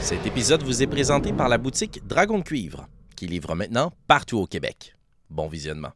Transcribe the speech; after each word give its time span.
Cet 0.00 0.26
épisode 0.26 0.62
vous 0.62 0.82
est 0.82 0.86
présenté 0.86 1.32
par 1.32 1.48
la 1.48 1.58
boutique 1.58 2.00
Dragon 2.06 2.38
de 2.38 2.42
Cuivre, 2.42 2.88
qui 3.16 3.26
livre 3.26 3.54
maintenant 3.54 3.92
partout 4.06 4.38
au 4.38 4.46
Québec. 4.46 4.96
Bon 5.28 5.46
visionnement. 5.46 5.90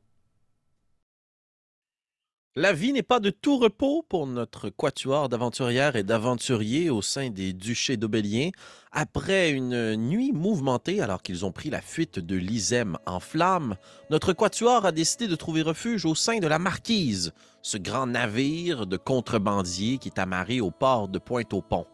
La 2.55 2.73
vie 2.73 2.93
n'est 2.93 3.03
pas 3.03 3.19
de 3.19 3.30
tout 3.30 3.59
repos 3.59 4.05
pour 4.09 4.27
notre 4.27 4.69
quatuor 4.69 5.29
d'aventurières 5.29 5.96
et 5.96 6.05
d'aventuriers 6.05 6.91
au 6.91 7.03
sein 7.03 7.30
des 7.30 7.53
duchés 7.53 7.96
d'Aubélien. 7.96 8.51
Après 8.93 9.51
une 9.51 9.96
nuit 9.96 10.32
mouvementée 10.32 11.00
alors 11.00 11.23
qu'ils 11.23 11.45
ont 11.45 11.50
pris 11.50 11.71
la 11.71 11.80
fuite 11.80 12.21
de 12.21 12.36
l'Isème 12.36 12.98
en 13.07 13.21
flammes, 13.21 13.75
notre 14.11 14.34
quatuor 14.34 14.84
a 14.84 14.93
décidé 14.93 15.27
de 15.27 15.34
trouver 15.34 15.62
refuge 15.62 16.05
au 16.05 16.14
sein 16.14 16.39
de 16.39 16.46
la 16.46 16.59
Marquise, 16.59 17.32
ce 17.62 17.79
grand 17.79 18.07
navire 18.07 18.86
de 18.86 18.98
contrebandiers 18.98 19.98
qui 19.98 20.09
est 20.09 20.21
amarré 20.21 20.61
au 20.61 20.71
port 20.71 21.09
de 21.09 21.18
Pointe-au-Pont. 21.18 21.86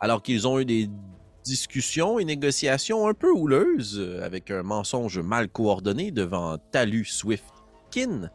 Alors 0.00 0.22
qu'ils 0.22 0.48
ont 0.48 0.58
eu 0.58 0.64
des 0.64 0.88
discussions 1.50 2.20
et 2.20 2.24
négociations 2.24 3.08
un 3.08 3.12
peu 3.12 3.32
houleuses 3.32 4.00
avec 4.22 4.52
un 4.52 4.62
mensonge 4.62 5.18
mal 5.18 5.48
coordonné 5.48 6.12
devant 6.12 6.58
Talus 6.70 7.06
Swiftkin, 7.06 8.30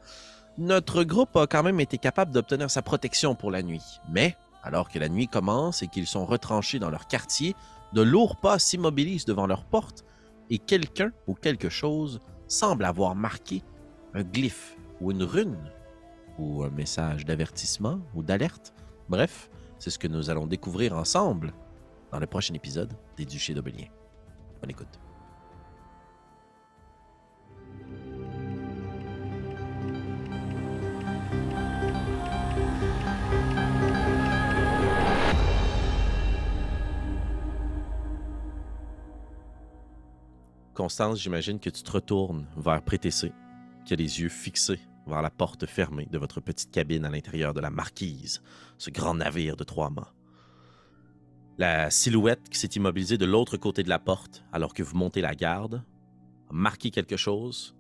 notre 0.58 1.06
groupe 1.06 1.34
a 1.38 1.48
quand 1.48 1.64
même 1.64 1.80
été 1.80 1.98
capable 1.98 2.34
d'obtenir 2.34 2.70
sa 2.70 2.82
protection 2.82 3.34
pour 3.34 3.52
la 3.52 3.64
nuit. 3.64 4.02
Mais, 4.12 4.36
alors 4.64 4.90
que 4.90 5.00
la 5.00 5.08
nuit 5.08 5.30
commence 5.30 5.82
et 5.82 5.88
qu'ils 5.88 6.08
sont 6.08 6.26
retranchés 6.26 6.78
dans 6.78 6.90
leur 6.90 7.08
quartier, 7.08 7.56
de 7.94 8.02
lourds 8.02 8.36
pas 8.36 8.60
s'immobilisent 8.60 9.24
devant 9.24 9.48
leur 9.48 9.64
porte 9.64 10.04
et 10.50 10.58
quelqu'un 10.58 11.14
ou 11.26 11.36
quelque 11.36 11.70
chose 11.70 12.20
semble 12.50 12.84
avoir 12.84 13.16
marqué 13.16 13.64
un 14.14 14.24
glyphe 14.24 14.76
ou 15.00 15.12
une 15.12 15.24
rune 15.24 15.72
ou 16.38 16.64
un 16.64 16.70
message 16.70 17.24
d'avertissement 17.24 18.02
ou 18.14 18.24
d'alerte. 18.24 18.74
Bref, 19.08 19.50
c'est 19.80 19.90
ce 19.90 20.00
que 20.00 20.10
nous 20.10 20.30
allons 20.30 20.48
découvrir 20.48 20.98
ensemble 20.98 21.54
dans 22.12 22.20
le 22.20 22.28
prochain 22.28 22.54
épisode 22.54 22.94
des 23.18 23.26
Duchés 23.26 23.54
d'Aubélien. 23.54 23.88
Bonne 24.62 24.72
écoute. 24.72 25.00
Constance, 40.74 41.22
j'imagine 41.22 41.60
que 41.60 41.70
tu 41.70 41.84
te 41.84 41.92
retournes 41.92 42.48
vers 42.58 42.82
Prétessé, 42.82 43.32
qui 43.86 43.94
a 43.94 43.96
les 43.96 44.22
yeux 44.22 44.30
fixés 44.30 44.80
vers 45.08 45.22
la 45.22 45.30
porte 45.30 45.66
fermée 45.66 46.08
de 46.12 46.18
votre 46.18 46.42
petite 46.42 46.72
cabine 46.72 47.06
à 47.06 47.10
l'intérieur 47.10 47.54
de 47.54 47.62
la 47.62 47.70
Marquise, 47.70 48.42
ce 48.78 48.90
grand 48.90 49.16
navire 49.16 49.56
de 49.56 49.64
trois 49.64 49.90
mâts. 49.90 50.15
La 51.58 51.90
silhouette 51.90 52.50
qui 52.50 52.60
s'est 52.60 52.68
immobilisée 52.76 53.18
de 53.18 53.26
l'autre 53.26 53.58
côté 53.58 53.84
de 53.84 53.90
la 53.90 54.00
porte 54.00 54.44
alors 54.52 54.74
que 54.74 54.84
vous 54.84 54.98
montez 54.98 55.22
la 55.22 55.36
garde 55.36 55.84
a 56.50 56.54
marqué 56.54 56.92
quelque 56.92 57.16
chose 57.16 57.76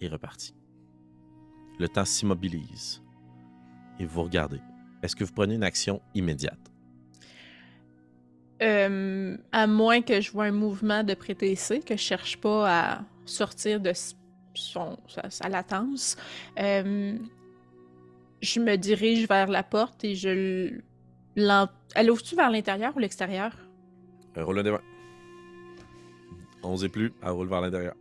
et 0.00 0.08
reparti. 0.08 0.54
Le 1.78 1.88
temps 1.88 2.04
s'immobilise 2.04 3.02
et 3.98 4.06
vous 4.06 4.22
regardez. 4.22 4.60
Est-ce 5.02 5.16
que 5.16 5.24
vous 5.24 5.32
prenez 5.32 5.54
une 5.54 5.64
action 5.64 6.00
immédiate? 6.14 6.58
Euh, 8.62 9.36
à 9.52 9.66
moins 9.66 10.00
que 10.00 10.20
je 10.20 10.32
vois 10.32 10.44
un 10.44 10.52
mouvement 10.52 11.04
de 11.04 11.14
prétessé, 11.14 11.80
que 11.80 11.96
je 11.96 12.02
cherche 12.02 12.36
pas 12.38 12.96
à 12.96 13.04
sortir 13.24 13.80
de 13.80 13.92
son, 14.54 14.98
sa, 15.06 15.30
sa 15.30 15.48
latence, 15.48 16.16
euh, 16.58 17.16
je 18.40 18.60
me 18.60 18.76
dirige 18.76 19.28
vers 19.28 19.48
la 19.48 19.62
porte 19.62 20.04
et 20.04 20.14
je. 20.14 20.80
Elle 21.94 22.10
ouvre-tu 22.10 22.34
vers 22.34 22.50
l'intérieur 22.50 22.94
ou 22.96 22.98
l'extérieur? 22.98 23.52
Un 24.36 24.44
roule 24.44 24.58
un 24.58 24.62
des 24.62 24.70
vingt. 24.70 24.80
11 26.62 26.84
et 26.84 26.88
plus, 26.88 27.12
elle 27.22 27.30
roule 27.30 27.48
vers 27.48 27.60
l'intérieur. 27.60 27.94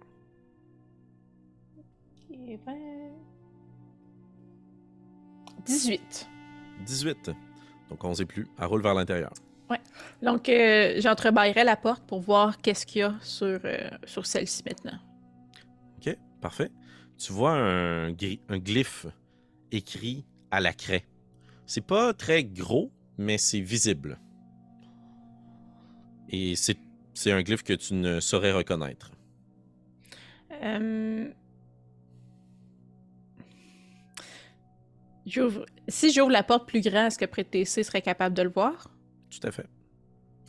Et 2.31 2.57
vingt- 2.57 3.11
18. 5.65 6.27
18. 6.85 7.31
Donc 7.89 8.03
11 8.03 8.21
et 8.21 8.25
plus, 8.25 8.47
elle 8.59 8.65
roule 8.65 8.81
vers 8.81 8.93
l'intérieur. 8.93 9.31
Donc, 10.23 10.49
euh, 10.49 10.95
j'entrebâillerai 10.99 11.63
la 11.63 11.75
porte 11.75 12.03
pour 12.07 12.21
voir 12.21 12.57
qu'est-ce 12.59 12.85
qu'il 12.87 13.01
y 13.01 13.03
a 13.03 13.13
sur, 13.21 13.59
euh, 13.65 13.89
sur 14.05 14.25
celle-ci 14.25 14.63
maintenant. 14.65 14.97
OK, 15.97 16.17
parfait. 16.41 16.71
Tu 17.19 17.31
vois 17.33 17.51
un, 17.51 18.07
un 18.07 18.57
glyphe 18.57 19.05
écrit 19.71 20.25
à 20.49 20.59
la 20.59 20.73
craie. 20.73 21.05
C'est 21.67 21.85
pas 21.85 22.13
très 22.13 22.43
gros, 22.43 22.91
mais 23.17 23.37
c'est 23.37 23.59
visible. 23.61 24.19
Et 26.29 26.55
c'est 26.55 26.77
c'est 27.13 27.31
un 27.31 27.41
glyphe 27.41 27.63
que 27.63 27.73
tu 27.73 27.95
ne 27.95 28.19
saurais 28.19 28.51
reconnaître. 28.51 29.11
Euh, 30.61 31.27
j'ouvre- 35.25 35.65
Si 35.87 36.11
j'ouvre 36.11 36.31
la 36.31 36.43
porte 36.43 36.67
plus 36.67 36.81
grand, 36.81 37.07
est-ce 37.07 37.17
que 37.17 37.25
Prétessé 37.25 37.83
serait 37.83 38.01
capable 38.01 38.35
de 38.35 38.43
le 38.43 38.49
voir? 38.49 38.89
Tout 39.29 39.45
à 39.47 39.51
fait. 39.51 39.67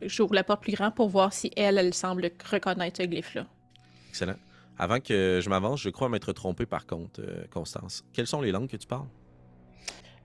J'ouvre 0.03 0.35
la 0.35 0.45
porte 0.45 0.63
plus 0.63 0.73
grand 0.75 0.91
pour 0.91 1.09
voir 1.09 1.33
si 1.33 1.51
elle, 1.57 1.79
elle 1.79 1.95
semble 1.95 2.31
reconnaître 2.51 2.99
ce 3.03 3.07
glyphe-là. 3.07 3.47
Excellent. 4.11 4.37
Avant 4.79 5.01
que 5.01 5.41
je 5.43 5.49
m'avance, 5.49 5.81
je 5.81 5.91
crois 5.91 6.09
m'être 6.09 6.33
trompé 6.33 6.67
par 6.67 6.87
contre, 6.87 7.21
euh, 7.21 7.45
Constance. 7.51 8.05
Quelles 8.13 8.29
sont 8.29 8.41
les 8.41 8.53
langues 8.53 8.69
que 8.69 8.77
tu 8.77 8.87
parles? 8.87 9.09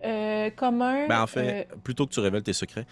Euh, 0.03 0.49
commun. 0.51 1.07
Ben, 1.07 1.21
en 1.23 1.27
fait, 1.27 1.67
plutôt 1.83 2.05
que 2.05 2.13
tu 2.13 2.19
révèles 2.19 2.43
tes 2.43 2.53
secrets, 2.53 2.85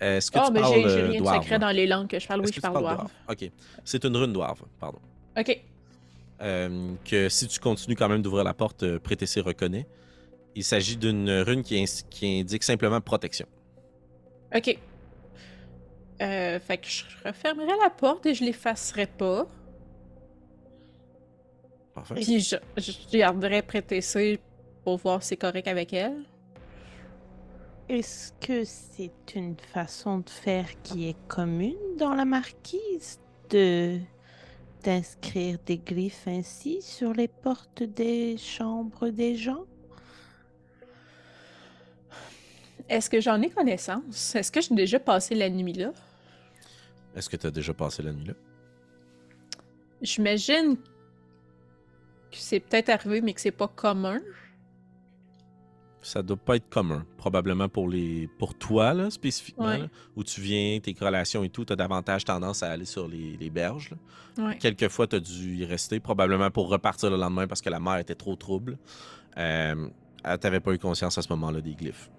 est-ce 0.00 0.30
que 0.30 0.38
Ah, 0.38 0.44
tu 0.46 0.52
mais 0.52 0.60
parles 0.60 0.74
j'ai 0.74 0.88
j'ai 0.88 1.00
euh, 1.00 1.08
rien 1.08 1.20
de 1.20 1.26
secret 1.26 1.58
dans 1.58 1.70
les 1.70 1.86
langues 1.86 2.08
que 2.08 2.18
je 2.18 2.26
parle. 2.26 2.40
Oui, 2.40 2.50
je 2.52 2.60
parle 2.60 2.78
douarve. 2.78 3.10
OK. 3.30 3.50
C'est 3.84 4.04
une 4.04 4.16
rune 4.16 4.32
douarve, 4.32 4.62
pardon. 4.80 4.98
Ok. 5.38 5.60
Euh, 6.42 6.94
que 7.04 7.28
si 7.28 7.46
tu 7.46 7.60
continues 7.60 7.96
quand 7.96 8.08
même 8.08 8.22
d'ouvrir 8.22 8.44
la 8.44 8.54
porte, 8.54 8.82
euh, 8.82 8.98
Prétessé 8.98 9.40
reconnaît. 9.40 9.86
Il 10.56 10.64
s'agit 10.64 10.96
d'une 10.96 11.30
rune 11.30 11.62
qui, 11.62 11.84
indique 12.22 12.62
simplement 12.62 13.00
protection. 13.00 13.46
Ok. 14.54 14.78
Euh, 16.22 16.60
fait 16.60 16.78
que 16.78 16.86
je 16.86 17.04
refermerai 17.24 17.72
la 17.82 17.90
porte 17.90 18.26
et 18.26 18.34
je 18.34 18.44
l'effacerai 18.44 19.06
pas. 19.06 19.46
Parfait. 21.94 22.14
Puis 22.14 22.40
je, 22.40 22.56
je 22.76 23.16
garderai 23.16 23.62
Prétessé 23.62 24.40
pour 24.84 24.98
voir 24.98 25.22
si 25.22 25.30
c'est 25.30 25.36
correct 25.36 25.66
avec 25.66 25.92
elle. 25.92 26.24
Est-ce 27.88 28.32
que 28.40 28.64
c'est 28.64 29.34
une 29.34 29.56
façon 29.56 30.18
de 30.18 30.30
faire 30.30 30.68
qui 30.82 31.08
est 31.08 31.16
commune 31.28 31.96
dans 31.98 32.14
la 32.14 32.24
marquise 32.24 33.18
de 33.50 33.98
d'inscrire 34.82 35.58
des 35.64 35.78
glyphes 35.78 36.28
ainsi 36.28 36.82
sur 36.82 37.14
les 37.14 37.28
portes 37.28 37.82
des 37.82 38.36
chambres 38.36 39.08
des 39.08 39.34
gens? 39.34 39.64
Est-ce 42.88 43.08
que 43.08 43.20
j'en 43.20 43.40
ai 43.40 43.48
connaissance? 43.48 44.34
Est-ce 44.34 44.52
que 44.52 44.60
j'ai 44.60 44.74
déjà 44.74 45.00
passé 45.00 45.34
la 45.34 45.48
nuit 45.48 45.72
là? 45.72 45.92
Est-ce 47.16 47.30
que 47.30 47.36
tu 47.36 47.46
as 47.46 47.50
déjà 47.50 47.72
passé 47.72 48.02
la 48.02 48.12
nuit 48.12 48.26
là? 48.26 48.34
J'imagine 50.02 50.76
que 50.76 50.82
c'est 52.32 52.60
peut-être 52.60 52.90
arrivé, 52.90 53.22
mais 53.22 53.32
que 53.32 53.40
c'est 53.40 53.50
pas 53.50 53.68
commun. 53.68 54.20
Ça 56.04 56.22
doit 56.22 56.36
pas 56.36 56.56
être 56.56 56.68
commun. 56.68 57.04
Probablement 57.16 57.68
pour 57.68 57.88
les 57.88 58.28
pour 58.38 58.54
toi, 58.54 58.92
là, 58.94 59.10
spécifiquement, 59.10 59.64
Ouais. 59.66 59.78
là, 59.78 59.86
où 60.16 60.22
tu 60.22 60.40
viens, 60.40 60.78
tes 60.80 60.94
relations 61.00 61.42
et 61.44 61.48
tout, 61.48 61.64
tu 61.64 61.72
as 61.72 61.76
davantage 61.76 62.24
tendance 62.24 62.62
à 62.62 62.70
aller 62.70 62.84
sur 62.84 63.08
les, 63.08 63.36
les 63.38 63.50
berges. 63.50 63.92
Ouais. 64.38 64.58
Quelquefois, 64.58 65.06
tu 65.06 65.16
as 65.16 65.20
dû 65.20 65.56
y 65.56 65.64
rester, 65.64 66.00
probablement 66.00 66.50
pour 66.50 66.68
repartir 66.68 67.10
le 67.10 67.16
lendemain 67.16 67.46
parce 67.46 67.60
que 67.62 67.70
la 67.70 67.80
mer 67.80 67.96
était 67.98 68.14
trop 68.14 68.36
trouble. 68.36 68.78
Euh, 69.38 69.88
T'avais 70.40 70.60
pas 70.60 70.72
eu 70.72 70.78
conscience 70.78 71.18
à 71.18 71.22
ce 71.22 71.28
moment-là 71.30 71.60
des 71.60 71.74
glyphes. 71.74 72.10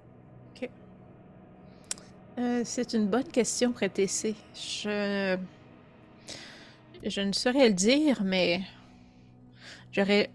Euh, 2.38 2.64
c'est 2.66 2.93
une 2.93 3.08
bonne 3.08 3.23
question, 3.29 3.72
Prétessé. 3.72 4.35
Je. 4.53 5.38
Je 7.03 7.22
ne 7.22 7.31
saurais 7.31 7.70
le 7.70 7.73
dire, 7.73 8.23
mais. 8.23 8.61
J'aurais. 9.91 10.29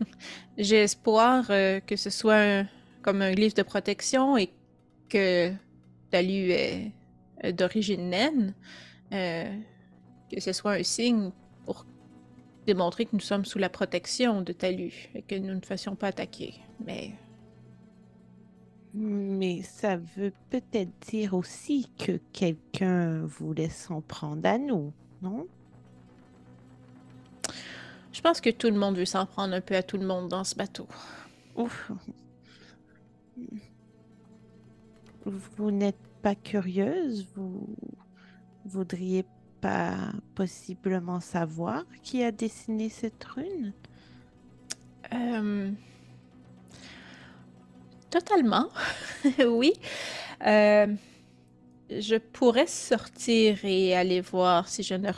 J'ai 0.58 0.82
espoir 0.82 1.46
euh, 1.50 1.80
que 1.80 1.96
ce 1.96 2.10
soit 2.10 2.64
comme 3.02 3.22
un 3.22 3.32
glyphe 3.32 3.54
de 3.54 3.62
protection 3.62 4.36
et 4.36 4.50
que 5.08 5.52
Talu 6.10 6.50
est 6.50 6.92
d'origine 7.52 8.10
naine. 8.10 8.54
euh, 9.12 9.54
que 10.30 10.40
ce 10.40 10.52
soit 10.52 10.72
un 10.72 10.82
signe 10.82 11.30
pour 11.64 11.86
démontrer 12.66 13.06
que 13.06 13.10
nous 13.12 13.20
sommes 13.20 13.44
sous 13.44 13.58
la 13.58 13.68
protection 13.68 14.42
de 14.42 14.52
Talu 14.52 15.10
et 15.14 15.22
que 15.22 15.36
nous 15.36 15.54
ne 15.54 15.60
fassions 15.60 15.94
pas 15.96 16.08
attaquer. 16.08 16.54
Mais. 16.84 17.12
Mais 18.94 19.62
ça 19.62 19.96
veut 19.96 20.32
peut-être 20.50 20.90
dire 21.08 21.34
aussi 21.34 21.90
que 21.98 22.18
quelqu'un 22.32 23.26
voulait 23.26 23.68
s'en 23.68 24.00
prendre 24.00 24.48
à 24.48 24.56
nous, 24.56 24.92
non? 25.20 25.46
Je 28.16 28.22
pense 28.22 28.40
que 28.40 28.48
tout 28.48 28.68
le 28.68 28.78
monde 28.78 28.96
veut 28.96 29.04
s'en 29.04 29.26
prendre 29.26 29.52
un 29.52 29.60
peu 29.60 29.76
à 29.76 29.82
tout 29.82 29.98
le 29.98 30.06
monde 30.06 30.30
dans 30.30 30.42
ce 30.42 30.54
bateau. 30.54 30.88
Ouf. 31.54 31.92
Vous 35.26 35.70
n'êtes 35.70 36.00
pas 36.22 36.34
curieuse, 36.34 37.26
vous 37.34 37.68
voudriez 38.64 39.26
pas 39.60 39.98
possiblement 40.34 41.20
savoir 41.20 41.84
qui 42.02 42.24
a 42.24 42.32
dessiné 42.32 42.88
cette 42.88 43.22
rune? 43.22 43.74
Euh, 45.12 45.70
Totalement, 48.08 48.70
oui. 49.46 49.74
Euh, 50.46 50.86
je 51.90 52.16
pourrais 52.16 52.66
sortir 52.66 53.62
et 53.62 53.94
aller 53.94 54.22
voir 54.22 54.68
si 54.68 54.82
je 54.82 54.94
ne 54.94 55.08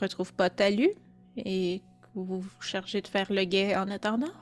retrouve, 0.00 0.32
pas 0.32 0.48
Talu 0.48 0.88
et 1.36 1.82
vous 2.24 2.40
vous 2.40 2.62
chargez 2.62 3.00
de 3.00 3.08
faire 3.08 3.32
le 3.32 3.44
guet 3.44 3.76
en 3.76 3.88
attendant? 3.90 4.32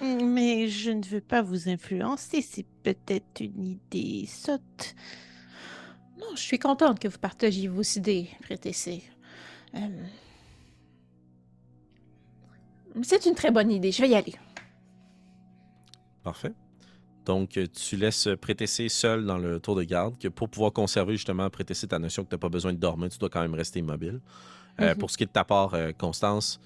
Mais 0.00 0.68
je 0.68 0.90
ne 0.90 1.04
veux 1.04 1.20
pas 1.20 1.42
vous 1.42 1.68
influencer, 1.68 2.40
c'est 2.40 2.66
peut-être 2.84 3.40
une 3.40 3.66
idée 3.66 4.26
sotte. 4.26 4.94
Non, 6.20 6.28
je 6.34 6.40
suis 6.40 6.58
contente 6.58 7.00
que 7.00 7.08
vous 7.08 7.18
partagiez 7.18 7.68
vos 7.68 7.82
idées, 7.82 8.28
Prétessé. 8.42 9.02
Euh, 9.74 9.78
C'est 13.02 13.26
une 13.26 13.34
très 13.34 13.50
bonne 13.50 13.70
idée, 13.70 13.92
je 13.92 14.02
vais 14.02 14.08
y 14.08 14.14
aller. 14.14 14.34
Parfait. 16.22 16.52
Donc, 17.24 17.58
tu 17.74 17.96
laisses 17.96 18.28
Prétessé 18.40 18.88
seul 18.88 19.26
dans 19.26 19.38
le 19.38 19.60
tour 19.60 19.74
de 19.76 19.82
garde, 19.82 20.18
que 20.18 20.28
pour 20.28 20.48
pouvoir 20.48 20.72
conserver 20.72 21.14
justement 21.14 21.50
Prétessé 21.50 21.86
ta 21.86 21.98
notion 21.98 22.24
que 22.24 22.30
tu 22.30 22.34
n'as 22.34 22.40
pas 22.40 22.48
besoin 22.48 22.72
de 22.72 22.78
dormir, 22.78 23.08
tu 23.10 23.18
dois 23.18 23.28
quand 23.30 23.42
même 23.42 23.54
rester 23.54 23.80
immobile. 23.80 24.20
Euh, 24.80 24.92
Mhm. 24.94 24.98
Pour 24.98 25.10
ce 25.10 25.18
qui 25.18 25.24
est 25.24 25.26
de 25.26 25.32
ta 25.32 25.44
part, 25.44 25.74
euh, 25.74 25.90
Constance, 25.92 26.60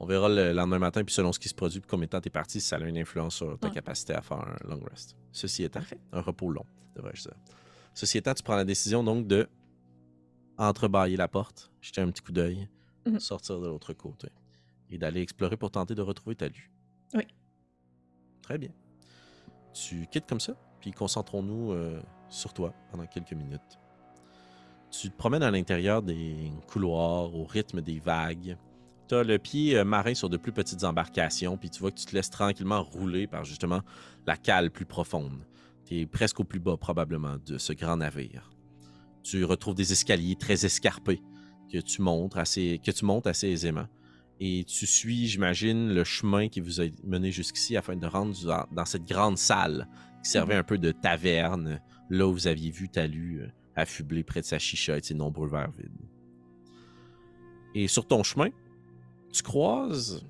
on 0.00 0.06
verra 0.06 0.28
le 0.28 0.52
lendemain 0.52 0.78
matin, 0.78 1.02
puis 1.04 1.14
selon 1.14 1.32
ce 1.32 1.38
qui 1.38 1.48
se 1.48 1.54
produit, 1.54 1.80
puis 1.80 1.88
combien 1.90 2.06
de 2.06 2.10
temps 2.10 2.20
tu 2.20 2.28
es 2.28 2.30
parti, 2.30 2.60
si 2.60 2.66
ça 2.68 2.76
a 2.76 2.80
une 2.80 2.98
influence 2.98 3.36
sur 3.36 3.58
ta 3.58 3.68
Ouais. 3.68 3.74
capacité 3.74 4.14
à 4.14 4.22
faire 4.22 4.38
un 4.38 4.56
long 4.68 4.80
rest. 4.90 5.16
Ceci 5.32 5.64
étant, 5.64 5.80
Parfait. 5.80 5.98
un 6.12 6.20
repos 6.20 6.50
long, 6.50 6.64
devrais-je 6.96 7.22
dire. 7.22 7.34
Ceci 7.94 8.18
étant, 8.18 8.34
tu 8.34 8.42
prends 8.42 8.56
la 8.56 8.64
décision 8.64 9.02
donc 9.02 9.26
de 9.26 9.48
entrebâiller 10.56 11.16
la 11.16 11.28
porte, 11.28 11.70
jeter 11.80 12.00
un 12.00 12.10
petit 12.10 12.22
coup 12.22 12.32
d'œil, 12.32 12.68
Mhm. 13.06 13.20
sortir 13.20 13.60
de 13.60 13.66
l'autre 13.68 13.92
côté 13.92 14.28
et 14.90 14.98
d'aller 14.98 15.20
explorer 15.20 15.56
pour 15.56 15.70
tenter 15.70 15.94
de 15.94 16.02
retrouver 16.02 16.34
ta 16.36 16.48
lue. 16.48 16.70
Oui. 17.14 17.26
Très 18.42 18.58
bien. 18.58 18.70
Tu 19.72 20.06
quittes 20.10 20.26
comme 20.26 20.40
ça, 20.40 20.54
puis 20.80 20.90
concentrons-nous 20.92 21.72
euh, 21.72 22.00
sur 22.28 22.52
toi 22.52 22.72
pendant 22.90 23.06
quelques 23.06 23.32
minutes. 23.32 23.78
Tu 24.90 25.10
te 25.10 25.16
promènes 25.16 25.42
à 25.42 25.50
l'intérieur 25.50 26.02
des 26.02 26.50
couloirs 26.66 27.34
au 27.34 27.44
rythme 27.44 27.80
des 27.82 28.00
vagues. 28.00 28.56
Tu 29.08 29.14
as 29.14 29.22
le 29.22 29.38
pied 29.38 29.76
euh, 29.76 29.84
marin 29.84 30.14
sur 30.14 30.28
de 30.28 30.36
plus 30.36 30.52
petites 30.52 30.84
embarcations, 30.84 31.56
puis 31.56 31.70
tu 31.70 31.80
vois 31.80 31.90
que 31.90 31.98
tu 31.98 32.04
te 32.04 32.14
laisses 32.14 32.28
tranquillement 32.30 32.82
rouler 32.82 33.26
par 33.26 33.44
justement 33.44 33.80
la 34.26 34.36
cale 34.36 34.70
plus 34.70 34.84
profonde. 34.84 35.46
Tu 35.86 36.00
es 36.00 36.06
presque 36.06 36.40
au 36.40 36.44
plus 36.44 36.60
bas 36.60 36.76
probablement 36.76 37.36
de 37.46 37.56
ce 37.56 37.72
grand 37.72 37.96
navire. 37.96 38.50
Tu 39.22 39.44
retrouves 39.44 39.74
des 39.74 39.92
escaliers 39.92 40.36
très 40.36 40.66
escarpés 40.66 41.22
que 41.72 41.78
tu 41.78 42.02
montes 42.02 42.36
assez, 42.36 42.80
que 42.84 42.90
tu 42.90 43.06
montes 43.06 43.26
assez 43.26 43.48
aisément. 43.48 43.86
Et 44.40 44.64
tu 44.64 44.86
suis, 44.86 45.26
j'imagine, 45.26 45.88
le 45.88 46.04
chemin 46.04 46.48
qui 46.48 46.60
vous 46.60 46.80
a 46.80 46.84
mené 47.02 47.32
jusqu'ici 47.32 47.76
afin 47.76 47.96
de 47.96 48.06
rendre 48.06 48.34
dans, 48.70 48.84
cette 48.84 49.04
grande 49.04 49.38
salle 49.38 49.88
qui 50.22 50.30
servait 50.30 50.54
un 50.54 50.62
peu 50.62 50.78
de 50.78 50.92
taverne, 50.92 51.80
là 52.10 52.28
où 52.28 52.32
vous 52.32 52.46
aviez 52.46 52.70
vu 52.70 52.88
Talu 52.88 53.40
euh, 53.40 53.48
affublé 53.74 54.22
près 54.22 54.40
de 54.40 54.46
sa 54.46 54.58
chicha 54.58 54.96
et 54.96 55.00
de 55.00 55.06
ses 55.06 55.14
nombreux 55.14 55.48
verres 55.48 55.72
vides. 55.72 56.08
Et 57.74 57.88
sur 57.88 58.06
ton 58.06 58.22
chemin, 58.22 58.50
tu 59.32 59.42
croises. 59.42 60.24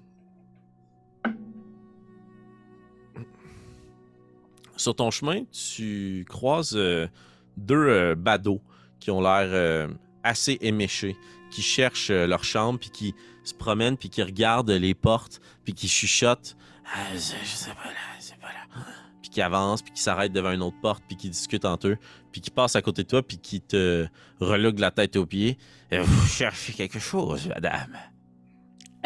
Sur 4.76 4.94
ton 4.94 5.10
chemin, 5.10 5.44
tu 5.46 6.24
croises 6.28 6.76
euh, 6.76 7.08
deux 7.56 7.88
euh, 7.88 8.14
badauds 8.14 8.62
qui 9.00 9.10
ont 9.10 9.20
l'air 9.20 9.48
euh, 9.50 9.88
assez 10.22 10.56
éméchés, 10.60 11.16
qui 11.50 11.62
cherchent 11.62 12.10
leur 12.10 12.44
chambre, 12.44 12.78
puis 12.78 12.90
qui 12.90 13.14
se 13.42 13.54
promènent, 13.54 13.96
puis 13.96 14.08
qui 14.08 14.22
regardent 14.22 14.70
les 14.70 14.94
portes, 14.94 15.40
puis 15.64 15.74
qui 15.74 15.88
chuchotent. 15.88 16.56
Ah, 16.86 17.12
je, 17.12 17.18
je 17.18 17.56
sais 17.56 17.70
pas 17.70 17.88
là, 17.88 18.20
c'est 18.20 18.38
pas 18.38 18.48
là. 18.48 18.84
Puis 19.20 19.30
qui 19.30 19.42
avancent, 19.42 19.82
puis 19.82 19.92
qui 19.92 20.02
s'arrêtent 20.02 20.32
devant 20.32 20.52
une 20.52 20.62
autre 20.62 20.80
porte, 20.80 21.02
puis 21.08 21.16
qui 21.16 21.28
discutent 21.28 21.64
entre 21.64 21.88
eux, 21.88 21.98
puis 22.30 22.40
qui 22.40 22.50
passent 22.50 22.76
à 22.76 22.82
côté 22.82 23.02
de 23.02 23.08
toi, 23.08 23.22
puis 23.22 23.38
qui 23.38 23.60
te 23.60 24.06
reluguent 24.38 24.78
la 24.78 24.92
tête 24.92 25.16
aux 25.16 25.26
pieds. 25.26 25.58
Vous 25.90 26.26
cherchez 26.26 26.72
quelque 26.72 27.00
chose, 27.00 27.48
madame? 27.48 27.96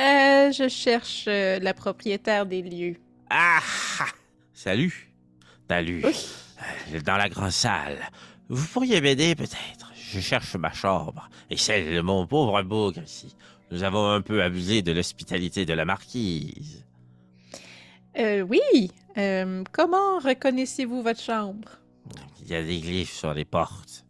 Euh, 0.03 0.51
je 0.51 0.69
cherche 0.69 1.27
euh, 1.29 1.61
la 1.61 1.75
propriétaire 1.75 2.45
des 2.45 2.63
lieux. 2.63 2.97
Ah! 3.31 3.61
ah! 4.01 4.07
Salut! 4.53 5.13
Salut! 5.71 6.03
Oui. 6.05 6.27
Euh, 6.93 7.01
Dans 7.03 7.17
la 7.17 7.29
grande 7.29 7.53
salle. 7.53 7.99
Vous 8.49 8.67
pourriez 8.67 9.01
m'aider, 9.01 9.37
peut-être? 9.37 9.93
Je 9.95 10.19
cherche 10.21 10.57
ma 10.57 10.73
chambre 10.73 11.31
et 11.51 11.57
celle 11.57 11.95
de 11.95 12.01
mon 12.01 12.27
pauvre 12.27 12.61
bougre 12.63 13.03
ici. 13.03 13.37
Nous 13.71 13.85
avons 13.85 14.11
un 14.11 14.21
peu 14.21 14.43
abusé 14.43 14.83
de 14.83 14.93
l'hospitalité 14.93 15.65
de 15.65 15.73
la 15.73 15.85
marquise. 15.85 16.85
Euh, 18.19 18.43
oui. 18.43 18.91
Euh, 19.17 19.63
comment 19.73 20.19
reconnaissez-vous 20.19 21.03
votre 21.03 21.21
chambre? 21.21 21.79
Il 22.41 22.49
y 22.49 22.55
a 22.57 22.63
des 22.63 22.81
glyphes 22.81 23.13
sur 23.15 23.33
les 23.33 23.45
portes. 23.45 24.05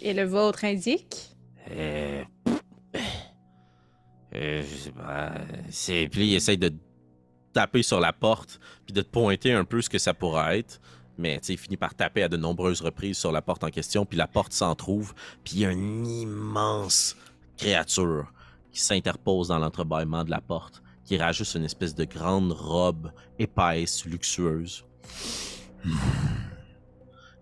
Et 0.00 0.14
le 0.14 0.24
vôtre 0.24 0.64
indique? 0.64 1.36
Euh... 1.70 2.24
euh. 4.36 5.28
C'est... 5.70 6.08
Puis 6.08 6.28
il 6.28 6.34
essaye 6.34 6.58
de 6.58 6.72
taper 7.52 7.82
sur 7.82 8.00
la 8.00 8.12
porte, 8.12 8.60
puis 8.84 8.92
de 8.92 9.02
te 9.02 9.08
pointer 9.08 9.52
un 9.52 9.64
peu 9.64 9.80
ce 9.80 9.88
que 9.88 9.98
ça 9.98 10.14
pourrait 10.14 10.58
être. 10.58 10.80
Mais 11.18 11.40
il 11.48 11.56
finit 11.56 11.78
par 11.78 11.94
taper 11.94 12.22
à 12.22 12.28
de 12.28 12.36
nombreuses 12.36 12.82
reprises 12.82 13.16
sur 13.16 13.32
la 13.32 13.40
porte 13.40 13.64
en 13.64 13.70
question, 13.70 14.04
puis 14.04 14.18
la 14.18 14.26
porte 14.26 14.52
s'en 14.52 14.74
trouve, 14.74 15.14
puis 15.42 15.54
il 15.54 15.60
y 15.60 15.64
a 15.64 15.70
une 15.72 16.06
immense 16.06 17.16
créature 17.56 18.30
qui 18.70 18.80
s'interpose 18.80 19.48
dans 19.48 19.58
l'entrebâillement 19.58 20.24
de 20.24 20.30
la 20.30 20.42
porte, 20.42 20.82
qui 21.06 21.16
rajoute 21.16 21.54
une 21.54 21.64
espèce 21.64 21.94
de 21.94 22.04
grande 22.04 22.52
robe 22.52 23.10
épaisse, 23.38 24.04
luxueuse. 24.04 24.84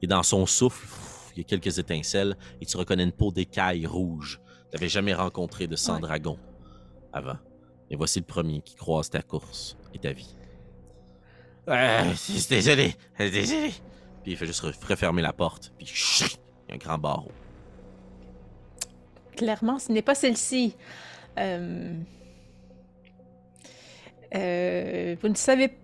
Et 0.00 0.06
dans 0.06 0.22
son 0.22 0.46
souffle, 0.46 0.86
il 1.34 1.38
y 1.38 1.40
a 1.40 1.44
quelques 1.44 1.78
étincelles, 1.78 2.36
et 2.60 2.66
tu 2.66 2.76
reconnais 2.76 3.02
une 3.02 3.10
peau 3.10 3.32
d'écaille 3.32 3.86
rouge. 3.86 4.40
Tu 4.70 4.76
n'avais 4.76 4.88
jamais 4.88 5.14
rencontré 5.14 5.66
de 5.66 5.74
sang 5.74 6.00
Ouais. 6.00 6.53
Avant. 7.14 7.36
Et 7.90 7.96
voici 7.96 8.18
le 8.18 8.24
premier 8.26 8.60
qui 8.60 8.74
croise 8.74 9.08
ta 9.08 9.22
course 9.22 9.76
et 9.94 9.98
ta 9.98 10.12
vie. 10.12 10.34
Euh, 11.68 12.12
c'est- 12.16 12.50
désolé, 12.50 12.94
désolé. 13.18 13.70
Puis 14.22 14.32
il 14.32 14.36
fait 14.36 14.46
juste 14.46 14.62
re- 14.62 14.86
refermer 14.86 15.22
la 15.22 15.32
porte, 15.32 15.72
puis 15.78 15.86
chut, 15.86 16.38
il 16.66 16.70
y 16.70 16.72
a 16.72 16.74
un 16.74 16.78
grand 16.78 16.98
barreau. 16.98 17.32
Clairement, 19.36 19.78
ce 19.78 19.90
n'est 19.92 20.02
pas 20.02 20.14
celle-ci. 20.14 20.76
Euh, 21.38 21.94
euh, 24.34 25.16
vous 25.20 25.28
ne 25.28 25.34
savez... 25.34 25.78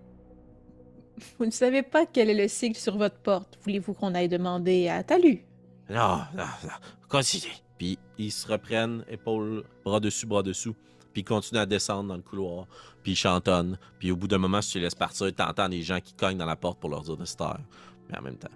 Vous 1.38 1.44
ne 1.44 1.50
savez 1.50 1.82
pas 1.82 2.06
quel 2.06 2.30
est 2.30 2.34
le 2.34 2.48
sigle 2.48 2.76
sur 2.76 2.96
votre 2.96 3.18
porte. 3.18 3.58
Voulez-vous 3.62 3.92
qu'on 3.92 4.14
aille 4.14 4.28
demander 4.28 4.88
à 4.88 5.02
Talu? 5.02 5.44
Non, 5.90 6.20
non, 6.34 6.44
non, 6.64 6.70
continuez. 7.10 7.52
Puis 7.76 7.98
ils 8.16 8.30
se 8.32 8.48
reprennent, 8.50 9.04
épaules, 9.08 9.64
bras 9.84 10.00
dessus, 10.00 10.24
bras 10.26 10.42
dessous. 10.42 10.74
Puis 11.12 11.22
ils 11.22 11.24
continuent 11.24 11.60
à 11.60 11.66
descendre 11.66 12.08
dans 12.08 12.16
le 12.16 12.22
couloir. 12.22 12.66
Puis 13.02 13.12
ils 13.12 13.16
chantonnent. 13.16 13.78
Puis 13.98 14.10
au 14.10 14.16
bout 14.16 14.28
d'un 14.28 14.38
moment, 14.38 14.62
si 14.62 14.72
tu 14.72 14.78
les 14.78 14.84
laisses 14.84 14.94
partir, 14.94 15.32
t'entends 15.34 15.68
des 15.68 15.82
gens 15.82 16.00
qui 16.00 16.14
cognent 16.14 16.38
dans 16.38 16.46
la 16.46 16.56
porte 16.56 16.78
pour 16.78 16.90
leur 16.90 17.02
dire 17.02 17.16
de 17.16 17.24
se 17.24 17.36
taire. 17.36 17.60
Mais 18.08 18.18
en 18.18 18.22
même 18.22 18.36
temps, 18.36 18.48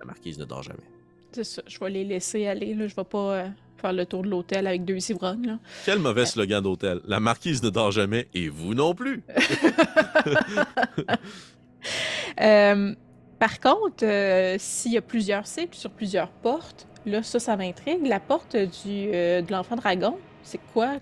la 0.00 0.06
marquise 0.06 0.38
ne 0.38 0.44
dort 0.44 0.62
jamais. 0.62 0.80
C'est 1.32 1.44
ça, 1.44 1.62
je 1.66 1.78
vais 1.78 1.90
les 1.90 2.04
laisser 2.04 2.46
aller. 2.46 2.74
Là. 2.74 2.86
Je 2.86 2.94
vais 2.94 3.04
pas 3.04 3.34
euh, 3.34 3.48
faire 3.78 3.92
le 3.92 4.04
tour 4.06 4.22
de 4.22 4.28
l'hôtel 4.28 4.66
avec 4.66 4.84
deux 4.84 5.10
ivrognes. 5.10 5.46
là. 5.46 5.58
Quel 5.84 5.98
mauvais 5.98 6.26
slogan 6.26 6.62
d'hôtel. 6.62 7.00
La 7.06 7.20
marquise 7.20 7.62
ne 7.62 7.70
dort 7.70 7.90
jamais 7.90 8.28
et 8.34 8.48
vous 8.48 8.74
non 8.74 8.94
plus. 8.94 9.22
Euh, 12.40 12.94
par 13.38 13.60
contre, 13.60 14.04
euh, 14.04 14.56
s'il 14.58 14.92
y 14.92 14.96
a 14.96 15.02
plusieurs 15.02 15.46
cycles 15.46 15.76
sur 15.76 15.90
plusieurs 15.90 16.30
portes, 16.30 16.86
là, 17.04 17.22
ça, 17.22 17.40
ça 17.40 17.56
m'intrigue. 17.56 18.06
La 18.06 18.20
porte 18.20 18.56
du, 18.56 19.10
euh, 19.12 19.42
de 19.42 19.52
l'enfant 19.52 19.76
dragon, 19.76 20.16
c'est 20.42 20.60
quoi? 20.72 20.98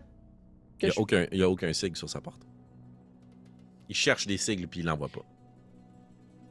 Il 0.82 0.86
n'y 0.86 0.90
a, 0.90 0.94
je- 0.94 1.00
aucun- 1.00 1.26
y 1.32 1.42
a 1.42 1.48
aucun 1.50 1.72
sigle 1.72 1.96
sur 1.96 2.08
sa 2.08 2.20
porte. 2.20 2.46
Il 3.88 3.94
cherche 3.94 4.26
des 4.26 4.36
sigles 4.38 4.68
puis 4.68 4.80
il 4.80 4.86
n'en 4.86 4.96
voit 4.96 5.08
pas. 5.08 5.24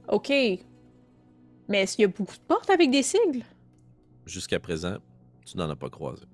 OK. 0.10 0.30
Mais 0.30 1.82
est-ce 1.84 1.96
qu'il 1.96 2.04
y 2.04 2.06
a 2.06 2.10
beaucoup 2.10 2.36
de 2.36 2.42
portes 2.48 2.70
avec 2.70 2.90
des 2.92 3.04
sigles? 3.04 3.44
Jusqu'à 4.26 4.60
présent, 4.60 4.98
tu 5.46 5.58
n'en 5.58 5.70
as 5.70 5.76
pas 5.76 5.90
croisé. 5.90 6.26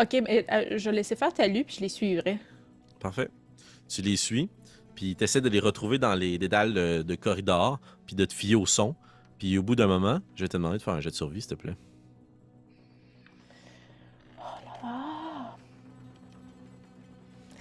OK, 0.00 0.16
mais 0.24 0.44
euh, 0.52 0.76
je 0.78 0.90
vais 0.90 0.96
laisser 0.96 1.16
faire 1.16 1.32
ta 1.32 1.48
puis 1.48 1.64
je 1.68 1.80
les 1.80 1.88
suivrai. 1.88 2.38
Parfait. 3.00 3.28
Tu 3.88 4.02
les 4.02 4.16
suis, 4.16 4.50
puis 4.94 5.16
tu 5.16 5.24
essaies 5.24 5.40
de 5.40 5.48
les 5.48 5.60
retrouver 5.60 5.98
dans 5.98 6.14
les 6.14 6.38
dédales 6.38 6.74
de, 6.74 7.02
de 7.02 7.14
corridor, 7.14 7.80
puis 8.06 8.16
de 8.16 8.24
te 8.24 8.34
fier 8.34 8.56
au 8.56 8.66
son. 8.66 8.94
Puis 9.38 9.56
au 9.58 9.62
bout 9.62 9.76
d'un 9.76 9.86
moment, 9.86 10.20
je 10.34 10.44
vais 10.44 10.48
te 10.48 10.56
demander 10.56 10.78
de 10.78 10.82
faire 10.82 10.94
un 10.94 11.00
jet 11.00 11.10
de 11.10 11.14
survie, 11.14 11.40
s'il 11.40 11.50
te 11.50 11.54
plaît. 11.54 11.76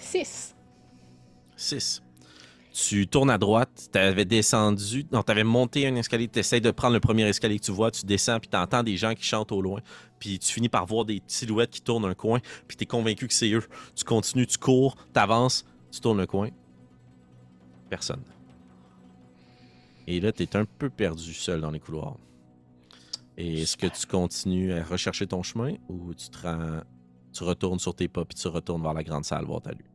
Ah! 0.05 0.09
Six. 0.11 0.55
6. 1.57 2.01
Tu 2.73 3.07
tournes 3.07 3.29
à 3.29 3.37
droite, 3.37 3.89
tu 3.91 3.97
avais 3.97 4.25
descendu, 4.25 5.05
non, 5.09 5.23
tu 5.23 5.43
monté 5.45 5.87
un 5.87 5.95
escalier, 5.95 6.27
tu 6.27 6.39
essaies 6.39 6.59
de 6.59 6.71
prendre 6.71 6.93
le 6.93 6.99
premier 6.99 7.23
escalier 7.23 7.57
que 7.57 7.63
tu 7.63 7.71
vois, 7.71 7.89
tu 7.89 8.05
descends, 8.05 8.37
puis 8.37 8.49
tu 8.49 8.57
entends 8.57 8.83
des 8.83 8.97
gens 8.97 9.13
qui 9.15 9.23
chantent 9.23 9.53
au 9.53 9.61
loin, 9.61 9.79
puis 10.19 10.37
tu 10.39 10.51
finis 10.51 10.67
par 10.67 10.85
voir 10.85 11.05
des 11.05 11.21
silhouettes 11.25 11.71
qui 11.71 11.81
tournent 11.81 12.03
un 12.03 12.13
coin, 12.13 12.39
puis 12.67 12.75
tu 12.75 12.83
es 12.83 12.85
convaincu 12.85 13.29
que 13.29 13.33
c'est 13.33 13.49
eux. 13.51 13.63
Tu 13.95 14.03
continues, 14.03 14.45
tu 14.45 14.57
cours, 14.57 14.95
tu 15.13 15.19
avances, 15.19 15.63
tu 15.89 16.01
tournes 16.01 16.17
le 16.17 16.27
coin. 16.27 16.49
Personne. 17.89 18.23
Et 20.05 20.19
là, 20.19 20.33
tu 20.33 20.43
es 20.43 20.55
un 20.57 20.65
peu 20.65 20.89
perdu 20.89 21.33
seul 21.33 21.61
dans 21.61 21.71
les 21.71 21.79
couloirs. 21.79 22.17
Et 23.37 23.61
est-ce 23.61 23.77
que 23.77 23.87
tu 23.87 24.05
continues 24.05 24.73
à 24.73 24.83
rechercher 24.83 25.27
ton 25.27 25.43
chemin 25.43 25.75
ou 25.87 26.13
tu 26.13 27.43
retournes 27.43 27.79
sur 27.79 27.95
tes 27.95 28.09
pas 28.09 28.25
puis 28.25 28.35
tu 28.35 28.49
retournes 28.49 28.81
vers 28.81 28.93
la 28.93 29.03
grande 29.03 29.23
salle 29.23 29.45
voir 29.45 29.61
ta 29.61 29.71
lue? 29.71 29.94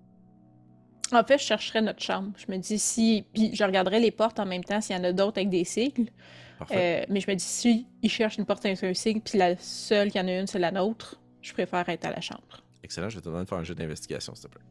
En 1.12 1.24
fait, 1.24 1.38
je 1.38 1.44
chercherais 1.44 1.82
notre 1.82 2.02
chambre. 2.02 2.32
Je 2.36 2.50
me 2.52 2.58
dis 2.58 2.78
si. 2.78 3.24
Puis 3.32 3.54
je 3.54 3.64
regarderais 3.64 4.00
les 4.00 4.10
portes 4.10 4.38
en 4.38 4.46
même 4.46 4.64
temps 4.64 4.80
s'il 4.80 4.96
y 4.96 4.98
en 4.98 5.04
a 5.04 5.12
d'autres 5.12 5.38
avec 5.38 5.50
des 5.50 5.64
sigles. 5.64 6.10
Parfait. 6.58 7.02
Euh, 7.02 7.06
mais 7.08 7.20
je 7.20 7.30
me 7.30 7.36
dis 7.36 7.44
si 7.44 7.86
ils 8.02 8.10
cherchent 8.10 8.36
une 8.36 8.44
porte 8.44 8.64
avec 8.66 8.82
un 8.84 8.94
sigle, 8.94 9.20
puis 9.20 9.38
la 9.38 9.56
seule 9.56 10.10
qu'il 10.10 10.20
y 10.20 10.24
en 10.24 10.28
a 10.28 10.38
une, 10.38 10.46
c'est 10.46 10.58
la 10.58 10.70
nôtre, 10.70 11.18
je 11.40 11.52
préfère 11.52 11.88
être 11.88 12.04
à 12.04 12.10
la 12.10 12.20
chambre. 12.20 12.62
Excellent, 12.82 13.08
je 13.08 13.16
vais 13.16 13.22
te 13.22 13.26
demander 13.26 13.44
de 13.44 13.48
faire 13.48 13.58
un 13.58 13.64
jeu 13.64 13.74
d'investigation, 13.74 14.34
s'il 14.34 14.50
te 14.50 14.54
plaît. 14.54 14.62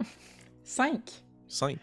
5. 0.64 1.00
5. 1.48 1.78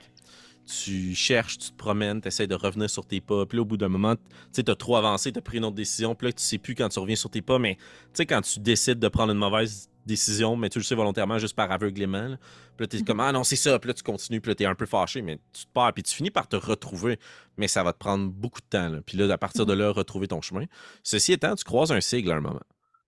Tu 0.66 1.14
cherches, 1.14 1.58
tu 1.58 1.72
te 1.72 1.76
promènes, 1.76 2.22
tu 2.22 2.30
essaies 2.30 2.48
de 2.48 2.56
revenir 2.56 2.90
sur 2.90 3.06
tes 3.06 3.20
pas. 3.20 3.46
Puis 3.46 3.58
là, 3.58 3.64
au 3.64 3.66
bout 3.66 3.76
d'un 3.78 3.90
moment, 3.90 4.16
tu 4.16 4.22
sais, 4.54 4.70
as 4.70 4.76
trop 4.76 4.96
avancé, 4.96 5.32
tu 5.32 5.40
as 5.40 5.42
pris 5.42 5.58
une 5.58 5.66
autre 5.66 5.76
décision. 5.76 6.16
Puis 6.16 6.28
là, 6.28 6.34
tu 6.34 6.42
sais 6.44 6.58
plus 6.58 6.74
quand 6.74 6.88
tu 6.90 7.00
reviens 7.00 7.16
sur 7.18 7.30
tes 7.30 7.42
pas. 7.42 7.60
Mais 7.60 7.76
tu 7.76 7.82
sais, 8.14 8.26
quand 8.26 8.42
tu 8.42 8.60
décides 8.60 9.00
de 9.00 9.08
prendre 9.10 9.34
une 9.34 9.40
mauvaise 9.40 9.90
décision, 10.06 10.56
mais 10.58 10.70
tu 10.70 10.80
le 10.80 10.84
sais 10.84 10.96
volontairement 10.96 11.38
juste 11.38 11.56
par 11.56 11.72
aveuglément. 11.72 12.28
là. 12.30 12.38
Puis 12.78 12.84
là, 12.84 12.88
tu 12.88 12.98
es 12.98 13.02
comme, 13.04 13.20
ah 13.20 13.32
non, 13.32 13.44
c'est 13.44 13.56
ça. 13.58 13.78
Puis 13.80 13.90
là, 13.90 13.94
tu 13.94 14.04
continues. 14.04 14.40
Puis 14.42 14.52
là, 14.52 14.56
tu 14.56 14.64
es 14.64 14.66
un 14.66 14.76
peu 14.76 14.86
fâché, 14.86 15.22
mais 15.22 15.38
tu 15.52 15.66
te 15.66 15.72
pars. 15.74 15.94
Puis 15.94 16.04
tu 16.04 16.16
finis 16.16 16.32
par 16.32 16.48
te 16.48 16.56
retrouver. 16.56 17.20
Mais 17.58 17.68
ça 17.68 17.84
va 17.84 17.92
te 17.94 17.98
prendre 18.00 18.30
beaucoup 18.32 18.62
de 18.62 18.66
temps. 18.68 18.90
là. 18.90 19.02
Puis 19.06 19.18
là, 19.18 19.32
à 19.34 19.38
partir 19.38 19.66
de 19.66 19.74
là, 19.74 19.92
retrouver 19.92 20.28
ton 20.28 20.42
chemin. 20.42 20.66
Ceci 21.04 21.34
étant, 21.34 21.56
tu 21.56 21.64
croises 21.66 21.92
un 21.92 22.02
sigle 22.02 22.32
à 22.32 22.36
un 22.36 22.42
moment. 22.42 22.62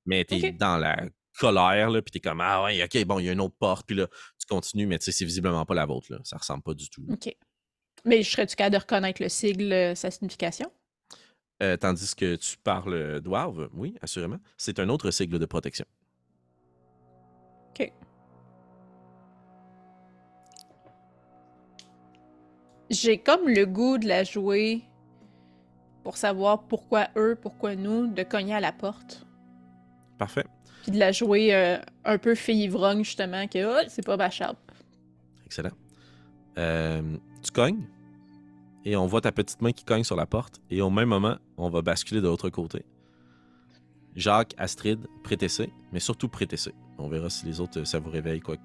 Mais 0.06 0.24
tu 0.26 0.36
es 0.36 0.50
Ok. 0.50 0.58
dans 0.58 0.78
la 0.78 1.06
colère, 1.40 1.90
là, 1.90 2.02
puis 2.02 2.12
tu 2.12 2.18
es 2.20 2.22
comme, 2.22 2.40
ah 2.40 2.64
ouais, 2.64 2.82
ok, 2.84 3.06
bon, 3.06 3.20
il 3.20 3.26
y 3.26 3.30
a 3.30 3.34
une 3.34 3.42
autre 3.42 3.56
porte. 3.60 3.86
Puis 3.88 3.96
là, 3.98 4.08
tu 4.40 4.46
continues, 4.48 4.86
mais 4.88 5.00
tu 5.00 5.06
sais, 5.06 5.12
c'est 5.12 5.26
visiblement 5.26 5.66
pas 5.66 5.74
la 5.74 5.86
vôtre. 5.86 6.08
Là. 6.12 6.20
Ça 6.24 6.38
ressemble 6.38 6.64
pas 6.64 6.74
du 6.74 6.90
tout. 6.90 7.04
là. 7.08 7.16
OK. 7.16 7.36
Mais 8.06 8.24
serais-tu 8.24 8.56
capable 8.56 8.76
de 8.76 8.80
reconnaître 8.80 9.22
le 9.22 9.30
sigle, 9.30 9.74
euh, 9.74 9.96
sa 9.96 10.12
signification? 10.12 10.72
Euh, 11.64 11.78
tandis 11.78 12.16
que 12.16 12.36
tu 12.36 12.58
parles 12.58 13.22
d'Ouarve, 13.22 13.70
oui, 13.74 13.96
assurément. 14.02 14.38
C'est 14.58 14.80
un 14.80 14.90
autre 14.90 15.10
sigle 15.12 15.40
de 15.40 15.46
protection. 15.46 15.86
OK. 17.70 17.92
J'ai 22.90 23.18
comme 23.18 23.48
le 23.48 23.66
goût 23.66 23.98
de 23.98 24.08
la 24.08 24.24
jouer 24.24 24.84
pour 26.04 26.18
savoir 26.18 26.64
pourquoi 26.64 27.08
eux, 27.18 27.36
pourquoi 27.42 27.76
nous, 27.76 28.08
de 28.08 28.22
cogner 28.22 28.54
à 28.54 28.60
la 28.60 28.72
porte. 28.72 29.26
Parfait. 30.20 30.46
Puis 30.84 30.92
de 30.92 31.00
la 31.00 31.12
jouer 31.12 31.54
euh, 31.56 31.78
un 32.04 32.18
peu 32.20 32.36
fille 32.36 32.64
ivrogne, 32.66 33.04
justement, 33.04 33.48
que 33.48 33.66
oh, 33.66 33.86
c'est 33.88 34.06
pas 34.06 34.18
Bachab. 34.18 34.56
Excellent. 35.46 35.72
Euh, 36.60 37.18
tu 37.42 37.52
cognes? 37.52 37.88
Et 38.86 38.96
on 38.96 39.08
voit 39.08 39.22
ta 39.22 39.32
petite 39.32 39.62
main 39.62 39.72
qui 39.72 39.84
cogne 39.84 40.04
sur 40.04 40.15
la 40.15 40.27
porte. 40.27 40.62
Et 40.70 40.82
au 40.82 40.92
même 40.92 41.10
moment, 41.10 41.38
on 41.58 41.70
va 41.70 41.82
basculer 41.82 42.22
de 42.22 42.27
l'autre 42.27 42.50
côté. 42.50 42.86
Jacques, 44.15 44.54
Astrid, 44.58 45.08
Prétessé, 45.24 45.74
mais 45.92 46.00
surtout 46.00 46.30
Prétessé. 46.30 46.74
On 46.98 47.10
verra 47.10 47.30
si 47.30 47.46
les 47.46 47.60
autres, 47.60 47.84
ça 47.84 48.00
vous 48.00 48.10
réveille, 48.10 48.39
quoi, 48.39 48.56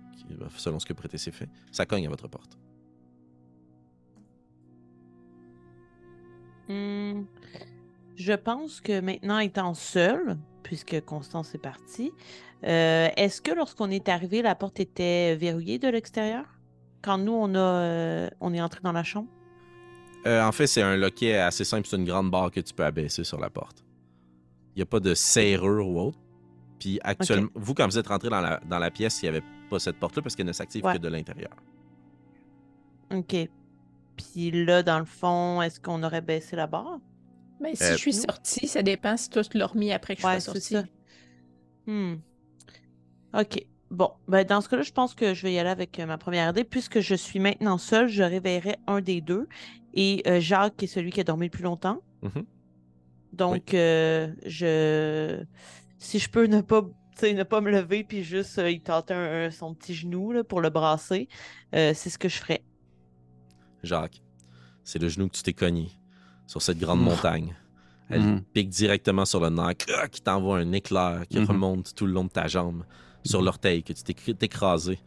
selon 0.56 0.78
ce 0.78 0.86
que 0.86 0.92
Prétessé 0.92 1.32
fait. 1.32 1.48
Ça 1.72 1.86
cogne 1.86 2.06
à 2.06 2.10
votre 2.10 2.28
porte. 2.28 2.58
Hmm, 6.68 7.24
Je 8.14 8.34
pense 8.34 8.80
que 8.80 9.00
maintenant 9.00 9.38
étant 9.40 9.74
seul, 9.74 10.36
puisque 10.62 11.00
Constance 11.00 11.54
est 11.54 11.58
partie, 11.58 12.12
euh, 12.64 13.08
est-ce 13.16 13.40
que 13.40 13.50
lorsqu'on 13.52 13.90
est 13.90 14.08
arrivé, 14.08 14.42
la 14.42 14.54
porte 14.54 14.78
était 14.78 15.34
verrouillée 15.34 15.78
de 15.78 15.88
l'extérieur? 15.88 16.44
Quand 17.02 17.16
nous, 17.18 17.32
on 17.32 17.54
a, 17.54 17.58
euh, 17.58 18.30
on 18.40 18.52
est 18.52 18.60
entré 18.60 18.80
dans 18.84 18.92
la 18.92 19.02
chambre? 19.02 19.28
Euh, 20.26 20.42
en 20.44 20.52
fait, 20.52 20.66
c'est 20.66 20.82
un 20.82 20.96
loquet 20.96 21.36
assez 21.36 21.64
simple. 21.64 21.86
C'est 21.88 21.96
une 21.96 22.04
grande 22.04 22.30
barre 22.30 22.50
que 22.50 22.60
tu 22.60 22.74
peux 22.74 22.84
abaisser 22.84 23.24
sur 23.24 23.38
la 23.40 23.48
porte. 23.50 23.84
Il 24.74 24.78
n'y 24.78 24.82
a 24.82 24.86
pas 24.86 25.00
de 25.00 25.14
serrure 25.14 25.88
ou 25.88 25.98
autre. 26.00 26.18
Puis 26.78 26.98
actuellement, 27.02 27.48
vous, 27.54 27.74
quand 27.74 27.86
vous 27.86 27.98
êtes 27.98 28.06
rentré 28.06 28.28
dans 28.30 28.40
la, 28.40 28.60
dans 28.68 28.78
la 28.78 28.90
pièce, 28.90 29.20
il 29.22 29.26
n'y 29.26 29.36
avait 29.36 29.44
pas 29.68 29.78
cette 29.78 29.96
porte-là 29.96 30.22
parce 30.22 30.34
qu'elle 30.36 30.46
ne 30.46 30.52
s'active 30.52 30.84
Ouais. 30.84 30.94
que 30.94 30.98
de 30.98 31.08
l'intérieur. 31.08 31.50
OK. 33.12 33.36
Puis 34.16 34.50
là, 34.50 34.82
dans 34.82 34.98
le 34.98 35.04
fond, 35.04 35.62
est-ce 35.62 35.80
qu'on 35.80 36.02
aurait 36.02 36.20
baissé 36.20 36.56
la 36.56 36.66
barre? 36.66 36.98
Mais 37.60 37.74
si 37.74 37.82
Euh, 37.84 37.92
je 37.92 37.96
suis 37.96 38.12
non. 38.14 38.22
sortie, 38.28 38.68
ça 38.68 38.82
dépend 38.82 39.16
si 39.16 39.28
toi 39.30 39.42
tu 39.44 39.58
l'as 39.58 39.66
remis 39.66 39.92
après 39.92 40.16
que 40.16 40.22
je 40.22 40.26
Ouais, 40.26 40.40
sois 40.40 40.54
sortie. 40.54 40.74
ça. 40.74 40.84
Hmm. 41.86 42.16
OK. 43.34 43.66
Bon, 43.90 44.12
ben 44.28 44.44
dans 44.44 44.60
ce 44.60 44.68
cas-là, 44.68 44.82
je 44.82 44.92
pense 44.92 45.14
que 45.14 45.34
je 45.34 45.42
vais 45.42 45.52
y 45.54 45.58
aller 45.58 45.68
avec 45.68 45.98
euh, 45.98 46.06
ma 46.06 46.16
première 46.16 46.50
idée. 46.50 46.64
Puisque 46.64 47.00
je 47.00 47.14
suis 47.14 47.40
maintenant 47.40 47.76
seule, 47.76 48.06
je 48.08 48.22
réveillerai 48.22 48.76
un 48.86 49.00
des 49.00 49.20
deux. 49.20 49.48
Et 49.94 50.22
euh, 50.26 50.40
Jacques, 50.40 50.76
qui 50.76 50.84
est 50.84 50.88
celui 50.88 51.10
qui 51.10 51.20
a 51.20 51.24
dormi 51.24 51.46
le 51.46 51.50
plus 51.50 51.64
longtemps. 51.64 52.00
Mhm. 52.22 52.44
Donc, 53.32 53.74
euh, 53.74 54.32
je... 54.46 55.42
si 55.98 56.18
je 56.18 56.28
peux 56.30 56.46
ne 56.46 56.60
pas, 56.60 56.82
ne 57.22 57.42
pas 57.42 57.60
me 57.60 57.70
lever 57.70 58.04
puis 58.04 58.22
juste 58.24 58.58
euh, 58.58 58.70
y 58.70 58.80
tâter 58.80 59.14
un- 59.14 59.46
un- 59.46 59.50
son 59.50 59.74
petit 59.74 59.94
genou 59.94 60.32
là, 60.32 60.42
pour 60.44 60.60
le 60.60 60.70
brasser, 60.70 61.28
euh, 61.74 61.92
c'est 61.94 62.10
ce 62.10 62.18
que 62.18 62.28
je 62.28 62.36
ferais. 62.38 62.62
Jacques, 63.82 64.20
c'est 64.84 65.00
le 65.00 65.08
genou 65.08 65.28
que 65.28 65.36
tu 65.36 65.42
t'es 65.42 65.52
cogné 65.52 65.90
sur 66.46 66.60
cette 66.62 66.78
grande 66.78 67.00
Mm. 67.00 67.04
montagne. 67.04 67.54
Elle 68.08 68.22
Mhm. 68.22 68.42
pique 68.52 68.68
directement 68.70 69.24
sur 69.24 69.38
le 69.40 69.50
nerf, 69.50 69.74
qui 70.10 70.20
t'envoie 70.20 70.58
un 70.58 70.72
éclair 70.72 71.22
qui 71.28 71.38
Mhm. 71.38 71.46
remonte 71.46 71.94
tout 71.94 72.06
le 72.06 72.12
long 72.12 72.24
de 72.24 72.30
ta 72.30 72.48
jambe, 72.48 72.84
sur 73.24 73.40
l'orteil, 73.42 73.82
que 73.84 73.92
tu 73.92 74.02
t'es 74.02 74.12
cr- 74.14 74.36
écrasé. 74.44 74.98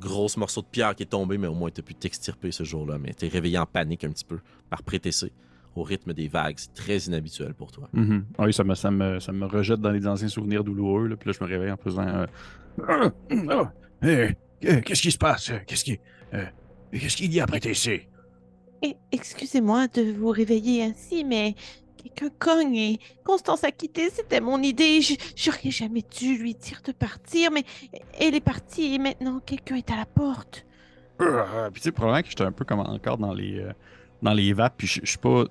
Grosse 0.00 0.36
morceau 0.36 0.60
de 0.62 0.66
pierre 0.66 0.94
qui 0.94 1.04
est 1.04 1.06
tombé, 1.06 1.38
mais 1.38 1.46
au 1.46 1.54
moins 1.54 1.70
tu 1.70 1.80
as 1.80 1.84
pu 1.84 1.94
t'extirper 1.94 2.50
ce 2.50 2.64
jour-là. 2.64 2.98
Mais 2.98 3.12
t'es 3.14 3.28
réveillé 3.28 3.58
en 3.58 3.66
panique 3.66 4.04
un 4.04 4.10
petit 4.10 4.24
peu 4.24 4.38
par 4.68 4.82
prétessé 4.82 5.32
au 5.76 5.82
rythme 5.82 6.12
des 6.12 6.28
vagues. 6.28 6.54
C'est 6.58 6.74
très 6.74 6.98
inhabituel 6.98 7.54
pour 7.54 7.72
toi. 7.72 7.88
Mhm. 7.92 8.24
Ah 8.38 8.44
Oui, 8.44 8.52
ça 8.52 8.64
me, 8.64 8.74
ça, 8.74 8.90
me, 8.90 9.18
ça 9.20 9.32
me 9.32 9.46
rejette 9.46 9.80
dans 9.80 9.90
les 9.90 10.06
anciens 10.06 10.28
souvenirs 10.28 10.62
douloureux. 10.64 11.06
Là, 11.08 11.16
puis 11.16 11.30
là, 11.30 11.36
je 11.38 11.44
me 11.44 11.48
réveille 11.48 11.70
en 11.72 11.76
faisant. 11.76 12.06
euh, 12.06 12.26
Ah, 13.50 13.72
Qu'est-ce 14.60 15.02
qui 15.02 15.10
se 15.12 15.18
passe? 15.18 15.50
Qu'est-ce 15.66 15.84
qui. 15.84 15.98
euh, 16.34 16.44
Qu'est-ce 16.92 17.16
qu'il 17.16 17.32
y 17.32 17.40
a, 17.40 17.46
Prétessé? 17.46 18.08
Et 18.82 18.96
excusez-moi 19.12 19.88
de 19.88 20.12
vous 20.12 20.28
réveiller 20.28 20.82
ainsi, 20.84 21.24
mais 21.24 21.54
quelqu'un 22.10 22.30
cogne 22.38 22.76
et 22.76 23.00
Constance 23.24 23.64
a 23.64 23.72
quitté. 23.72 24.10
C'était 24.10 24.40
mon 24.40 24.62
idée. 24.62 25.00
J'aurais 25.36 25.70
jamais 25.70 26.02
dû 26.02 26.38
lui 26.38 26.54
dire 26.54 26.80
de 26.84 26.92
partir, 26.92 27.50
mais 27.50 27.64
elle 28.18 28.34
est 28.34 28.40
partie 28.40 28.94
et 28.94 28.98
maintenant 28.98 29.40
quelqu'un 29.44 29.76
est 29.76 29.90
à 29.90 29.96
la 29.96 30.06
porte. 30.06 30.66
Euh, 31.20 31.70
Puis 31.70 31.80
tu 31.80 31.84
sais, 31.84 31.92
probablement 31.92 32.22
que 32.22 32.28
j'étais 32.28 32.44
un 32.44 32.52
peu 32.52 32.64
comme 32.64 32.80
encore 32.80 33.18
dans 33.18 33.32
les, 33.32 33.60
euh, 33.60 33.72
dans 34.22 34.32
les 34.32 34.52
vapes, 34.52 34.74
puis 34.76 34.86
je 34.86 35.04
suis 35.04 35.18
pas 35.18 35.44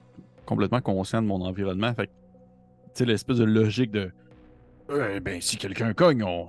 complètement 0.46 0.82
conscient 0.82 1.22
de 1.22 1.28
mon 1.28 1.42
environnement. 1.42 1.94
Fait 1.94 2.08
tu 2.08 2.12
sais, 2.96 3.06
l'espèce 3.06 3.38
de 3.38 3.46
logique 3.46 3.92
de. 3.92 4.12
Eh 4.92 5.20
ben, 5.20 5.42
si 5.42 5.58
quelqu'un 5.58 5.94
cogne, 5.94 6.24
on, 6.24 6.48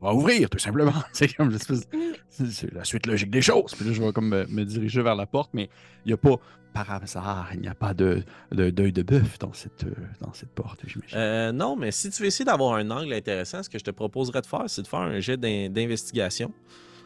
on 0.00 0.06
va 0.06 0.14
ouvrir, 0.14 0.48
tout 0.50 0.58
simplement. 0.58 0.92
C'est 1.12 1.32
comme 1.34 1.50
l'espèce. 1.50 1.86
Mm. 1.92 2.44
C'est 2.50 2.72
la 2.72 2.84
suite 2.84 3.06
logique 3.06 3.30
des 3.30 3.42
choses. 3.42 3.74
Puis 3.74 3.84
là, 3.86 3.92
je 3.92 4.02
vais 4.02 4.12
comme 4.12 4.28
me, 4.28 4.46
me 4.46 4.64
diriger 4.64 5.02
vers 5.02 5.14
la 5.16 5.26
porte, 5.26 5.50
mais 5.54 5.68
il 6.04 6.08
n'y 6.08 6.12
a 6.12 6.16
pas, 6.16 6.36
par 6.74 6.90
hasard, 6.90 7.50
il 7.54 7.60
n'y 7.60 7.68
a 7.68 7.74
pas 7.74 7.92
de 7.94 8.22
d'œil 8.50 8.92
de, 8.92 9.02
bœuf 9.02 9.38
dans 9.38 9.52
cette, 9.52 9.84
euh, 9.84 9.92
dans 10.20 10.32
cette 10.32 10.50
porte, 10.50 10.80
j'imagine. 10.86 11.18
Euh, 11.18 11.52
non, 11.52 11.76
mais 11.76 11.90
si 11.90 12.08
tu 12.10 12.22
veux 12.22 12.28
essayer 12.28 12.44
d'avoir 12.44 12.74
un 12.76 12.90
angle 12.90 13.12
intéressant, 13.12 13.62
ce 13.62 13.68
que 13.68 13.78
je 13.78 13.84
te 13.84 13.90
proposerais 13.90 14.40
de 14.40 14.46
faire, 14.46 14.64
c'est 14.68 14.82
de 14.82 14.86
faire 14.86 15.00
un 15.00 15.20
jet 15.20 15.36
d'in- 15.36 15.68
d'investigation 15.68 16.52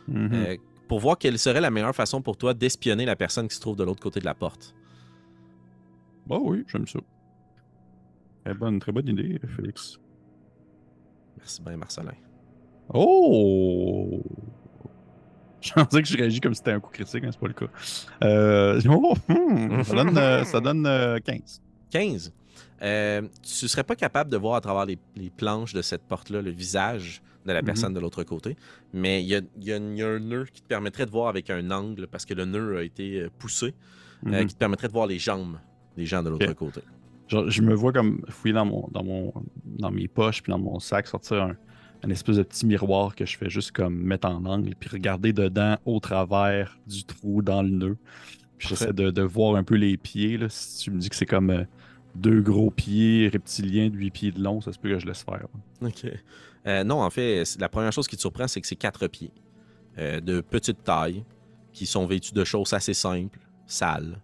Mhm. 0.08 0.30
euh, 0.34 0.56
pour 0.88 1.00
voir 1.00 1.18
quelle 1.18 1.36
serait 1.38 1.60
la 1.60 1.70
meilleure 1.70 1.94
façon 1.96 2.22
pour 2.22 2.36
toi 2.36 2.54
d'espionner 2.54 3.04
la 3.04 3.16
personne 3.16 3.48
qui 3.48 3.56
se 3.56 3.60
trouve 3.60 3.74
de 3.76 3.82
l'autre 3.82 4.00
côté 4.02 4.20
de 4.20 4.24
la 4.24 4.34
porte. 4.34 4.72
Bah 6.28 6.38
oui, 6.40 6.64
j'aime 6.68 6.86
ça. 6.86 7.00
Très 8.44 8.54
bonne, 8.54 8.78
très 8.78 8.92
bonne 8.92 9.08
idée, 9.08 9.40
Félix. 9.56 9.98
Merci 11.38 11.60
bien, 11.62 11.76
Marcelin. 11.76 12.12
Oh! 12.92 14.22
Je 15.60 15.72
pensais 15.72 16.00
que 16.02 16.06
je 16.08 16.16
réagis 16.16 16.40
comme 16.40 16.54
si 16.54 16.58
c'était 16.58 16.72
un 16.72 16.78
coup 16.80 16.92
critique, 16.92 17.22
mais 17.24 17.32
c'est 17.32 17.40
pas 17.40 17.48
le 17.48 17.52
cas. 17.54 17.66
Euh, 18.22 18.80
oh, 18.88 19.14
hmm, 19.28 19.82
ça 19.82 19.94
donne, 19.94 20.16
euh, 20.18 20.44
ça 20.44 20.60
donne 20.60 20.86
euh, 20.86 21.18
15. 21.18 21.60
15. 21.90 22.32
Euh, 22.82 23.22
tu 23.42 23.66
serais 23.66 23.82
pas 23.82 23.96
capable 23.96 24.30
de 24.30 24.36
voir 24.36 24.54
à 24.54 24.60
travers 24.60 24.84
les, 24.86 24.96
les 25.16 25.28
planches 25.30 25.72
de 25.72 25.82
cette 25.82 26.02
porte-là 26.02 26.40
le 26.40 26.50
visage 26.52 27.20
de 27.46 27.52
la 27.52 27.62
Mhm. 27.62 27.66
personne 27.66 27.94
de 27.94 28.00
l'autre 28.00 28.22
côté, 28.22 28.54
mais 28.92 29.22
il 29.22 29.26
y 29.28 29.34
a, 29.34 29.40
il 29.56 29.64
y 29.64 29.72
a- 29.72 29.76
il 29.78 29.96
y 29.96 30.02
a 30.04 30.08
un 30.08 30.18
nœud 30.20 30.44
qui 30.52 30.62
te 30.62 30.68
permettrait 30.68 31.06
de 31.06 31.10
voir 31.10 31.28
avec 31.28 31.50
un 31.50 31.68
angle, 31.72 32.06
parce 32.06 32.26
que 32.26 32.34
le 32.34 32.44
nœud 32.44 32.76
a 32.78 32.82
été 32.84 33.26
poussé, 33.38 33.74
Mhm. 34.22 34.46
qui 34.46 34.54
te 34.54 34.58
permettrait 34.58 34.88
de 34.88 34.92
voir 34.92 35.06
les 35.08 35.18
jambes 35.18 35.56
des 35.96 36.06
gens 36.06 36.22
de 36.22 36.28
l'autre 36.30 36.52
côté. 36.52 36.80
Genre, 37.28 37.50
je 37.50 37.62
me 37.62 37.74
vois 37.74 37.92
comme 37.92 38.20
fouiller 38.28 38.54
dans, 38.54 38.66
mon, 38.66 38.88
dans, 38.92 39.02
mon, 39.02 39.32
dans 39.64 39.90
mes 39.90 40.06
poches 40.06 40.42
puis 40.44 40.50
dans 40.52 40.58
mon 40.60 40.78
sac, 40.78 41.08
sortir 41.08 41.42
un, 41.42 41.56
un 42.02 42.10
espèce 42.10 42.36
de 42.36 42.42
petit 42.42 42.66
miroir 42.66 43.14
que 43.14 43.26
je 43.26 43.36
fais 43.36 43.50
juste 43.50 43.72
comme 43.72 43.96
mettre 43.96 44.28
en 44.28 44.44
angle, 44.44 44.74
puis 44.78 44.88
regarder 44.90 45.32
dedans 45.32 45.76
au 45.84 46.00
travers 46.00 46.78
du 46.86 47.04
trou 47.04 47.42
dans 47.42 47.62
le 47.62 47.70
nœud. 47.70 47.96
Puis 48.58 48.68
j'essaie 48.68 48.92
de, 48.92 49.10
de 49.10 49.22
voir 49.22 49.56
un 49.56 49.64
peu 49.64 49.74
les 49.74 49.96
pieds. 49.96 50.38
Là. 50.38 50.46
Si 50.48 50.84
tu 50.84 50.90
me 50.90 50.98
dis 50.98 51.08
que 51.08 51.16
c'est 51.16 51.26
comme 51.26 51.50
euh, 51.50 51.64
deux 52.14 52.40
gros 52.40 52.70
pieds 52.70 53.28
reptiliens 53.28 53.90
de 53.90 53.96
8 53.96 54.10
pieds 54.10 54.32
de 54.32 54.42
long, 54.42 54.60
ça 54.60 54.72
se 54.72 54.78
peut 54.78 54.88
que 54.88 54.98
je 54.98 55.06
laisse 55.06 55.22
faire. 55.22 55.46
là. 55.82 55.88
OK. 55.88 56.06
Euh, 56.66 56.84
non, 56.84 57.02
en 57.02 57.10
fait, 57.10 57.44
la 57.58 57.68
première 57.68 57.92
chose 57.92 58.08
qui 58.08 58.16
te 58.16 58.20
surprend, 58.20 58.48
c'est 58.48 58.60
que 58.60 58.66
c'est 58.66 58.76
quatre 58.76 59.06
pieds 59.06 59.30
euh, 59.98 60.20
de 60.20 60.40
petite 60.40 60.82
taille 60.82 61.24
qui 61.72 61.86
sont 61.86 62.06
vêtus 62.06 62.32
de 62.32 62.44
choses 62.44 62.72
assez 62.72 62.94
simples, 62.94 63.38
sales. 63.66 64.20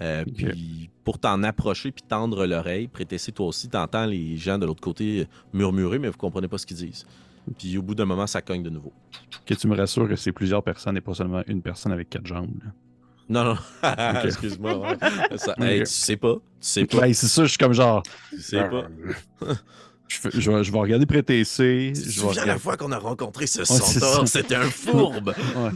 Euh. 0.00 0.24
Puis 0.36 0.90
pour 1.04 1.18
t'en 1.18 1.42
approcher 1.42 1.92
puis 1.92 2.02
tendre 2.06 2.46
l'oreille, 2.46 2.88
prétesser 2.88 3.32
toi 3.32 3.46
aussi, 3.46 3.68
t'entends 3.68 4.06
les 4.06 4.36
gens 4.36 4.58
de 4.58 4.66
l'autre 4.66 4.80
côté 4.82 5.26
murmurer, 5.52 5.98
mais 5.98 6.08
vous 6.08 6.16
comprenez 6.18 6.48
pas 6.48 6.58
ce 6.58 6.66
qu'ils 6.66 6.76
disent. 6.76 7.06
Puis 7.58 7.78
au 7.78 7.82
bout 7.82 7.94
d'un 7.94 8.04
moment, 8.06 8.26
ça 8.26 8.42
cogne 8.42 8.62
de 8.62 8.70
nouveau. 8.70 8.92
Que 9.46 9.54
tu 9.54 9.68
me 9.68 9.76
rassures 9.76 10.08
que 10.08 10.16
c'est 10.16 10.32
plusieurs 10.32 10.62
personnes 10.62 10.96
et 10.96 11.00
pas 11.00 11.14
seulement 11.14 11.42
une 11.46 11.62
personne 11.62 11.92
avec 11.92 12.10
quatre 12.10 12.26
jambes. 12.26 12.50
là. 12.64 12.72
Non, 13.28 13.44
non, 13.44 13.56
excuse-moi. 14.24 14.78
ouais. 14.78 14.96
Hey, 15.58 15.80
tu 15.80 15.86
sais 15.86 16.16
pas, 16.16 16.34
tu 16.34 16.40
sais 16.60 16.84
pas, 16.84 16.98
Ouais, 16.98 17.12
c'est 17.12 17.26
ça, 17.26 17.42
je 17.44 17.48
suis 17.48 17.58
comme 17.58 17.72
genre. 17.72 18.02
tu 18.30 18.40
sais 18.40 18.68
pas. 18.68 18.86
Je, 20.08 20.28
vais, 20.50 20.62
je 20.62 20.70
vais 20.70 20.78
regarder 20.78 21.04
te 21.04 21.32
Je 21.94 22.10
souviens 22.10 22.44
la 22.46 22.58
fois 22.60 22.76
qu'on 22.76 22.92
a 22.92 22.98
rencontré 22.98 23.48
ce 23.48 23.64
c'est 23.64 23.74
centaure, 23.82 24.28
c'était 24.28 24.54
un 24.54 24.70
fourbe. 24.70 25.34
Ouais. 25.56 25.70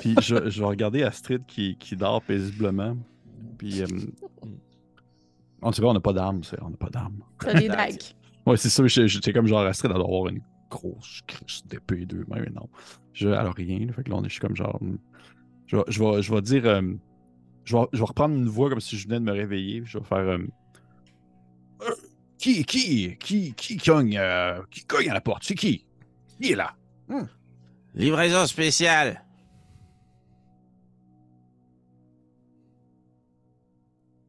Puis 0.00 0.14
je, 0.22 0.48
je 0.48 0.60
vais 0.60 0.66
regarder 0.66 1.02
Astrid 1.02 1.42
qui, 1.46 1.76
qui 1.76 1.94
dort 1.94 2.22
paisiblement. 2.22 2.96
Puis. 3.58 3.82
euh, 3.82 3.86
on 5.62 5.70
dirait 5.70 5.86
on 5.86 5.94
n'a 5.94 6.00
pas 6.00 6.12
d'armes, 6.12 6.44
c'est- 6.44 6.60
on 6.62 6.70
n'a 6.70 6.76
pas 6.76 6.90
d'armes. 6.90 7.22
T'as 7.40 7.54
des 7.54 7.68
dagues. 7.68 7.98
Ouais, 8.46 8.56
c'est 8.56 8.68
ça, 8.68 8.86
je- 8.86 9.06
je- 9.06 9.18
c'est 9.22 9.32
comme 9.32 9.46
genre 9.46 9.60
Astrid, 9.60 9.90
elle 9.92 9.98
doit 9.98 10.06
avoir 10.06 10.28
une 10.28 10.40
grosse 10.70 11.22
crise 11.26 11.62
d'épée 11.66 12.06
d'eux, 12.06 12.24
mais 12.28 12.44
non. 12.54 12.68
Je, 13.12 13.28
elle 13.28 13.34
a 13.34 13.50
rien, 13.50 13.86
là, 13.86 13.92
fait 13.92 14.02
que 14.04 14.10
là, 14.10 14.16
on 14.16 14.22
est, 14.24 14.28
je 14.28 14.32
suis 14.34 14.40
comme 14.40 14.56
genre. 14.56 14.78
hmm. 14.82 14.96
Je 15.66 15.76
vais, 15.76 15.82
je 15.88 16.02
vais, 16.02 16.22
je 16.22 16.32
vais 16.34 16.42
dire. 16.42 16.66
euh, 16.66 16.82
je, 17.64 17.76
vais, 17.76 17.82
je 17.92 17.98
vais 17.98 18.04
reprendre 18.04 18.34
une 18.36 18.48
voix 18.48 18.68
comme 18.68 18.80
si 18.80 18.96
je 18.96 19.08
venais 19.08 19.18
de 19.18 19.24
me 19.24 19.32
réveiller, 19.32 19.82
je 19.84 19.98
vais 19.98 20.04
faire. 20.04 20.18
euh, 20.18 20.38
qui, 22.38 22.64
qui, 22.64 23.16
qui, 23.18 23.54
qui 23.54 23.76
cogne, 23.78 24.16
euh, 24.18 24.60
qui 24.70 24.84
cogne 24.84 25.08
à 25.10 25.14
la 25.14 25.20
porte? 25.20 25.42
C'est 25.44 25.54
qui? 25.54 25.86
Qui 26.40 26.52
est 26.52 26.56
là? 26.56 26.74
Livraison 27.94 28.46
spéciale. 28.46 29.24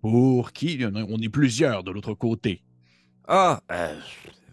Pour 0.10 0.54
qui? 0.54 0.80
On 0.86 1.18
est 1.22 1.30
plusieurs 1.30 1.84
de 1.84 1.92
l'autre 1.92 2.14
côté. 2.14 2.64
Ah, 3.28 3.60
euh, 3.72 3.94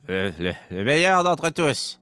le, 0.09 0.33
le- 0.39 0.53
le 0.71 0.85
meilleur 0.85 1.23
d'entre 1.23 1.51
tous. 1.51 2.01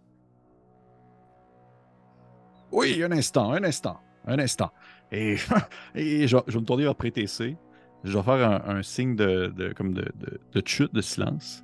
Oui, 2.70 3.02
un 3.02 3.12
instant, 3.12 3.52
un 3.52 3.62
instant, 3.64 4.00
un 4.26 4.38
instant. 4.38 4.70
Et, 5.10 5.36
et 5.94 6.26
je, 6.26 6.36
vais- 6.36 6.42
je 6.46 6.52
vais 6.54 6.60
me 6.60 6.64
tourner 6.64 6.84
vers 6.84 6.94
PTC. 6.94 7.56
Je 8.04 8.16
vais 8.18 8.22
faire 8.24 8.50
un, 8.68 8.76
un 8.78 8.82
signe 8.82 9.14
de, 9.16 9.52
de- 9.54 9.72
comme 9.74 9.92
de, 9.92 10.10
de, 10.16 10.40
de 10.52 10.62
chute, 10.66 10.92
de 10.94 11.02
silence. 11.02 11.62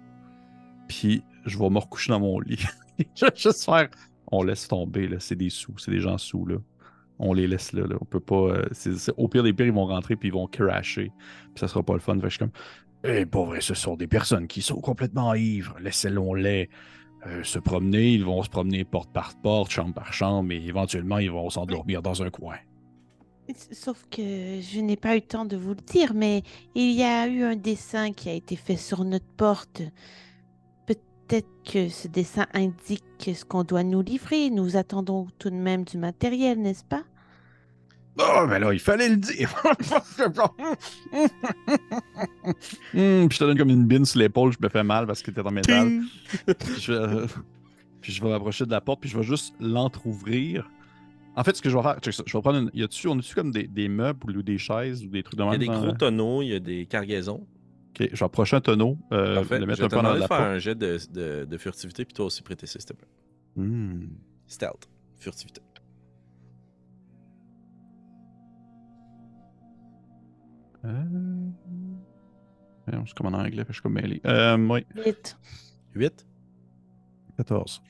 Puis 0.88 1.22
je 1.46 1.58
vais 1.58 1.70
me 1.70 1.78
recoucher 1.78 2.12
dans 2.12 2.20
mon 2.20 2.38
lit. 2.40 2.62
je 3.16 3.24
vais 3.24 3.32
juste 3.34 3.64
faire. 3.64 3.88
On 4.30 4.42
laisse 4.42 4.68
tomber, 4.68 5.08
là. 5.08 5.16
C'est 5.20 5.36
des 5.36 5.48
sous, 5.50 5.76
c'est 5.78 5.90
des 5.90 6.00
gens 6.00 6.18
sous, 6.18 6.44
là. 6.44 6.56
On 7.18 7.32
les 7.32 7.46
laisse 7.46 7.72
là. 7.72 7.84
On 8.00 8.04
peut 8.04 8.20
pas. 8.20 8.36
euh, 8.36 8.68
au 9.16 9.28
pire 9.28 9.42
des 9.42 9.52
pires, 9.52 9.66
ils 9.66 9.72
vont 9.72 9.86
rentrer 9.86 10.16
puis 10.16 10.28
ils 10.28 10.34
vont 10.34 10.46
crasher. 10.46 11.10
Puis 11.54 11.60
ça 11.60 11.68
sera 11.68 11.82
pas 11.82 11.94
le 11.94 12.00
fun. 12.00 12.14
Fait 12.14 12.22
que 12.22 12.28
je 12.28 12.34
suis 12.34 12.38
comme. 12.38 12.52
Eh, 13.04 13.26
pas 13.26 13.44
vrai, 13.44 13.60
ce 13.60 13.74
sont 13.74 13.96
des 13.96 14.08
personnes 14.08 14.48
qui 14.48 14.60
sont 14.60 14.80
complètement 14.80 15.34
ivres. 15.34 15.76
Laissez-les 15.80 16.68
euh, 17.26 17.42
se 17.44 17.58
promener. 17.58 18.12
Ils 18.12 18.24
vont 18.24 18.42
se 18.42 18.48
promener 18.48 18.84
porte 18.84 19.12
par 19.12 19.34
porte, 19.40 19.70
chambre 19.70 19.94
par 19.94 20.12
chambre, 20.12 20.52
et 20.52 20.64
éventuellement, 20.64 21.18
ils 21.18 21.30
vont 21.30 21.48
s'endormir 21.50 22.02
dans 22.02 22.22
un 22.22 22.30
coin. 22.30 22.56
Sauf 23.72 24.04
que 24.10 24.60
je 24.60 24.80
n'ai 24.80 24.96
pas 24.96 25.14
eu 25.14 25.20
le 25.20 25.26
temps 25.26 25.46
de 25.46 25.56
vous 25.56 25.70
le 25.70 25.76
dire, 25.76 26.12
mais 26.14 26.42
il 26.74 26.92
y 26.92 27.02
a 27.02 27.26
eu 27.26 27.44
un 27.44 27.56
dessin 27.56 28.12
qui 28.12 28.28
a 28.28 28.32
été 28.34 28.56
fait 28.56 28.76
sur 28.76 29.04
notre 29.04 29.26
porte. 29.36 29.82
Peut-être 31.28 31.48
que 31.70 31.88
ce 31.90 32.08
dessin 32.08 32.46
indique 32.54 33.04
ce 33.34 33.44
qu'on 33.44 33.62
doit 33.62 33.82
nous 33.84 34.00
livrer. 34.02 34.48
Nous 34.50 34.76
attendons 34.76 35.26
tout 35.38 35.50
de 35.50 35.54
même 35.56 35.84
du 35.84 35.98
matériel, 35.98 36.60
n'est-ce 36.60 36.84
pas? 36.84 37.02
Oh, 38.20 38.46
mais 38.48 38.58
là, 38.58 38.72
il 38.72 38.80
fallait 38.80 39.08
le 39.10 39.16
dire. 39.16 39.54
Puis 42.92 43.00
je 43.30 43.38
te 43.38 43.44
donne 43.44 43.58
comme 43.58 43.70
une 43.70 43.86
bine 43.86 44.04
sur 44.04 44.18
l'épaule, 44.18 44.52
je 44.52 44.58
me 44.60 44.68
fais 44.68 44.82
mal 44.82 45.06
parce 45.06 45.22
que 45.22 45.30
t'es 45.30 45.40
en 45.40 45.50
métal. 45.50 46.00
Puis 46.46 46.80
je, 46.80 46.92
vais- 46.92 47.26
puis 48.00 48.12
je 48.12 48.22
vais 48.22 48.28
m'approcher 48.28 48.64
de 48.66 48.70
la 48.70 48.80
porte, 48.80 49.00
puis 49.00 49.10
je 49.10 49.16
vais 49.16 49.22
juste 49.24 49.54
l'entrouvrir. 49.60 50.68
En 51.36 51.44
fait, 51.44 51.54
ce 51.56 51.62
que 51.62 51.70
je 51.70 51.76
vais 51.76 51.82
faire, 51.82 51.98
je 52.02 52.10
vais 52.36 52.40
prendre 52.42 52.58
une. 52.58 52.70
Y 52.74 52.82
a-tu, 52.82 53.06
on 53.06 53.16
a-tu 53.18 53.34
comme 53.34 53.52
des, 53.52 53.68
des 53.68 53.88
meubles 53.88 54.36
ou 54.36 54.42
des 54.42 54.58
chaises 54.58 55.04
ou 55.04 55.08
des 55.08 55.22
trucs 55.22 55.38
de 55.38 55.44
Il 55.44 55.46
y 55.46 55.48
a 55.48 55.50
même 55.52 55.60
des 55.60 55.66
gros 55.66 55.92
tonneaux, 55.92 56.42
il 56.42 56.48
y 56.48 56.54
a 56.54 56.58
des 56.60 56.86
cargaisons. 56.86 57.46
Ok, 57.98 58.08
je 58.12 58.16
vais 58.18 58.24
approcher 58.24 58.56
un 58.56 58.60
tonneau, 58.60 58.96
euh, 59.12 59.36
Parfait. 59.36 59.56
le 59.58 59.62
Je 59.62 59.66
mettre 59.66 59.80
vais 59.80 59.84
un 59.86 59.88
te 59.88 59.94
peu 59.96 60.02
dans 60.02 60.14
de 60.14 60.20
la 60.20 60.28
faire 60.28 60.40
un 60.40 60.58
jet 60.58 60.74
de, 60.74 60.98
de, 61.10 61.44
de 61.44 61.58
furtivité, 61.58 62.04
puis 62.04 62.14
toi 62.14 62.26
aussi 62.26 62.42
prêter 62.42 62.66
s'il 62.66 62.84
te 62.84 62.92
plaît. 62.92 63.08
Hmm. 63.56 64.08
Stealth, 64.46 64.88
furtivité. 65.18 65.60
Euh... 70.84 70.90
voyons, 72.86 73.04
C'est 73.06 73.14
comme 73.16 73.26
en 73.34 73.38
anglais, 73.38 73.64
je 73.66 73.72
suis 73.72 73.82
comme 73.82 73.94
mêlé. 73.94 74.20
Euh, 74.26 74.56
oui, 74.56 74.86
Vite. 75.04 75.36
8, 75.94 76.26
14. 77.36 77.82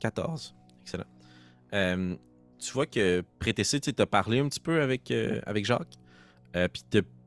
14. 0.00 0.54
Excellent. 0.80 1.04
Euh, 1.72 2.16
tu 2.58 2.72
vois 2.72 2.86
que 2.86 3.22
Prétessé, 3.38 3.80
tu 3.80 3.92
as 3.96 4.06
parlé 4.06 4.40
un 4.40 4.48
petit 4.48 4.60
peu 4.60 4.82
avec, 4.82 5.10
euh, 5.10 5.40
avec 5.46 5.64
Jacques. 5.64 5.94
Euh, 6.56 6.68
Puis 6.68 6.82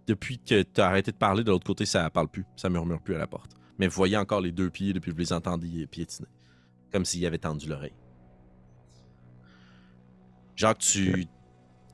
depuis 0.08 0.38
que 0.40 0.62
tu 0.64 0.82
as 0.82 0.88
arrêté 0.88 1.12
de 1.12 1.18
parler, 1.18 1.44
de 1.44 1.52
l'autre 1.52 1.66
côté, 1.66 1.86
ça 1.86 2.10
parle 2.10 2.28
plus. 2.28 2.46
Ça 2.56 2.70
murmure 2.70 3.02
plus 3.02 3.16
à 3.16 3.18
la 3.18 3.28
porte. 3.28 3.52
Mais 3.80 3.88
vous 3.88 3.96
voyez 3.96 4.18
encore 4.18 4.42
les 4.42 4.52
deux 4.52 4.70
pieds 4.70 4.94
depuis 4.94 5.12
que 5.12 5.16
vous 5.16 5.22
les 5.22 5.34
entendiez 5.34 5.88
piétiner. 5.88 6.28
Comme 6.92 7.06
s'il 7.06 7.26
avait 7.26 7.38
tendu 7.40 7.68
l'oreille. 7.68 7.94
Jacques, 10.56 10.80
tu 10.80 11.26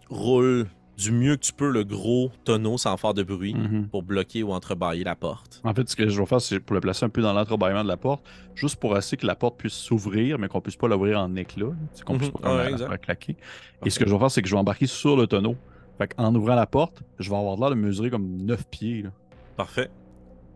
roules 0.09 0.67
du 0.97 1.11
mieux 1.11 1.35
que 1.35 1.41
tu 1.41 1.53
peux 1.53 1.71
le 1.71 1.83
gros 1.83 2.29
tonneau 2.43 2.77
sans 2.77 2.95
faire 2.97 3.15
de 3.15 3.23
bruit 3.23 3.55
Mhm. 3.55 3.87
pour 3.89 4.03
bloquer 4.03 4.43
ou 4.43 4.51
entrebâiller 4.51 5.03
la 5.03 5.15
porte. 5.15 5.59
En 5.63 5.73
fait, 5.73 5.89
ce 5.89 5.95
que 5.95 6.07
je 6.07 6.19
vais 6.19 6.25
faire, 6.27 6.39
c'est 6.41 6.59
pour 6.59 6.75
le 6.75 6.81
placer 6.81 7.05
un 7.05 7.09
peu 7.09 7.23
dans 7.23 7.33
l'entrebâillement 7.33 7.81
de 7.83 7.87
la 7.87 7.97
porte, 7.97 8.23
juste 8.53 8.75
pour 8.75 8.93
assez 8.95 9.17
que 9.17 9.25
la 9.25 9.33
porte 9.35 9.57
puisse 9.57 9.73
s'ouvrir, 9.73 10.37
mais 10.37 10.47
qu'on 10.47 10.61
puisse 10.61 10.75
pas 10.75 10.87
l'ouvrir 10.87 11.19
en 11.19 11.35
éclat. 11.35 11.69
qu'on 12.05 12.13
Mhm. 12.13 12.19
puisse 12.19 12.31
pas 12.31 12.39
Ah 12.43 12.49
la- 12.57 12.63
la 12.65 12.69
exact. 12.71 12.87
faire 12.89 12.99
claquer. 13.01 13.37
Et 13.85 13.89
ce 13.89 13.97
que 13.97 14.05
je 14.07 14.13
vais 14.13 14.19
faire, 14.19 14.29
c'est 14.29 14.41
que 14.43 14.47
je 14.47 14.53
vais 14.53 14.59
embarquer 14.59 14.85
sur 14.85 15.17
le 15.17 15.25
tonneau. 15.25 15.55
Fait 15.97 16.13
en 16.17 16.33
ouvrant 16.35 16.55
la 16.55 16.65
porte, 16.65 17.01
je 17.19 17.29
vais 17.29 17.35
avoir 17.35 17.57
l'air 17.57 17.69
de 17.69 17.75
mesurer 17.75 18.09
comme 18.09 18.37
9 18.37 18.67
pieds. 18.69 19.03
là. 19.03 19.11
Parfait. 19.57 19.89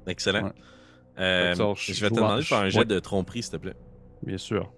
Excellent. 0.07 0.45
Ouais. 0.45 0.51
Euh, 1.19 1.53
ça, 1.55 1.73
je- 1.75 1.93
je 1.93 2.01
vais 2.01 2.09
te 2.09 2.15
demander 2.15 2.41
de 2.41 2.45
faire 2.45 2.59
un 2.59 2.69
jet 2.69 2.79
ouais. 2.79 2.85
de 2.85 2.99
tromperie, 2.99 3.43
s'il 3.43 3.51
te 3.53 3.57
plaît. 3.57 3.75
Bien 4.23 4.37
sûr. 4.37 4.71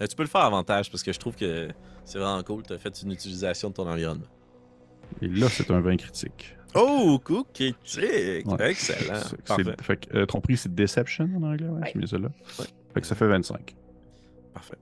Euh, 0.00 0.06
tu 0.06 0.16
peux 0.16 0.22
le 0.22 0.28
faire 0.28 0.40
avantage 0.42 0.90
parce 0.90 1.02
que 1.02 1.12
je 1.12 1.18
trouve 1.18 1.36
que 1.36 1.68
c'est 2.04 2.18
vraiment 2.18 2.42
cool. 2.42 2.62
Tu 2.64 2.72
as 2.72 2.78
fait 2.78 3.02
une 3.02 3.12
utilisation 3.12 3.68
de 3.68 3.74
ton 3.74 3.88
environnement. 3.88 4.26
Et 5.20 5.28
là, 5.28 5.48
c'est 5.48 5.70
un 5.70 5.80
20 5.80 5.96
critique. 5.98 6.56
Oh, 6.74 7.20
cool, 7.22 7.44
critique! 7.52 8.46
Ouais. 8.46 8.70
Excellent. 8.70 9.20
Parfait. 9.46 9.74
Fait 9.82 9.96
que, 10.06 10.16
euh, 10.16 10.26
tromperie, 10.26 10.56
c'est 10.56 10.74
Deception 10.74 11.28
en 11.36 11.42
anglais, 11.42 11.68
ouais, 11.68 11.92
là. 11.94 12.18
Ouais. 12.58 12.66
Fait 12.94 13.00
que 13.02 13.06
ça 13.06 13.14
fait 13.14 13.26
25. 13.26 13.74
Parfait. 14.54 14.76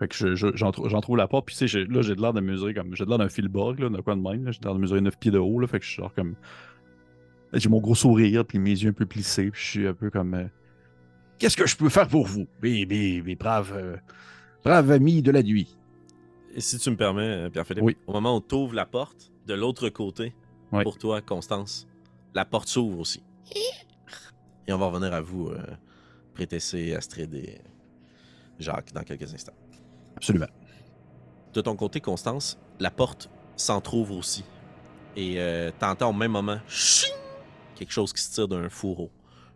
Fait 0.00 0.08
que 0.08 0.14
je- 0.16 0.34
je- 0.34 0.56
j'en 0.56 0.72
j'en 0.72 1.00
trouve 1.00 1.16
la 1.18 1.28
porte, 1.28 1.46
puis 1.46 1.54
tu 1.54 1.68
sais, 1.68 1.84
là, 1.84 2.00
j'ai 2.02 2.16
de 2.16 2.20
l'air 2.22 2.32
de 2.32 2.40
mesurer 2.40 2.74
comme. 2.74 2.96
J'ai 2.96 3.04
de 3.04 3.08
l'air 3.10 3.18
d'un 3.18 3.28
filborg, 3.28 3.78
là, 3.78 3.88
de 3.88 4.00
quoi 4.00 4.16
de 4.16 4.20
même. 4.20 4.50
J'ai 4.50 4.58
de 4.58 4.64
l'air 4.64 4.74
de 4.74 4.80
mesurer 4.80 5.00
9 5.02 5.16
pieds 5.18 5.30
de 5.30 5.38
haut, 5.38 5.60
là. 5.60 5.66
Fait 5.68 5.78
que 5.78 5.84
je 5.84 5.90
suis 5.90 6.02
genre 6.02 6.12
comme. 6.14 6.34
J'ai 7.52 7.68
mon 7.68 7.80
gros 7.80 7.94
sourire, 7.94 8.44
puis 8.44 8.58
mes 8.58 8.70
yeux 8.70 8.90
un 8.90 8.94
peu 8.94 9.06
plissés, 9.06 9.50
puis 9.50 9.60
je 9.62 9.66
suis 9.70 9.86
un 9.86 9.94
peu 9.94 10.10
comme. 10.10 10.34
euh, 10.34 10.44
Qu'est-ce 11.38 11.56
que 11.56 11.66
je 11.66 11.76
peux 11.76 11.88
faire 11.88 12.06
pour 12.08 12.26
vous, 12.26 12.46
mes, 12.62 12.84
mes, 12.86 13.22
mes 13.22 13.34
braves, 13.34 13.72
euh, 13.74 13.96
braves 14.64 14.90
amis 14.90 15.22
de 15.22 15.30
la 15.30 15.42
nuit? 15.42 15.76
Et 16.54 16.60
si 16.60 16.78
tu 16.78 16.90
me 16.90 16.96
permets, 16.96 17.22
euh, 17.46 17.50
Pierre-Philippe, 17.50 17.84
Oui. 17.84 17.96
au 18.06 18.12
moment 18.12 18.36
où 18.36 18.40
tu 18.40 18.54
ouvres 18.56 18.74
la 18.74 18.84
porte, 18.86 19.30
de 19.46 19.54
l'autre 19.54 19.88
côté, 19.88 20.34
Oui. 20.72 20.82
pour 20.82 20.98
toi, 20.98 21.20
Constance, 21.22 21.86
la 22.34 22.44
porte 22.44 22.68
s'ouvre 22.68 22.98
aussi. 23.00 23.22
Et 24.66 24.72
on 24.72 24.78
va 24.78 24.86
revenir 24.86 25.12
à 25.14 25.20
vous, 25.20 25.48
euh, 25.48 25.58
Prétessé, 26.34 26.94
Astrid 26.94 27.34
et 27.34 27.58
Jacques, 28.58 28.92
dans 28.92 29.02
quelques 29.02 29.32
instants. 29.34 29.54
Absolument. 30.16 30.48
De 31.52 31.60
ton 31.60 31.76
côté, 31.76 32.00
Constance, 32.00 32.58
la 32.78 32.90
porte 32.90 33.30
s'entrouvre 33.56 34.16
aussi. 34.16 34.44
Et 35.16 35.40
euh, 35.40 35.70
t'entends 35.78 36.10
au 36.10 36.12
même 36.12 36.32
moment 36.32 36.58
ching, 36.68 37.12
quelque 37.74 37.92
chose 37.92 38.12
qui 38.12 38.22
se 38.22 38.32
tire 38.32 38.48
d'un 38.48 38.68
fourreau. 38.68 39.10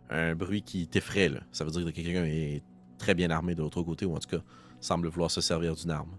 Un 0.09 0.35
bruit 0.35 0.61
qui 0.61 0.87
t'effraie. 0.87 1.29
là. 1.29 1.39
Ça 1.51 1.63
veut 1.63 1.71
dire 1.71 1.85
que 1.85 1.89
quelqu'un 1.91 2.25
est 2.25 2.63
très 2.97 3.13
bien 3.13 3.29
armé 3.29 3.55
de 3.55 3.61
l'autre 3.61 3.81
côté, 3.81 4.05
ou 4.05 4.15
en 4.15 4.19
tout 4.19 4.29
cas 4.29 4.43
semble 4.81 5.07
vouloir 5.07 5.31
se 5.31 5.41
servir 5.41 5.75
d'une 5.75 5.91
arme. 5.91 6.17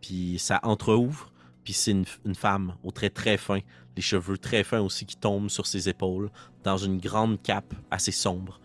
Puis 0.00 0.38
ça 0.38 0.60
entreouvre, 0.62 1.32
puis 1.64 1.72
c'est 1.72 1.92
une, 1.92 2.34
femme 2.34 2.74
aux 2.82 2.90
traits 2.90 3.14
très 3.14 3.36
fins, 3.36 3.60
les 3.96 4.02
cheveux 4.02 4.38
très 4.38 4.64
fins 4.64 4.80
aussi 4.80 5.04
qui 5.04 5.16
tombent 5.16 5.50
sur 5.50 5.66
ses 5.66 5.88
épaules, 5.88 6.30
dans 6.64 6.76
une 6.76 6.98
grande 6.98 7.40
cape 7.42 7.74
assez 7.90 8.12
sombre. 8.12 8.60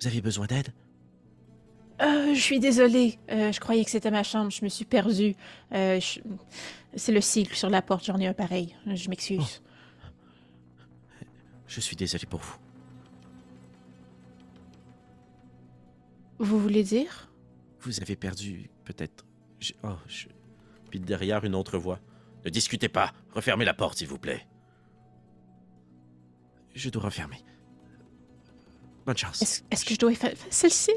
Vous 0.00 0.06
avez 0.06 0.20
besoin 0.20 0.46
d'aide? 0.46 0.72
Euh, 2.00 2.34
je 2.34 2.40
suis 2.40 2.60
désolée. 2.60 3.18
Euh, 3.30 3.52
je 3.52 3.60
croyais 3.60 3.84
que 3.84 3.90
c'était 3.90 4.10
ma 4.10 4.22
chambre. 4.22 4.50
Je 4.50 4.64
me 4.64 4.68
suis 4.70 4.84
perdue. 4.84 5.34
Euh, 5.72 6.00
je- 6.00 6.20
C'est 6.96 7.12
le 7.12 7.20
cycle 7.20 7.54
sur 7.54 7.70
la 7.70 7.82
porte. 7.82 8.04
J'en 8.04 8.18
ai 8.18 8.26
un 8.26 8.32
pareil. 8.34 8.74
Je 8.86 9.08
m'excuse. 9.10 9.62
Je 11.66 11.80
suis 11.80 11.94
désolé 11.94 12.24
pour 12.26 12.40
vous. 12.40 12.56
Vous 16.38 16.58
voulez 16.58 16.82
dire? 16.82 17.30
Vous 17.80 18.00
avez 18.00 18.16
perdu, 18.16 18.70
peut-être. 18.84 19.24
je- 19.60 19.72
Oh, 19.84 19.94
je... 20.08 20.26
Puis 20.90 20.98
derrière, 21.00 21.44
une 21.44 21.54
autre 21.54 21.78
voix. 21.78 22.00
Ne 22.44 22.50
discutez 22.50 22.88
pas. 22.88 23.12
Refermez 23.34 23.64
la 23.64 23.74
porte, 23.74 23.98
s'il 23.98 24.08
vous 24.08 24.18
plaît. 24.18 24.46
Je 26.74 26.88
dois 26.88 27.02
refermer. 27.04 27.38
Bonne 29.06 29.16
chance. 29.16 29.62
Est-ce 29.70 29.84
que 29.84 29.94
je 29.94 29.98
dois 29.98 30.14
faire. 30.14 30.32
C'est 30.50 30.68
le 30.68 30.72
signe 30.72 30.94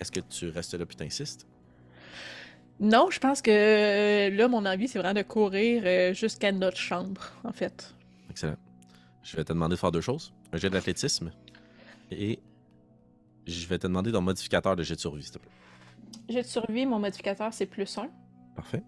Est-ce 0.00 0.12
que 0.12 0.20
tu 0.20 0.48
restes 0.48 0.74
là 0.74 0.86
puis 0.86 0.96
t'insistes? 0.96 1.46
Non, 2.80 3.10
je 3.10 3.18
pense 3.18 3.42
que 3.42 3.50
euh, 3.50 4.30
là, 4.30 4.46
mon 4.46 4.64
envie, 4.64 4.86
c'est 4.86 4.98
vraiment 4.98 5.14
de 5.14 5.22
courir 5.22 5.82
euh, 5.84 6.14
jusqu'à 6.14 6.52
notre 6.52 6.76
chambre, 6.76 7.32
en 7.42 7.52
fait. 7.52 7.94
Excellent. 8.30 8.56
Je 9.22 9.36
vais 9.36 9.44
te 9.44 9.52
demander 9.52 9.74
de 9.74 9.80
faire 9.80 9.90
deux 9.90 10.00
choses. 10.00 10.32
Un 10.52 10.58
jet 10.58 10.70
d'athlétisme 10.70 11.32
et 12.10 12.38
je 13.46 13.66
vais 13.66 13.78
te 13.78 13.86
demander 13.86 14.12
ton 14.12 14.20
modificateur 14.20 14.76
de 14.76 14.82
jet 14.82 14.94
de 14.94 15.00
survie, 15.00 15.22
s'il 15.22 15.32
te 15.32 15.38
plaît. 15.38 15.50
J'ai 16.28 16.42
de 16.42 16.46
survie, 16.46 16.86
mon 16.86 16.98
modificateur, 16.98 17.52
c'est 17.52 17.66
plus 17.66 17.98
1. 17.98 18.08
Parfait. 18.54 18.82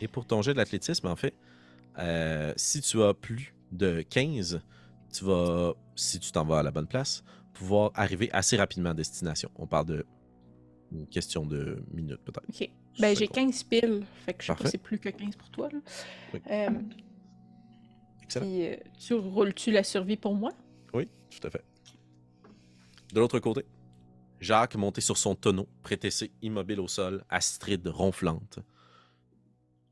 Et 0.00 0.08
pour 0.08 0.26
ton 0.26 0.42
jet 0.42 0.54
d'athlétisme, 0.54 1.06
en 1.06 1.16
fait, 1.16 1.34
euh, 1.98 2.52
si 2.56 2.80
tu 2.80 3.02
as 3.02 3.14
plus 3.14 3.54
de 3.72 4.02
15, 4.02 4.60
tu 5.12 5.24
vas, 5.24 5.74
si 5.94 6.20
tu 6.20 6.32
t'en 6.32 6.44
vas 6.44 6.58
à 6.58 6.62
la 6.62 6.70
bonne 6.70 6.86
place, 6.86 7.24
pouvoir 7.56 7.90
arriver 7.94 8.30
assez 8.32 8.56
rapidement 8.56 8.90
à 8.90 8.94
destination. 8.94 9.50
On 9.56 9.66
parle 9.66 9.86
de 9.86 10.06
une 10.92 11.06
question 11.08 11.44
de 11.44 11.82
minutes, 11.92 12.20
peut-être. 12.24 12.48
Ok. 12.48 12.70
Ben, 13.00 13.16
j'ai 13.16 13.26
Secondes. 13.26 13.50
15 13.50 13.62
piles. 13.64 14.04
Fait 14.24 14.34
que 14.34 14.42
je 14.44 14.52
sais 14.52 14.54
pas, 14.54 14.68
c'est 14.70 14.78
plus 14.78 14.98
que 14.98 15.08
15 15.08 15.34
pour 15.36 15.50
toi, 15.50 15.68
là. 15.72 15.78
Oui. 16.32 16.40
Euh, 16.50 16.68
Excellent. 18.22 18.46
puis, 18.46 18.66
euh, 18.66 18.76
tu 18.98 19.14
roules-tu 19.14 19.72
la 19.72 19.82
survie 19.82 20.16
pour 20.16 20.34
moi? 20.34 20.52
Oui, 20.94 21.08
tout 21.30 21.46
à 21.46 21.50
fait. 21.50 21.64
De 23.12 23.20
l'autre 23.20 23.38
côté, 23.40 23.64
Jacques 24.40 24.76
monté 24.76 25.00
sur 25.00 25.16
son 25.16 25.34
tonneau, 25.34 25.66
prétessé 25.82 26.30
immobile 26.42 26.80
au 26.80 26.88
sol, 26.88 27.24
Astrid 27.28 27.86
ronflante. 27.86 28.60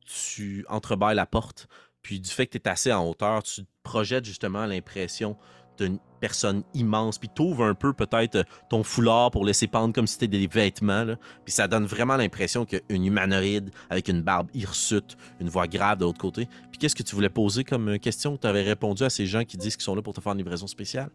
Tu 0.06 0.64
entrebâilles 0.68 1.16
la 1.16 1.26
porte, 1.26 1.66
puis 2.02 2.20
du 2.20 2.30
fait 2.30 2.46
que 2.46 2.52
tu 2.52 2.58
es 2.58 2.68
assez 2.68 2.92
en 2.92 3.08
hauteur, 3.08 3.42
tu 3.42 3.62
te 3.64 3.68
projettes 3.82 4.24
justement 4.24 4.66
l'impression 4.66 5.36
d'une 5.78 5.98
personne 6.20 6.62
immense, 6.72 7.18
puis 7.18 7.28
t'ouvres 7.28 7.64
un 7.64 7.74
peu 7.74 7.92
peut-être 7.92 8.36
euh, 8.36 8.44
ton 8.70 8.82
foulard 8.82 9.30
pour 9.30 9.44
laisser 9.44 9.66
pendre 9.66 9.92
comme 9.92 10.06
si 10.06 10.14
c'était 10.14 10.38
des 10.38 10.46
vêtements, 10.46 11.04
puis 11.44 11.52
ça 11.52 11.68
donne 11.68 11.84
vraiment 11.84 12.16
l'impression 12.16 12.64
qu'une 12.64 13.04
humanoïde 13.04 13.70
avec 13.90 14.08
une 14.08 14.22
barbe 14.22 14.48
hirsute, 14.54 15.16
une 15.40 15.48
voix 15.48 15.66
grave 15.66 15.98
de 15.98 16.04
l'autre 16.04 16.18
côté. 16.18 16.48
Puis 16.70 16.78
qu'est-ce 16.78 16.96
que 16.96 17.02
tu 17.02 17.14
voulais 17.14 17.28
poser 17.28 17.64
comme 17.64 17.90
euh, 17.90 17.98
question? 17.98 18.36
Tu 18.36 18.46
avais 18.46 18.62
répondu 18.62 19.02
à 19.04 19.10
ces 19.10 19.26
gens 19.26 19.44
qui 19.44 19.56
disent 19.56 19.76
qu'ils 19.76 19.84
sont 19.84 19.94
là 19.94 20.02
pour 20.02 20.14
te 20.14 20.20
faire 20.20 20.32
une 20.32 20.38
livraison 20.38 20.66
spéciale? 20.66 21.10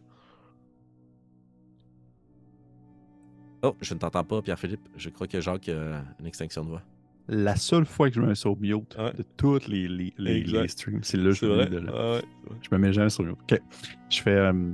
Oh, 3.61 3.75
je 3.81 3.93
ne 3.93 3.99
t'entends 3.99 4.23
pas, 4.23 4.41
Pierre-Philippe. 4.41 4.87
Je 4.95 5.09
crois 5.09 5.27
que 5.27 5.41
Jacques 5.41 5.69
a 5.69 6.03
une 6.19 6.27
extinction 6.27 6.63
de 6.63 6.69
voix. 6.69 6.83
La 7.31 7.55
seule 7.55 7.85
fois 7.85 8.09
que 8.09 8.15
je 8.15 8.21
me 8.21 8.27
mets 8.27 8.35
sur 8.35 8.57
mute 8.57 8.97
Ouais. 8.97 9.13
de 9.13 9.23
toutes 9.37 9.67
les, 9.67 9.87
les, 9.87 10.13
les, 10.17 10.37
Exact. 10.37 10.61
les 10.63 10.67
streams, 10.67 11.03
c'est 11.03 11.17
là 11.17 11.29
que 11.29 11.35
je 11.35 11.45
me 11.45 11.57
mets 11.57 11.65
de 11.67 11.77
là. 11.77 11.91
Ah 11.95 12.11
ouais. 12.15 12.21
Je 12.61 12.69
me 12.71 12.77
mets 12.79 12.91
jamais 12.91 13.09
sur 13.11 13.23
mute. 13.23 13.37
OK. 13.51 13.59
Je 14.09 14.21
fais. 14.21 14.31
euh, 14.31 14.71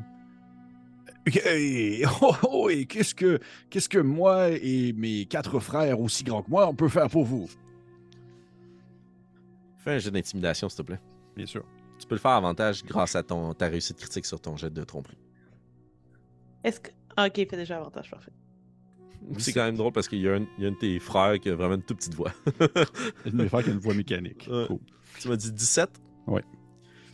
Ok, 1.27 1.37
hey, 1.43 2.05
oh, 2.21 2.35
oh, 2.43 2.69
et 2.69 2.85
qu'est-ce 2.85 3.13
que, 3.15 3.39
qu'est-ce 3.69 3.89
que 3.89 3.97
moi 3.97 4.49
et 4.51 4.93
mes 4.93 5.25
quatre 5.25 5.59
frères 5.59 5.99
aussi 5.99 6.23
grands 6.23 6.43
que 6.43 6.49
moi, 6.51 6.67
on 6.69 6.75
peut 6.75 6.87
faire 6.87 7.09
pour 7.09 7.25
vous? 7.25 7.49
Fais 9.79 9.95
un 9.95 9.97
jet 9.97 10.11
d'intimidation, 10.11 10.69
s'il 10.69 10.77
te 10.77 10.81
plaît. 10.83 10.99
Bien 11.35 11.45
sûr. 11.47 11.63
Tu 11.99 12.07
peux 12.07 12.15
le 12.15 12.19
faire 12.21 12.31
à 12.31 12.37
avantage 12.37 12.83
grâce 12.85 13.15
à 13.15 13.23
ton, 13.23 13.53
ta 13.53 13.67
réussite 13.67 13.97
critique 13.97 14.25
sur 14.25 14.39
ton 14.39 14.55
jet 14.55 14.71
de 14.71 14.83
tromperie. 14.83 15.17
Est-ce 16.63 16.79
que. 16.79 16.91
Ah, 17.17 17.27
ok, 17.27 17.37
il 17.37 17.47
fait 17.47 17.57
déjà 17.57 17.77
avantage, 17.77 18.09
parfait. 18.11 18.31
C'est 19.37 19.53
quand 19.53 19.63
même 19.63 19.77
drôle 19.77 19.91
parce 19.91 20.07
qu'il 20.07 20.19
y, 20.19 20.27
a 20.27 20.35
un 20.35 20.45
y 20.59 20.65
a 20.65 20.67
un 20.67 20.71
de 20.71 20.77
tes 20.77 20.99
frères 20.99 21.39
qui 21.39 21.49
a 21.49 21.55
vraiment 21.55 21.75
une 21.75 21.83
toute 21.83 21.97
petite 21.97 22.15
voix. 22.15 22.31
Je 23.25 23.31
vais 23.31 23.49
faire 23.49 23.67
une 23.67 23.79
voix 23.79 23.93
mécanique. 23.93 24.47
Ouais. 24.49 24.65
Cool. 24.67 24.79
tu 25.19 25.27
m'as 25.27 25.35
dit 25.35 25.51
17? 25.51 25.89
Ouais. 26.27 26.43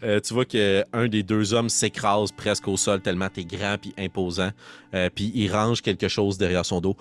Euh, 0.04 0.20
tu 0.20 0.34
vois 0.34 0.46
qu'un 0.46 1.08
des 1.08 1.22
deux 1.22 1.54
hommes 1.54 1.70
s'écrase 1.70 2.32
presque 2.32 2.68
au 2.68 2.76
sol 2.76 3.02
tellement 3.02 3.30
t'es 3.30 3.46
grand 3.46 3.78
puis 3.80 3.94
imposant. 3.98 4.52
Euh, 4.96 5.10
puis 5.14 5.32
il 5.36 5.52
range 5.52 5.82
quelque 5.82 6.08
chose 6.08 6.38
derrière 6.38 6.66
son 6.66 6.82
dos. 6.82 6.96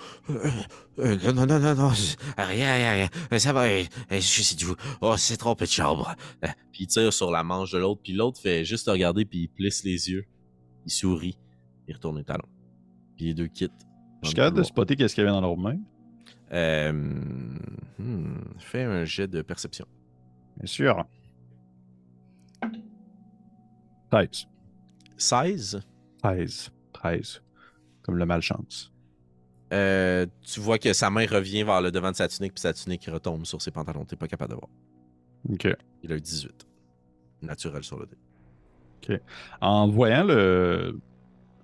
Euh, 0.99 1.17
non, 1.33 1.47
non, 1.47 1.59
non, 1.59 1.75
non, 1.75 1.93
rien, 2.37 2.75
rien, 2.75 3.09
rien. 3.31 3.39
Ça 3.39 3.55
va, 3.55 3.67
je 4.11 4.19
suis 4.19 4.55
du 4.55 4.67
Oh, 5.01 5.17
c'est 5.17 5.39
trop 5.39 5.55
de 5.55 5.65
chambre. 5.65 6.15
Puis 6.73 6.83
il 6.85 6.87
tire 6.89 7.11
sur 7.11 7.31
la 7.31 7.43
manche 7.43 7.73
de 7.73 7.79
l'autre. 7.79 8.03
Puis 8.03 8.13
l'autre 8.13 8.39
fait 8.39 8.67
juste 8.67 8.85
te 8.85 8.91
regarder 8.91 9.25
puis 9.25 9.45
il 9.45 9.49
plisse 9.49 9.83
les 9.83 10.11
yeux. 10.11 10.27
Il 10.85 10.93
sourit. 10.93 11.39
Il 11.89 11.95
retourne 11.95 12.19
les 12.19 12.25
talons. 12.25 12.49
Puis 13.17 13.27
les 13.27 13.35
deux 13.35 13.47
quittent. 13.47 13.73
Je 14.23 14.29
suis 14.29 14.35
capable 14.35 14.59
de 14.59 14.63
spotter 14.63 14.97
qu'est-ce 14.97 15.15
qu'il 15.15 15.25
y 15.25 15.27
avait 15.27 15.35
dans 15.35 15.41
leurs 15.41 15.57
mains. 15.57 15.79
Euh, 16.53 16.93
hmm, 16.93 18.35
fais 18.59 18.83
un 18.83 19.05
jet 19.05 19.29
de 19.29 19.43
perception. 19.43 19.87
Bien 20.57 20.67
sûr. 20.67 21.05
13. 24.11 24.47
16. 25.17 25.81
13. 26.23 26.71
13. 26.93 27.43
Comme 28.03 28.17
le 28.17 28.27
malchance. 28.27 28.93
Euh, 29.73 30.27
tu 30.43 30.59
vois 30.59 30.79
que 30.79 30.93
sa 30.93 31.11
main 31.11 31.27
revient 31.27 31.63
vers 31.63 31.81
le 31.81 31.93
devant 31.93 32.11
de 32.11 32.17
sa 32.17 32.27
tunique, 32.27 32.55
puis 32.55 32.61
sa 32.61 32.73
tunique 32.73 33.07
retombe 33.07 33.47
sur 33.47 33.63
ses 33.63 33.71
pantalons. 33.71 34.05
T'es 34.05 34.17
pas 34.17 34.27
capable 34.27 34.51
de 34.51 34.57
voir. 34.57 34.69
OK. 35.49 35.69
Il 36.03 36.13
a 36.13 36.17
eu 36.17 36.21
18. 36.21 36.67
Naturel 37.43 37.85
sur 37.85 37.99
le 37.99 38.07
dé. 38.07 38.17
En 39.61 39.89
voyant 39.89 40.25
le, 40.25 41.01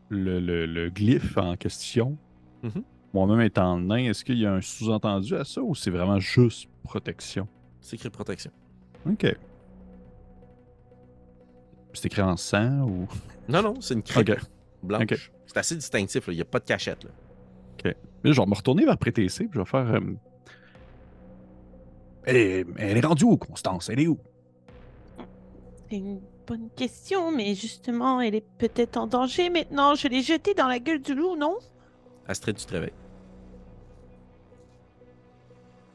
le, 0.09 0.41
le, 0.41 0.67
le 0.67 0.91
glyphe 0.91 1.37
en 1.37 1.57
question, 1.57 2.17
Mhm. 2.63 2.83
moi-même 3.13 3.41
étant 3.43 3.79
nain, 3.79 4.11
est-ce 4.11 4.25
qu'il 4.25 4.39
y 4.39 4.47
a 4.47 4.53
un 4.53 4.61
sous-entendu 4.61 5.35
à 5.37 5.45
ça 5.45 5.63
ou 5.63 5.75
c'est 5.75 5.91
vraiment 5.91 6.19
juste 6.19 6.69
protection? 6.83 7.47
C'est 7.81 7.97
écrit 7.97 8.11
protection. 8.11 8.51
OK. 9.09 9.27
C'est 11.93 12.07
écrit 12.07 12.23
en 12.23 12.37
sang 12.37 12.83
ou? 12.83 13.07
Non, 13.49 13.63
non, 13.63 13.81
c'est 13.81 13.95
une 13.95 14.01
OK. 14.01 14.37
blanche. 14.83 15.03
Ok. 15.03 15.31
C'est 15.47 15.57
assez 15.57 15.77
distinctif, 15.77 16.27
là. 16.27 16.33
il 16.33 16.37
n'y 16.37 16.43
a 16.43 16.47
pas 16.47 16.59
de 16.59 16.65
cachette. 16.65 17.05
Là. 17.05 17.11
Mais 18.25 18.33
je 18.33 18.41
vais 18.41 18.47
me 18.47 18.55
retourner 18.55 18.85
vers 18.85 18.99
puis 18.99 19.13
je 19.17 19.59
vais 19.59 19.65
faire. 19.65 19.87
euh, 19.95 20.01
Elle 22.25 22.37
est, 22.37 22.67
elle 22.79 22.97
est 22.97 23.07
rendue 23.07 23.25
où, 23.25 23.37
Constance? 23.37 23.89
Elle 23.89 24.01
est 24.01 24.09
où? 24.09 24.19
C'est 25.89 25.97
une 25.99 26.21
bonne 26.45 26.69
question, 26.75 27.31
mais 27.31 27.55
justement, 27.55 28.21
elle 28.21 28.35
est 28.35 28.45
peut-être 28.59 28.97
en 28.97 29.07
danger 29.07 29.49
maintenant. 29.49 29.95
Je 29.95 30.09
l'ai 30.09 30.23
jetée 30.23 30.55
dans 30.55 30.67
la 30.67 30.81
gueule 30.81 31.01
du 31.01 31.15
loup, 31.15 31.37
non? 31.37 31.57
Astrid, 32.29 32.57
tu 32.57 32.67
te 32.67 32.73
réveilles. 32.73 32.93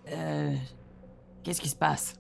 Euh, 0.10 0.56
Qu'est-ce 1.44 1.62
qui 1.62 1.70
se 1.70 1.76
passe? 1.76 2.16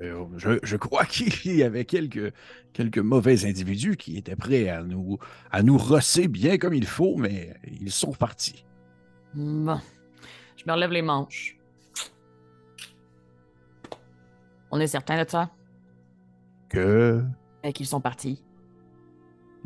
Euh, 0.00 0.26
je, 0.36 0.58
je 0.62 0.76
crois 0.76 1.04
qu'il 1.06 1.56
y 1.56 1.62
avait 1.62 1.84
quelques, 1.84 2.32
quelques 2.72 2.98
mauvais 2.98 3.46
individus 3.46 3.96
qui 3.96 4.16
étaient 4.16 4.36
prêts 4.36 4.68
à 4.68 4.82
nous, 4.82 5.18
à 5.50 5.62
nous 5.62 5.78
rosser 5.78 6.28
bien 6.28 6.58
comme 6.58 6.74
il 6.74 6.86
faut, 6.86 7.16
mais 7.16 7.54
ils 7.80 7.90
sont 7.90 8.12
partis. 8.12 8.64
Bon. 9.34 9.80
Je 10.56 10.64
me 10.66 10.72
relève 10.72 10.90
les 10.92 11.02
manches. 11.02 11.56
On 14.70 14.80
est 14.80 14.86
certain 14.86 15.22
de 15.22 15.28
ça? 15.28 15.50
Que? 16.68 17.22
Et 17.62 17.72
qu'ils 17.72 17.86
sont 17.86 18.00
partis. 18.00 18.44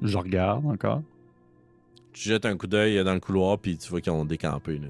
Je 0.01 0.17
regarde 0.17 0.65
encore. 0.67 1.03
Tu 2.13 2.29
jettes 2.29 2.45
un 2.47 2.57
coup 2.57 2.67
d'œil 2.67 3.03
dans 3.05 3.15
le 3.15 3.21
couloir, 3.21 3.59
puis 3.59 3.77
tu 3.79 3.89
vois 3.89 4.01
qu'ils 4.01 4.13
ont 4.13 4.25
décampé. 4.25 4.79
Là. 4.79 4.89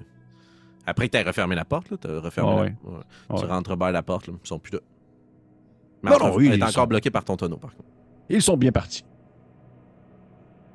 Après 0.86 1.06
que 1.08 1.12
tu 1.12 1.18
as 1.18 1.22
refermé 1.26 1.54
la 1.54 1.64
porte, 1.64 1.92
tu 2.00 2.08
as 2.08 2.20
refermé 2.20 2.50
Ah 2.52 2.54
la... 2.56 2.62
ouais. 2.62 2.74
ouais. 2.84 2.96
Ouais. 3.30 3.38
Tu 3.40 3.46
rentres 3.46 3.76
bas 3.76 3.92
la 3.92 4.02
porte, 4.02 4.26
là. 4.26 4.34
ils 4.42 4.48
sont 4.48 4.58
plus 4.58 4.72
là. 4.74 4.80
Mais 6.02 6.10
Non, 6.10 6.16
en- 6.16 6.28
non, 6.30 6.34
oui, 6.36 6.48
elle 6.48 6.54
est 6.58 6.62
encore 6.62 6.72
sont- 6.72 6.86
bloquée 6.86 7.10
par 7.10 7.24
ton 7.24 7.36
tonneau, 7.36 7.56
par 7.58 7.70
contre. 7.76 7.88
Ils 8.28 8.42
sont 8.42 8.56
bien 8.56 8.72
partis. 8.72 9.04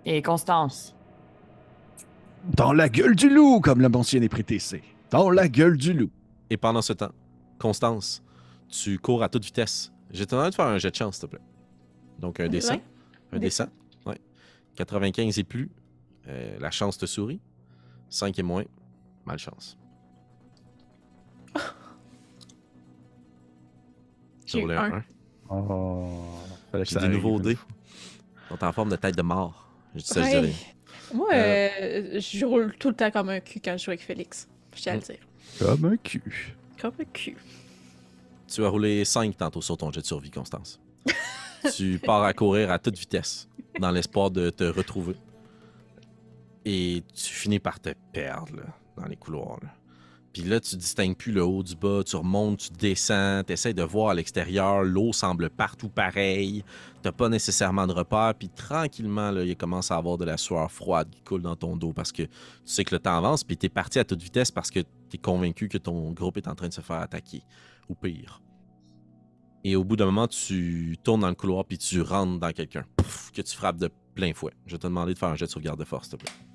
Et 0.06 0.22
Constance? 0.22 0.96
Dans 2.56 2.72
la 2.72 2.88
gueule 2.88 3.16
du 3.16 3.30
loup, 3.30 3.60
comme 3.60 3.82
l'a 3.82 3.90
mentionné 3.90 4.30
Prétécé. 4.30 4.82
Dans 5.12 5.30
la 5.30 5.50
gueule 5.50 5.76
du 5.78 5.92
loup. 5.94 6.10
Et 6.50 6.56
pendant 6.56 6.82
ce 6.82 6.94
temps, 6.94 7.12
Constance, 7.60 8.24
tu 8.70 9.00
cours 9.00 9.22
à 9.24 9.28
toute 9.28 9.44
vitesse. 9.44 9.92
J'ai 10.12 10.26
tendance 10.26 10.52
de 10.52 10.56
faire 10.56 10.66
un 10.68 10.78
jet 10.78 10.92
de 10.92 10.96
chance, 10.96 11.16
s'il 11.16 11.24
te 11.28 11.36
plaît. 11.36 11.42
Donc 12.20 12.40
un 12.40 12.48
dessin. 12.48 12.76
Ouais. 12.76 12.82
Un 13.34 13.40
Dessin. 13.40 13.66
dessin. 13.66 14.10
Ouais. 14.10 14.18
95 14.76 15.38
et 15.40 15.44
plus, 15.44 15.70
euh, 16.28 16.58
la 16.60 16.72
chance 16.72 16.98
te 16.98 17.06
sourit. 17.06 17.40
5 18.10 18.38
et 18.40 18.44
moins, 18.44 18.64
malchance. 19.26 19.78
Roulé 24.54 24.76
un 24.76 24.94
un. 24.94 24.98
1. 24.98 25.04
Oh. 25.50 26.06
J'ai 26.84 27.00
des 27.00 27.08
nouveaux 27.10 27.40
dés. 27.40 27.58
Ils 28.52 28.58
sont 28.58 28.64
en 28.64 28.72
forme 28.72 28.90
de 28.90 28.96
tête 28.96 29.16
de 29.16 29.22
mort. 29.22 29.70
Je 29.96 30.00
dis 30.02 30.06
ça, 30.08 30.22
je 30.22 30.28
Ouais. 30.28 30.42
dirais. 30.42 30.54
Moi, 31.14 31.30
euh, 31.34 32.20
je 32.20 32.46
roule 32.46 32.76
tout 32.78 32.90
le 32.90 32.96
temps 32.96 33.12
comme 33.12 33.30
un 33.30 33.40
cul 33.40 33.60
quand 33.64 33.78
je 33.78 33.86
joue 33.86 33.92
avec 33.92 34.02
Félix. 34.02 34.48
Je 34.76 34.82
tiens 34.82 34.94
à 34.94 34.96
le 34.98 35.02
dire. 35.02 35.20
Comme 35.60 35.86
un 35.86 35.98
cul. 35.98 36.56
Comme 36.80 36.94
un 37.00 37.06
cul. 37.06 37.38
Tu 38.48 38.64
as 38.64 38.70
roulé 38.70 39.04
5 39.06 39.36
tantôt 39.38 39.62
sur 39.62 39.78
ton 39.78 39.92
jet 39.92 40.02
de 40.02 40.06
survie, 40.06 40.32
Constance. 40.32 40.80
tu 41.76 42.00
pars 42.00 42.24
à 42.24 42.34
courir 42.34 42.72
à 42.72 42.80
toute 42.80 42.98
vitesse 42.98 43.48
dans 43.80 43.92
l'espoir 43.92 44.32
de 44.32 44.50
te 44.50 44.64
retrouver. 44.66 45.16
Et 46.70 47.02
tu 47.14 47.34
finis 47.34 47.60
par 47.60 47.80
te 47.80 47.94
perdre 48.12 48.62
dans 48.98 49.06
les 49.06 49.16
couloirs. 49.16 49.62
Puis 50.34 50.44
là, 50.44 50.60
tu 50.60 50.76
distingues 50.76 51.16
plus 51.16 51.32
le 51.32 51.42
haut 51.42 51.64
du 51.64 51.78
bas, 51.78 52.04
tu 52.06 52.18
remontes, 52.18 52.60
tu 52.60 52.70
descends, 52.74 53.42
tu 53.48 53.54
essaies 53.54 53.74
de 53.74 53.84
voir 53.84 54.10
à 54.10 54.14
l'extérieur, 54.14 54.84
l'eau 54.84 55.14
semble 55.14 55.50
partout 55.50 55.88
pareil, 55.88 56.66
t'as 57.02 57.14
pas 57.14 57.30
nécessairement 57.30 57.88
de 57.88 57.94
repères, 57.94 58.34
puis 58.38 58.50
tranquillement, 58.50 59.32
là, 59.32 59.46
il 59.46 59.56
commence 59.56 59.92
à 59.92 59.96
avoir 59.96 60.18
de 60.18 60.26
la 60.26 60.36
sueur 60.36 60.70
froide 60.70 61.10
qui 61.10 61.22
coule 61.22 61.42
dans 61.42 61.56
ton 61.56 61.78
dos 61.78 61.94
parce 61.94 62.12
que 62.12 62.24
tu 62.24 62.30
sais 62.66 62.84
que 62.84 62.94
le 62.94 63.00
temps 63.00 63.18
avance, 63.18 63.46
puis 63.46 63.56
t'es 63.56 63.70
parti 63.70 63.98
à 63.98 64.04
toute 64.04 64.22
vitesse 64.22 64.52
parce 64.52 64.70
que 64.70 64.82
t'es 65.10 65.18
convaincu 65.18 65.70
que 65.70 65.78
ton 65.78 66.12
groupe 66.12 66.36
est 66.36 66.50
en 66.50 66.56
train 66.56 66.68
de 66.68 66.74
se 66.74 66.82
faire 66.82 66.98
attaquer, 67.00 67.44
ou 67.88 67.96
pire. 67.96 68.42
Et 69.64 69.78
au 69.78 69.86
bout 69.86 69.96
d'un 69.96 70.08
moment, 70.08 70.28
tu 70.28 70.98
tournes 71.02 71.22
dans 71.22 71.30
le 71.30 71.36
couloir 71.36 71.64
puis 71.64 71.78
tu 71.78 72.02
rentres 72.02 72.40
dans 72.40 72.52
quelqu'un, 72.52 72.84
que 73.34 73.42
tu 73.42 73.56
frappes 73.56 73.78
de 73.78 73.90
plein 74.16 74.34
fouet. 74.34 74.54
Je 74.66 74.74
vais 74.74 74.80
te 74.80 74.88
demander 74.88 75.14
de 75.14 75.18
faire 75.18 75.30
un 75.30 75.36
jet 75.36 75.46
de 75.46 75.52
sauvegarde 75.52 75.80
de 75.80 75.86
force, 75.86 76.10
s'il 76.10 76.18
te 76.18 76.26
plaît. 76.26 76.47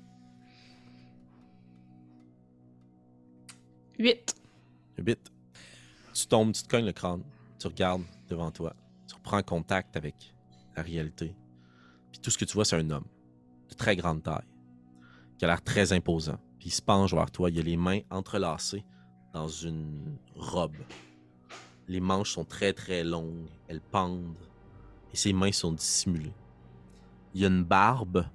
8. 4.03 4.35
Vite. 4.97 5.31
Tu 6.13 6.27
tombes, 6.27 6.51
tu 6.51 6.61
te 6.61 6.67
cognes 6.67 6.85
le 6.85 6.91
crâne, 6.91 7.23
tu 7.57 7.67
regardes 7.67 8.03
devant 8.27 8.51
toi, 8.51 8.75
tu 9.07 9.15
reprends 9.15 9.41
contact 9.41 9.95
avec 9.95 10.35
la 10.75 10.83
réalité. 10.83 11.33
Puis 12.11 12.19
tout 12.19 12.29
ce 12.29 12.37
que 12.37 12.43
tu 12.43 12.53
vois, 12.53 12.65
c'est 12.65 12.75
un 12.75 12.89
homme 12.89 13.05
de 13.69 13.75
très 13.75 13.95
grande 13.95 14.21
taille, 14.21 14.43
qui 15.37 15.45
a 15.45 15.47
l'air 15.47 15.61
très 15.61 15.93
imposant. 15.93 16.37
Puis 16.59 16.67
il 16.67 16.73
se 16.73 16.81
penche 16.81 17.13
vers 17.13 17.31
toi, 17.31 17.49
il 17.49 17.57
a 17.57 17.63
les 17.63 17.77
mains 17.77 18.01
entrelacées 18.09 18.83
dans 19.31 19.47
une 19.47 20.17
robe. 20.35 20.75
Les 21.87 22.01
manches 22.01 22.33
sont 22.33 22.43
très 22.43 22.73
très 22.73 23.05
longues, 23.05 23.47
elles 23.69 23.79
pendent, 23.79 24.35
et 25.13 25.15
ses 25.15 25.31
mains 25.31 25.53
sont 25.53 25.71
dissimulées. 25.71 26.35
Il 27.33 27.39
y 27.39 27.45
a 27.45 27.47
une 27.47 27.63
barbe 27.63 28.25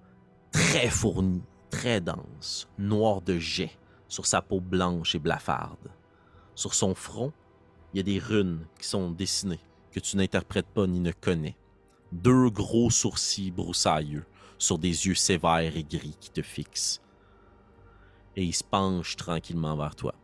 très 0.51 0.89
fournie, 0.89 1.43
très 1.69 2.01
dense, 2.01 2.71
noire 2.79 3.21
de 3.21 3.39
jet 3.39 3.79
sur 4.09 4.27
sa 4.27 4.43
peau 4.43 4.61
blanche 4.61 5.15
et 5.15 5.19
blafarde. 5.19 5.91
Sur 6.55 6.75
son 6.75 6.95
front, 6.95 7.33
il 7.93 7.99
y 7.99 8.01
a 8.01 8.03
des 8.03 8.19
runes 8.19 8.67
qui 8.79 8.87
sont 8.87 9.11
dessinées, 9.11 9.61
que 9.93 10.01
tu 10.01 10.17
n'interprètes 10.17 10.67
pas 10.67 10.87
ni 10.87 11.01
ne 11.01 11.13
connais. 11.13 11.57
Deux 12.11 12.51
gros 12.51 12.91
sourcils 12.91 13.51
broussailleux 13.51 14.25
sur 14.59 14.79
des 14.79 15.07
yeux 15.07 15.15
sévères 15.15 15.77
et 15.77 15.85
gris 15.85 16.17
qui 16.21 16.31
te 16.31 16.43
fixent. 16.43 17.01
Et 18.35 18.45
il 18.45 18.55
se 18.55 18.65
penche 18.65 19.17
tranquillement 19.17 19.77
vers 19.77 19.95
toi. 19.95 20.15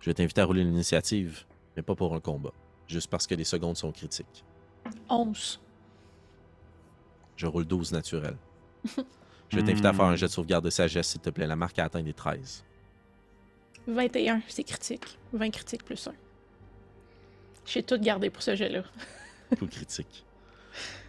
Je 0.00 0.10
vais 0.10 0.14
t'inviter 0.14 0.40
à 0.40 0.44
rouler 0.44 0.64
l'initiative, 0.64 1.44
mais 1.76 1.82
pas 1.82 1.94
pour 1.94 2.14
un 2.14 2.20
combat, 2.20 2.52
juste 2.86 3.08
parce 3.08 3.26
que 3.26 3.34
les 3.34 3.44
secondes 3.44 3.76
sont 3.76 3.92
critiques. 3.92 4.44
11. 5.08 5.60
Je 7.36 7.46
roule 7.46 7.64
12 7.64 7.92
naturel. 7.92 8.36
Je 9.50 9.56
vais 9.56 9.62
t'inviter 9.64 9.86
à 9.86 9.92
faire 9.92 10.06
un 10.06 10.16
jet 10.16 10.26
de 10.26 10.32
sauvegarde 10.32 10.64
de 10.64 10.70
sagesse, 10.70 11.08
s'il 11.08 11.20
te 11.20 11.30
plaît. 11.30 11.46
La 11.46 11.54
marque 11.54 11.78
a 11.78 11.84
atteint 11.84 12.02
des 12.02 12.12
13. 12.12 12.64
21, 13.86 14.42
c'est 14.48 14.64
critique. 14.64 15.18
20 15.32 15.50
critiques 15.50 15.84
plus 15.84 16.06
1. 16.06 16.12
J'ai 17.66 17.82
tout 17.82 17.98
gardé 17.98 18.30
pour 18.30 18.42
ce 18.42 18.54
jet-là. 18.54 18.82
Tout 19.58 19.66
critique. 19.66 20.24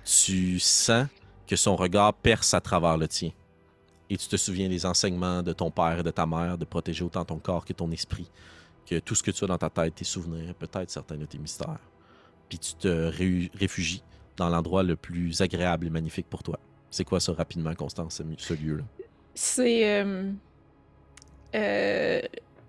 Tu 0.05 0.59
sens 0.59 1.07
que 1.47 1.55
son 1.55 1.75
regard 1.75 2.13
perce 2.13 2.53
à 2.53 2.61
travers 2.61 2.97
le 2.97 3.07
tien. 3.07 3.31
Et 4.09 4.17
tu 4.17 4.27
te 4.27 4.35
souviens 4.37 4.69
des 4.69 4.85
enseignements 4.85 5.41
de 5.41 5.51
ton 5.51 5.71
père 5.71 5.99
et 5.99 6.03
de 6.03 6.11
ta 6.11 6.25
mère 6.25 6.57
de 6.57 6.65
protéger 6.65 7.03
autant 7.03 7.25
ton 7.25 7.39
corps 7.39 7.65
que 7.65 7.73
ton 7.73 7.89
esprit, 7.91 8.29
que 8.85 8.99
tout 8.99 9.15
ce 9.15 9.23
que 9.23 9.31
tu 9.31 9.43
as 9.43 9.47
dans 9.47 9.57
ta 9.57 9.69
tête, 9.69 9.95
tes 9.95 10.05
souvenirs, 10.05 10.53
peut-être 10.55 10.89
certains 10.91 11.17
de 11.17 11.25
tes 11.25 11.37
mystères. 11.39 11.79
Puis 12.49 12.59
tu 12.59 12.75
te 12.75 12.87
ré- 12.87 13.49
réfugies 13.55 14.03
dans 14.37 14.49
l'endroit 14.49 14.83
le 14.83 14.95
plus 14.95 15.41
agréable 15.41 15.87
et 15.87 15.89
magnifique 15.89 16.27
pour 16.29 16.43
toi. 16.43 16.59
C'est 16.91 17.03
quoi 17.03 17.19
ça 17.19 17.33
rapidement, 17.33 17.73
Constance, 17.73 18.21
ce 18.37 18.53
lieu-là? 18.53 18.83
C'est. 19.33 19.89
euh, 20.01 20.31
euh, 21.55 22.21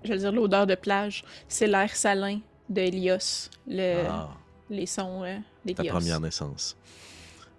je 0.07 0.12
veux 0.12 0.19
dire, 0.19 0.33
l'odeur 0.33 0.66
de 0.66 0.75
plage. 0.75 1.25
C'est 1.49 1.66
l'air 1.66 1.95
salin 1.95 2.40
de 2.69 2.81
Helios. 2.81 3.51
Le, 3.66 4.05
Ah. 4.09 4.31
Les 4.71 4.87
sons 4.87 5.23
euh, 5.25 5.37
ta 5.66 5.75
d'Helios. 5.83 5.92
première 5.92 6.21
naissance. 6.21 6.77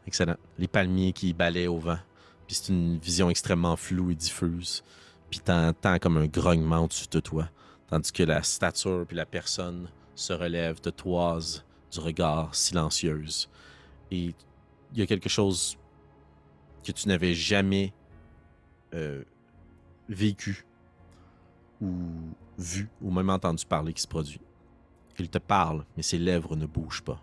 Excellent. 0.05 0.35
Les 0.57 0.67
palmiers 0.67 1.13
qui 1.13 1.33
balaient 1.33 1.67
au 1.67 1.77
vent. 1.77 1.99
Puis 2.47 2.55
c'est 2.55 2.69
une 2.71 2.97
vision 2.97 3.29
extrêmement 3.29 3.75
floue 3.75 4.11
et 4.11 4.15
diffuse. 4.15 4.83
Puis 5.29 5.39
t'entends 5.39 5.99
comme 5.99 6.17
un 6.17 6.27
grognement 6.27 6.79
au-dessus 6.85 7.07
de 7.11 7.19
toi. 7.19 7.49
Tandis 7.89 8.11
que 8.11 8.23
la 8.23 8.43
stature 8.43 9.05
puis 9.07 9.15
la 9.15 9.25
personne 9.25 9.89
se 10.15 10.33
relève, 10.33 10.79
te 10.79 10.89
toise 10.89 11.63
du 11.91 11.99
regard 11.99 12.55
silencieuse. 12.55 13.49
Et 14.11 14.33
il 14.93 14.99
y 14.99 15.01
a 15.01 15.05
quelque 15.05 15.29
chose 15.29 15.77
que 16.83 16.91
tu 16.91 17.07
n'avais 17.09 17.33
jamais 17.33 17.93
euh, 18.93 19.23
vécu 20.09 20.65
ou 21.81 21.91
vu 22.57 22.89
ou 23.01 23.11
même 23.11 23.29
entendu 23.29 23.65
parler 23.65 23.93
qui 23.93 24.01
se 24.01 24.07
produit. 24.07 24.41
Il 25.19 25.29
te 25.29 25.39
parle, 25.39 25.83
mais 25.95 26.03
ses 26.03 26.19
lèvres 26.19 26.55
ne 26.55 26.65
bougent 26.65 27.03
pas. 27.03 27.21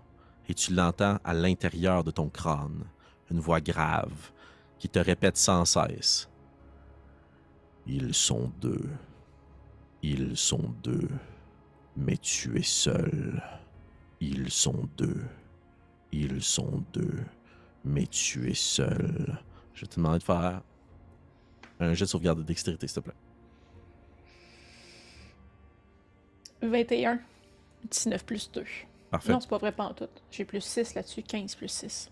Et 0.49 0.55
tu 0.55 0.75
l'entends 0.75 1.19
à 1.25 1.33
l'intérieur 1.33 2.05
de 2.05 2.11
ton 2.11 2.29
crâne, 2.29 2.85
une 3.31 3.41
voix 3.41 3.61
grave 3.61 4.33
qui 4.79 4.89
te 4.89 4.99
répète 4.99 5.37
sans 5.37 5.65
cesse. 5.65 6.29
Ils 7.87 8.15
sont 8.15 8.53
deux. 8.61 8.91
Ils 10.03 10.37
sont 10.37 10.75
deux. 10.83 11.09
Mais 11.97 12.17
tu 12.17 12.59
es 12.59 12.63
seul. 12.63 13.43
Ils 14.21 14.51
sont 14.51 14.89
deux. 14.97 15.25
Ils 16.13 16.43
sont 16.43 16.83
deux. 16.93 17.25
Mais 17.85 18.07
tu 18.07 18.51
es 18.51 18.55
seul. 18.55 19.39
Je 19.75 19.87
te 19.87 19.97
demander 19.97 20.19
de 20.19 20.25
faire 20.25 20.63
un 21.81 21.95
jet 21.95 22.05
de 22.05 22.11
sauvegarde 22.11 22.39
de 22.39 22.45
dextérité, 22.45 22.87
s'il 22.87 22.97
te 22.97 23.01
plaît. 23.01 23.24
21. 26.69 27.19
19 27.91 28.25
plus 28.25 28.51
2. 28.53 28.65
Parfait. 29.11 29.33
Non, 29.33 29.41
c'est 29.41 29.49
pas 29.49 29.59
vrai, 29.59 29.73
pas 29.73 29.85
en 29.85 29.95
tout. 29.95 30.09
J'ai 30.31 30.45
plus 30.45 30.61
6 30.63 30.95
là-dessus. 30.95 31.23
15 31.23 31.55
plus 31.55 31.69
6. 31.69 32.11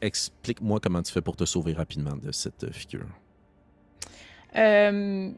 Explique-moi 0.00 0.80
comment 0.80 1.02
tu 1.02 1.12
fais 1.12 1.22
pour 1.22 1.36
te 1.36 1.44
sauver 1.44 1.72
rapidement 1.72 2.16
de 2.16 2.30
cette 2.30 2.64
euh, 2.64 2.72
figure. 2.72 3.06
Euh, 4.56 5.30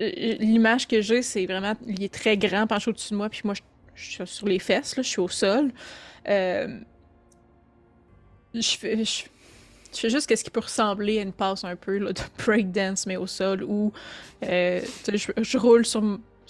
euh, 0.00 0.36
L'image 0.38 0.86
que 0.88 1.00
j'ai, 1.00 1.22
c'est 1.22 1.46
vraiment. 1.46 1.74
Il 1.86 2.02
est 2.02 2.12
très 2.12 2.36
grand, 2.36 2.66
penché 2.66 2.90
au-dessus 2.90 3.10
de 3.12 3.16
moi, 3.16 3.28
puis 3.28 3.42
moi, 3.44 3.54
je, 3.54 3.60
je 3.94 4.10
suis 4.10 4.26
sur 4.26 4.46
les 4.46 4.58
fesses, 4.58 4.96
là, 4.96 5.02
je 5.02 5.08
suis 5.08 5.20
au 5.20 5.28
sol. 5.28 5.70
Euh, 6.28 6.78
je 8.54 8.76
fais. 8.76 9.04
Je, 9.04 9.24
je 9.92 9.98
fais 9.98 10.10
juste 10.10 10.34
ce 10.34 10.44
qui 10.44 10.50
peut 10.50 10.60
ressembler 10.60 11.18
à 11.18 11.22
une 11.22 11.32
passe 11.32 11.64
un 11.64 11.74
peu 11.74 11.98
là, 11.98 12.12
de 12.12 12.20
breakdance, 12.38 13.06
mais 13.06 13.16
au 13.16 13.26
sol, 13.26 13.64
où 13.64 13.92
euh, 14.44 14.80
je, 15.12 15.32
je 15.36 15.58
roule 15.58 15.84
sur, 15.84 16.00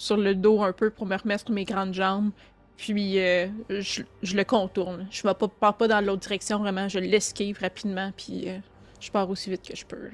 sur 0.01 0.17
le 0.17 0.33
dos 0.33 0.63
un 0.63 0.73
peu 0.73 0.89
pour 0.89 1.05
me 1.05 1.15
remettre 1.15 1.45
sur 1.45 1.53
mes 1.53 1.63
grandes 1.63 1.93
jambes, 1.93 2.31
puis 2.75 3.19
euh, 3.19 3.47
je, 3.69 4.01
je 4.23 4.35
le 4.35 4.43
contourne. 4.43 5.07
Je 5.11 5.27
ne 5.27 5.31
pars 5.31 5.77
pas 5.77 5.87
dans 5.87 6.03
l'autre 6.03 6.21
direction, 6.21 6.57
vraiment, 6.57 6.89
je 6.89 6.97
l'esquive 6.97 7.59
rapidement, 7.59 8.11
puis 8.17 8.49
euh, 8.49 8.57
je 8.99 9.11
pars 9.11 9.29
aussi 9.29 9.51
vite 9.51 9.61
que 9.61 9.75
je 9.75 9.85
peux. 9.85 10.09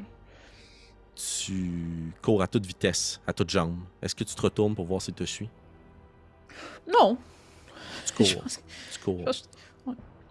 Tu 1.15 2.13
cours 2.21 2.41
à 2.41 2.47
toute 2.47 2.65
vitesse, 2.65 3.21
à 3.25 3.31
toute 3.31 3.49
jambe. 3.49 3.77
Est-ce 4.01 4.13
que 4.13 4.25
tu 4.25 4.35
te 4.35 4.41
retournes 4.41 4.75
pour 4.75 4.85
voir 4.85 5.01
s'il 5.01 5.13
te 5.13 5.23
suit? 5.23 5.49
Non. 6.85 7.17
Tu 8.05 8.13
cours, 8.13 8.43
tu 8.91 8.99
cours. 8.99 9.23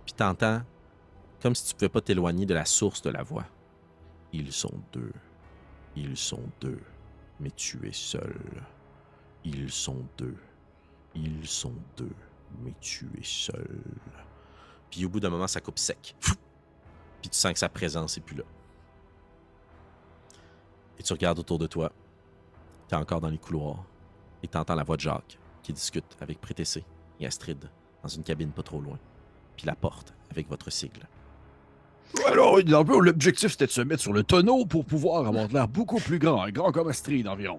Puis 0.05 0.13
t'entends 0.15 0.61
comme 1.41 1.55
si 1.55 1.65
tu 1.65 1.75
pouvais 1.75 1.89
pas 1.89 2.03
t'éloigner 2.03 2.45
de 2.45 2.53
la 2.53 2.67
source 2.67 3.01
de 3.01 3.09
la 3.09 3.23
voix. 3.23 3.47
Ils 4.35 4.53
sont 4.53 4.75
deux. 4.93 5.13
Ils 5.97 6.17
sont 6.17 6.43
deux. 6.61 6.81
Mais 7.41 7.51
tu 7.53 7.89
es 7.89 7.93
seul. 7.93 8.37
Ils 9.47 9.71
sont 9.71 10.05
deux. 10.19 10.37
Ils 11.15 11.47
sont 11.47 11.75
deux. 11.97 12.15
Mais 12.65 12.75
tu 12.81 13.09
es 13.17 13.23
seul. 13.23 13.81
Puis 14.91 15.05
au 15.05 15.09
bout 15.09 15.21
d'un 15.21 15.31
moment, 15.31 15.47
ça 15.47 15.61
coupe 15.61 15.79
sec. 15.79 16.17
Puis 16.21 17.31
tu 17.31 17.39
sens 17.39 17.53
que 17.53 17.59
sa 17.59 17.69
présence 17.69 18.17
est 18.19 18.21
plus 18.21 18.37
là. 18.37 18.45
Et 20.99 21.03
tu 21.03 21.13
regardes 21.13 21.39
autour 21.39 21.59
de 21.59 21.69
toi. 21.69 21.93
T'es 22.89 22.97
encore 22.97 23.21
dans 23.21 23.29
les 23.29 23.39
couloirs. 23.39 23.85
Et 24.43 24.49
t'entends 24.49 24.75
la 24.75 24.83
voix 24.83 24.97
de 24.97 25.03
Jacques 25.03 25.39
qui 25.63 25.73
discute 25.73 26.17
avec 26.21 26.41
Prétessé 26.41 26.85
et 27.21 27.27
Astrid 27.27 27.71
dans 28.03 28.09
une 28.09 28.25
cabine 28.25 28.51
pas 28.51 28.63
trop 28.63 28.81
loin. 28.81 28.99
Puis 29.57 29.67
la 29.67 29.77
porte 29.77 30.13
avec 30.31 30.49
votre 30.49 30.71
sigle. 30.71 31.07
Alors, 32.27 32.59
l'objectif, 32.59 33.53
c'était 33.53 33.67
de 33.67 33.73
se 33.73 33.81
mettre 33.81 34.03
sur 34.03 34.13
le 34.13 34.23
tonneau 34.23 34.67
pour 34.67 34.85
pouvoir 34.85 35.27
avoir 35.27 35.49
l'air 35.49 35.69
beaucoup 35.69 35.99
plus 35.99 36.19
grand, 36.19 36.49
grand 36.51 36.73
comme 36.73 36.89
Astrid 36.89 37.27
environ. 37.27 37.59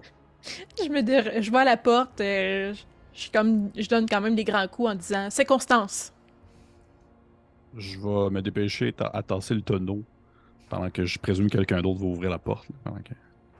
Je 0.82 0.88
me 0.88 1.02
dir- 1.02 1.42
je 1.42 1.50
vois 1.50 1.60
à 1.62 1.64
la 1.64 1.76
porte, 1.76 2.20
euh, 2.20 2.72
je- 3.14 3.30
comme, 3.32 3.70
je 3.76 3.88
donne 3.88 4.06
quand 4.08 4.20
même 4.20 4.34
des 4.36 4.44
grands 4.44 4.66
coups 4.68 4.88
en 4.90 4.94
disant 4.94 5.28
c'est 5.30 5.44
Constance. 5.44 6.12
Je 7.76 7.98
vais 7.98 8.30
me 8.30 8.40
dépêcher 8.40 8.94
à 8.98 9.22
tasser 9.22 9.54
le 9.54 9.60
tonneau 9.62 10.02
Pendant 10.68 10.90
que 10.90 11.04
je 11.04 11.18
présume 11.18 11.48
que 11.48 11.56
quelqu'un 11.56 11.80
d'autre 11.82 12.00
va 12.00 12.06
ouvrir 12.06 12.30
la 12.30 12.38
porte. 12.38 12.68
là, 12.68 12.74
pendant 12.84 12.98
que... 13.00 13.12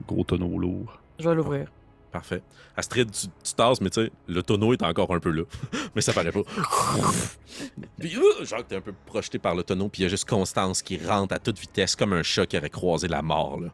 Gros 0.07 0.23
tonneau 0.23 0.57
lourd. 0.59 0.99
Je 1.19 1.27
vais 1.27 1.35
l'ouvrir. 1.35 1.71
Parfait. 2.11 2.41
Astrid, 2.77 3.11
tu, 3.11 3.27
tu 3.43 3.53
tasses, 3.53 3.81
mais 3.81 3.89
tu 3.91 4.03
sais, 4.05 4.11
le 4.27 4.41
tonneau 4.41 4.73
est 4.73 4.81
encore 4.81 5.13
un 5.13 5.19
peu 5.19 5.29
là. 5.31 5.43
mais 5.95 6.01
ça 6.01 6.13
paraît 6.13 6.31
pas. 6.31 6.41
puis, 7.99 8.15
euh, 8.15 8.45
Jacques, 8.45 8.67
t'es 8.67 8.75
un 8.77 8.81
peu 8.81 8.93
projeté 9.05 9.37
par 9.39 9.53
le 9.55 9.63
tonneau, 9.63 9.89
puis 9.89 10.01
il 10.01 10.03
y 10.03 10.05
a 10.05 10.09
juste 10.09 10.27
Constance 10.27 10.81
qui 10.81 10.97
rentre 11.03 11.33
à 11.35 11.39
toute 11.39 11.59
vitesse, 11.59 11.95
comme 11.95 12.13
un 12.13 12.23
chat 12.23 12.45
qui 12.47 12.57
aurait 12.57 12.69
croisé 12.69 13.07
la 13.07 13.21
mort. 13.21 13.59
Là. 13.59 13.69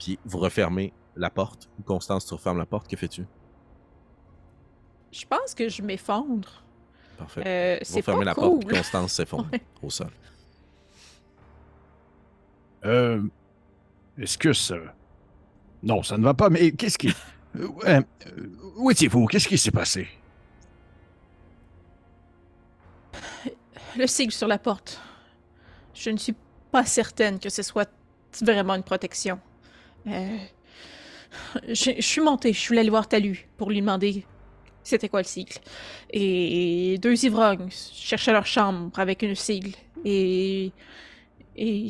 Puis 0.00 0.18
vous 0.24 0.38
refermez 0.38 0.92
la 1.14 1.30
porte. 1.30 1.68
Constance, 1.84 2.26
tu 2.26 2.34
refermes 2.34 2.58
la 2.58 2.66
porte. 2.66 2.88
Que 2.88 2.96
fais-tu? 2.96 3.24
Je 5.12 5.24
pense 5.26 5.54
que 5.54 5.68
je 5.68 5.82
m'effondre. 5.82 6.64
Parfait. 7.18 7.42
Euh, 7.46 7.78
vous 7.88 7.96
refermez 7.98 8.24
la 8.24 8.34
cool. 8.34 8.44
porte, 8.44 8.66
puis 8.66 8.76
Constance 8.78 9.12
s'effondre 9.12 9.48
Ouais. 9.52 9.62
au 9.82 9.90
sol. 9.90 10.10
Euh, 12.84 13.22
Est-ce 14.18 14.38
que 14.38 14.52
ça. 14.54 14.76
Non, 15.82 16.02
ça 16.02 16.16
ne 16.16 16.24
va 16.24 16.32
pas, 16.34 16.48
mais 16.50 16.72
qu'est-ce 16.72 16.98
qui. 16.98 17.14
Euh, 17.56 17.66
ouais, 17.66 17.98
euh, 18.28 18.46
où 18.76 18.92
étiez-vous? 18.92 19.26
Qu'est-ce 19.26 19.48
qui 19.48 19.58
s'est 19.58 19.72
passé? 19.72 20.06
Le 23.96 24.06
sigle 24.06 24.30
sur 24.32 24.46
la 24.46 24.56
porte. 24.56 25.00
Je 25.92 26.10
ne 26.10 26.16
suis 26.16 26.36
pas 26.70 26.84
certaine 26.84 27.40
que 27.40 27.48
ce 27.48 27.62
soit 27.64 27.90
vraiment 28.40 28.76
une 28.76 28.84
protection. 28.84 29.40
Euh, 30.06 30.38
je, 31.68 32.00
suis 32.00 32.20
montée, 32.20 32.52
je 32.52 32.58
suis 32.58 32.78
allée 32.78 32.90
voir 32.90 33.08
Talu 33.08 33.48
pour 33.56 33.70
lui 33.70 33.80
demander 33.80 34.24
c'était 34.82 35.08
quoi 35.08 35.20
le 35.20 35.26
sigle. 35.26 35.54
Et 36.10 36.98
deux 37.00 37.24
ivrognes 37.24 37.68
cherchaient 37.70 38.32
leur 38.32 38.46
chambre 38.46 38.98
avec 38.98 39.22
une 39.22 39.34
sigle. 39.34 39.72
Et, 40.04 40.72
et 41.56 41.88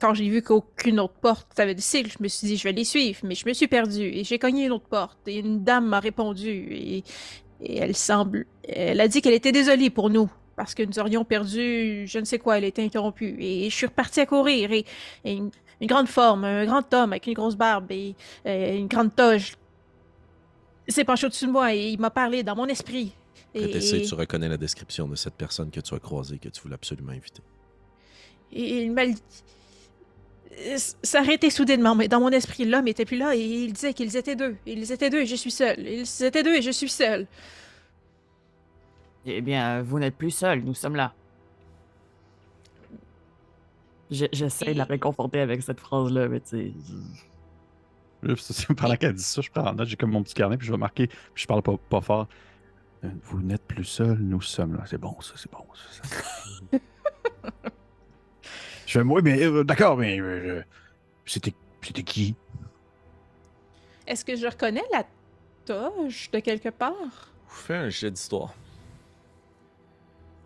quand 0.00 0.14
j'ai 0.14 0.28
vu 0.28 0.42
qu'aucune 0.42 0.98
autre 1.00 1.14
porte 1.14 1.58
avait 1.60 1.74
de 1.74 1.80
sigle, 1.80 2.10
je 2.10 2.22
me 2.22 2.28
suis 2.28 2.48
dit 2.48 2.56
je 2.56 2.64
vais 2.64 2.72
les 2.72 2.84
suivre, 2.84 3.20
mais 3.22 3.34
je 3.34 3.46
me 3.46 3.52
suis 3.52 3.68
perdue. 3.68 4.08
Et 4.08 4.24
j'ai 4.24 4.38
cogné 4.38 4.66
une 4.66 4.72
autre 4.72 4.88
porte. 4.88 5.18
Et 5.26 5.38
une 5.38 5.62
dame 5.62 5.86
m'a 5.86 6.00
répondu. 6.00 6.48
Et, 6.48 7.04
et 7.60 7.76
elle 7.78 7.94
semble. 7.94 8.46
Elle 8.66 9.00
a 9.00 9.08
dit 9.08 9.22
qu'elle 9.22 9.34
était 9.34 9.52
désolée 9.52 9.90
pour 9.90 10.10
nous 10.10 10.30
parce 10.56 10.74
que 10.74 10.82
nous 10.82 10.98
aurions 10.98 11.24
perdu, 11.24 12.06
je 12.06 12.18
ne 12.18 12.24
sais 12.24 12.38
quoi, 12.38 12.58
elle 12.58 12.64
était 12.64 12.82
interrompue. 12.82 13.36
Et 13.38 13.68
je 13.68 13.74
suis 13.74 13.86
repartie 13.86 14.20
à 14.20 14.26
courir, 14.26 14.72
et, 14.72 14.84
et 15.24 15.38
une, 15.80 15.86
grande 15.86 16.08
forme, 16.08 16.44
un 16.44 16.64
grand 16.64 16.92
homme 16.94 17.12
avec 17.12 17.26
une 17.26 17.34
grosse 17.34 17.56
barbe 17.56 17.90
et 17.90 18.14
euh, 18.46 18.76
une 18.76 18.88
grande 18.88 19.14
toge 19.14 19.56
s'est 20.88 21.04
penché 21.04 21.26
au-dessus 21.26 21.46
de 21.46 21.52
moi 21.52 21.74
et 21.74 21.90
il 21.90 22.00
m'a 22.00 22.10
parlé 22.10 22.42
dans 22.42 22.54
mon 22.54 22.66
esprit. 22.66 23.12
Et, 23.54 23.62
Prétessé, 23.62 24.02
tu 24.02 24.14
reconnais 24.14 24.48
la 24.48 24.56
description 24.56 25.08
de 25.08 25.16
cette 25.16 25.34
personne 25.34 25.70
que 25.70 25.80
tu 25.80 25.94
as 25.94 25.98
croisée, 25.98 26.38
que 26.38 26.48
tu 26.48 26.60
voulais 26.62 26.74
absolument 26.74 27.12
éviter. 27.12 27.42
et 28.52 28.84
il 28.84 28.92
m'a... 28.92 29.02
Arrêtait 31.14 31.50
soudainement, 31.50 31.94
mais 31.94 32.08
dans 32.08 32.20
mon 32.20 32.30
esprit, 32.30 32.64
l'homme 32.64 32.88
était 32.88 33.04
plus 33.04 33.18
là 33.18 33.36
et 33.36 33.40
il 33.40 33.72
disait 33.74 33.92
qu'ils 33.92 34.16
étaient 34.16 34.36
deux. 34.36 34.56
Ils 34.64 34.90
étaient 34.90 35.10
deux 35.10 35.20
et 35.20 35.26
je 35.26 35.36
suis 35.36 35.50
seule. 35.50 35.78
Ils 35.86 36.24
étaient 36.24 36.42
deux 36.42 36.54
et 36.54 36.62
je 36.62 36.70
suis 36.70 36.88
seule. 36.88 37.26
Eh 39.26 39.40
bien, 39.40 39.82
vous 39.82 39.98
n'êtes 39.98 40.16
plus 40.16 40.30
seul, 40.30 40.60
nous 40.60 40.74
sommes 40.74 40.96
là. 40.96 41.12
Je- 44.10 44.26
J'essaie 44.32 44.72
de 44.72 44.78
la 44.78 44.84
réconforter 44.84 45.40
avec 45.40 45.62
cette 45.62 45.80
phrase-là, 45.80 46.28
mais 46.28 46.40
tu 46.40 46.72
sais. 48.26 48.74
Pendant 48.76 48.96
qu'elle 48.96 49.14
dit 49.14 49.22
ça, 49.22 49.40
je 49.40 49.50
prends 49.50 49.66
en 49.68 49.74
note, 49.74 49.88
j'ai 49.88 49.96
comme 49.96 50.10
mon 50.10 50.22
petit 50.22 50.34
carnet, 50.34 50.56
puis 50.56 50.66
je 50.66 50.72
vais 50.72 50.78
marquer, 50.78 51.06
puis 51.08 51.42
je 51.42 51.46
parle 51.46 51.62
pas, 51.62 51.76
pas 51.76 52.00
fort. 52.00 52.28
Euh, 53.04 53.08
Vous 53.24 53.40
n'êtes 53.42 53.62
plus 53.64 53.84
seul, 53.84 54.18
nous 54.18 54.40
sommes 54.40 54.74
là. 54.76 54.84
C'est 54.86 54.98
bon, 54.98 55.20
ça, 55.20 55.34
c'est 55.36 55.50
bon. 55.50 55.64
Ça, 55.74 56.02
ça. 56.72 56.78
Je 58.86 58.92
fais, 58.92 59.02
oui, 59.04 59.20
mais 59.24 59.42
euh, 59.44 59.64
d'accord, 59.64 59.96
mais. 59.96 60.20
euh, 60.20 60.62
C'était 61.24 61.52
c'était 61.82 62.04
qui? 62.04 62.36
Est-ce 64.06 64.24
que 64.24 64.36
je 64.36 64.46
reconnais 64.46 64.84
la 64.92 65.04
toge 65.64 66.30
de 66.30 66.38
quelque 66.38 66.68
part? 66.68 67.32
Fais 67.48 67.74
un 67.74 67.88
jet 67.88 68.10
d'histoire. 68.12 68.54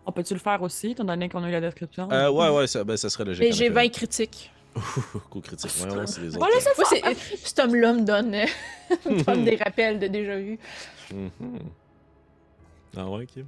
On 0.05 0.11
peut-tu 0.11 0.33
le 0.33 0.39
faire 0.39 0.61
aussi, 0.61 0.91
étant 0.91 1.03
donné 1.03 1.29
qu'on 1.29 1.43
a 1.43 1.49
eu 1.49 1.51
la 1.51 1.61
description? 1.61 2.09
Euh, 2.11 2.29
ouais, 2.31 2.49
ouais, 2.49 2.67
ça, 2.67 2.83
ben, 2.83 2.97
ça 2.97 3.09
serait 3.09 3.25
logique. 3.25 3.43
Mais 3.43 3.51
j'ai 3.51 3.65
effet. 3.65 3.73
20 3.75 3.89
critiques. 3.89 4.51
Coup 5.29 5.41
critique. 5.41 5.71
Ouais, 5.83 5.95
ouais, 5.95 6.07
c'est 6.07 6.21
les 6.21 6.35
On 6.37 6.39
va 6.39 6.47
autres. 6.47 6.61
ça. 6.61 6.83
c'est- 6.89 7.37
cet 7.45 7.59
homme-là 7.59 7.93
me 7.93 8.01
donne, 8.01 8.33
euh, 8.33 8.45
me 9.09 9.23
donne 9.23 9.45
des 9.45 9.55
rappels 9.57 9.99
de 9.99 10.07
déjà 10.07 10.37
vu. 10.37 10.57
Mhm. 11.13 11.29
Ah 12.97 13.05
ouais, 13.07 13.23
ok. 13.23 13.43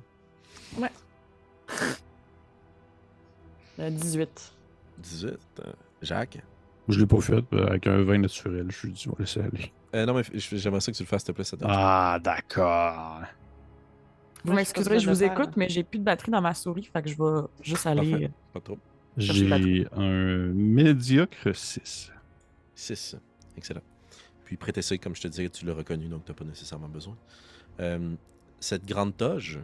Euh, 3.80 3.90
18. 3.90 4.54
18. 5.00 5.30
euh, 5.66 5.72
Jacques? 6.02 6.40
Je 6.90 7.00
l'ai 7.00 7.06
pas 7.08 7.20
fait, 7.22 7.44
euh, 7.54 7.68
avec 7.68 7.88
un 7.88 8.04
vin 8.04 8.18
naturel. 8.20 8.68
Je 8.70 8.86
lui 8.88 8.94
dis, 8.94 9.08
on 9.08 9.12
va 9.14 9.18
laisser 9.22 9.40
aller. 9.40 9.72
Euh, 9.96 10.06
non, 10.06 10.14
mais 10.14 10.24
j'aimerais 10.34 10.82
ça 10.82 10.92
que 10.92 10.98
tu 10.98 11.04
le 11.04 11.08
fasses, 11.08 11.22
s'il 11.24 11.28
te 11.28 11.32
plaît, 11.32 11.44
ça 11.46 11.58
te 11.58 11.64
Ah, 11.68 12.20
d'accord. 12.22 13.22
Vous 14.44 14.52
je 14.52 14.56
m'excuserez, 14.56 15.00
je 15.00 15.10
vous 15.10 15.24
écoute, 15.24 15.52
mais 15.56 15.70
j'ai 15.70 15.84
plus 15.84 16.00
de 16.00 16.04
batterie 16.04 16.32
dans 16.32 16.42
ma 16.42 16.54
sourie, 16.54 16.84
fait 16.92 17.02
que 17.02 17.10
je 17.10 17.16
vais 17.16 17.48
juste 17.62 17.86
aller. 17.86 18.12
Parfait. 18.12 18.26
euh, 18.26 18.54
Pas 18.54 18.60
trop. 18.60 18.78
J'ai 19.16 19.88
un 19.96 20.52
médiocre 20.54 21.56
6. 21.56 22.12
6. 22.76 23.16
Excellent. 23.56 23.82
Puis 24.46 24.58
Prétessé, 24.58 24.98
comme 24.98 25.16
je 25.16 25.22
te 25.22 25.28
disais, 25.28 25.50
tu 25.50 25.66
l'as 25.66 25.74
reconnu, 25.74 26.08
donc 26.08 26.26
tu 26.26 26.32
n'as 26.32 26.36
pas 26.36 26.44
nécessairement 26.46 26.90
besoin. 26.90 27.16
Euh, 27.80 28.16
cette 28.60 28.86
grande 28.86 29.16
toge 29.16 29.60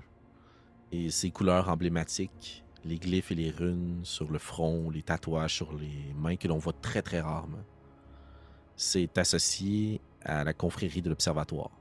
et 0.91 1.09
ses 1.09 1.31
couleurs 1.31 1.67
emblématiques, 1.69 2.63
les 2.85 2.97
glyphes 2.97 3.31
et 3.31 3.35
les 3.35 3.49
runes 3.51 3.99
sur 4.03 4.31
le 4.31 4.39
front, 4.39 4.89
les 4.89 5.01
tatouages 5.01 5.55
sur 5.55 5.73
les 5.73 6.13
mains 6.15 6.35
que 6.37 6.47
l'on 6.47 6.57
voit 6.57 6.73
très 6.73 7.01
très 7.01 7.19
rarement, 7.19 7.63
c'est 8.75 9.17
associé 9.17 9.99
à 10.23 10.43
la 10.43 10.53
confrérie 10.53 11.01
de 11.01 11.09
l'Observatoire. 11.09 11.71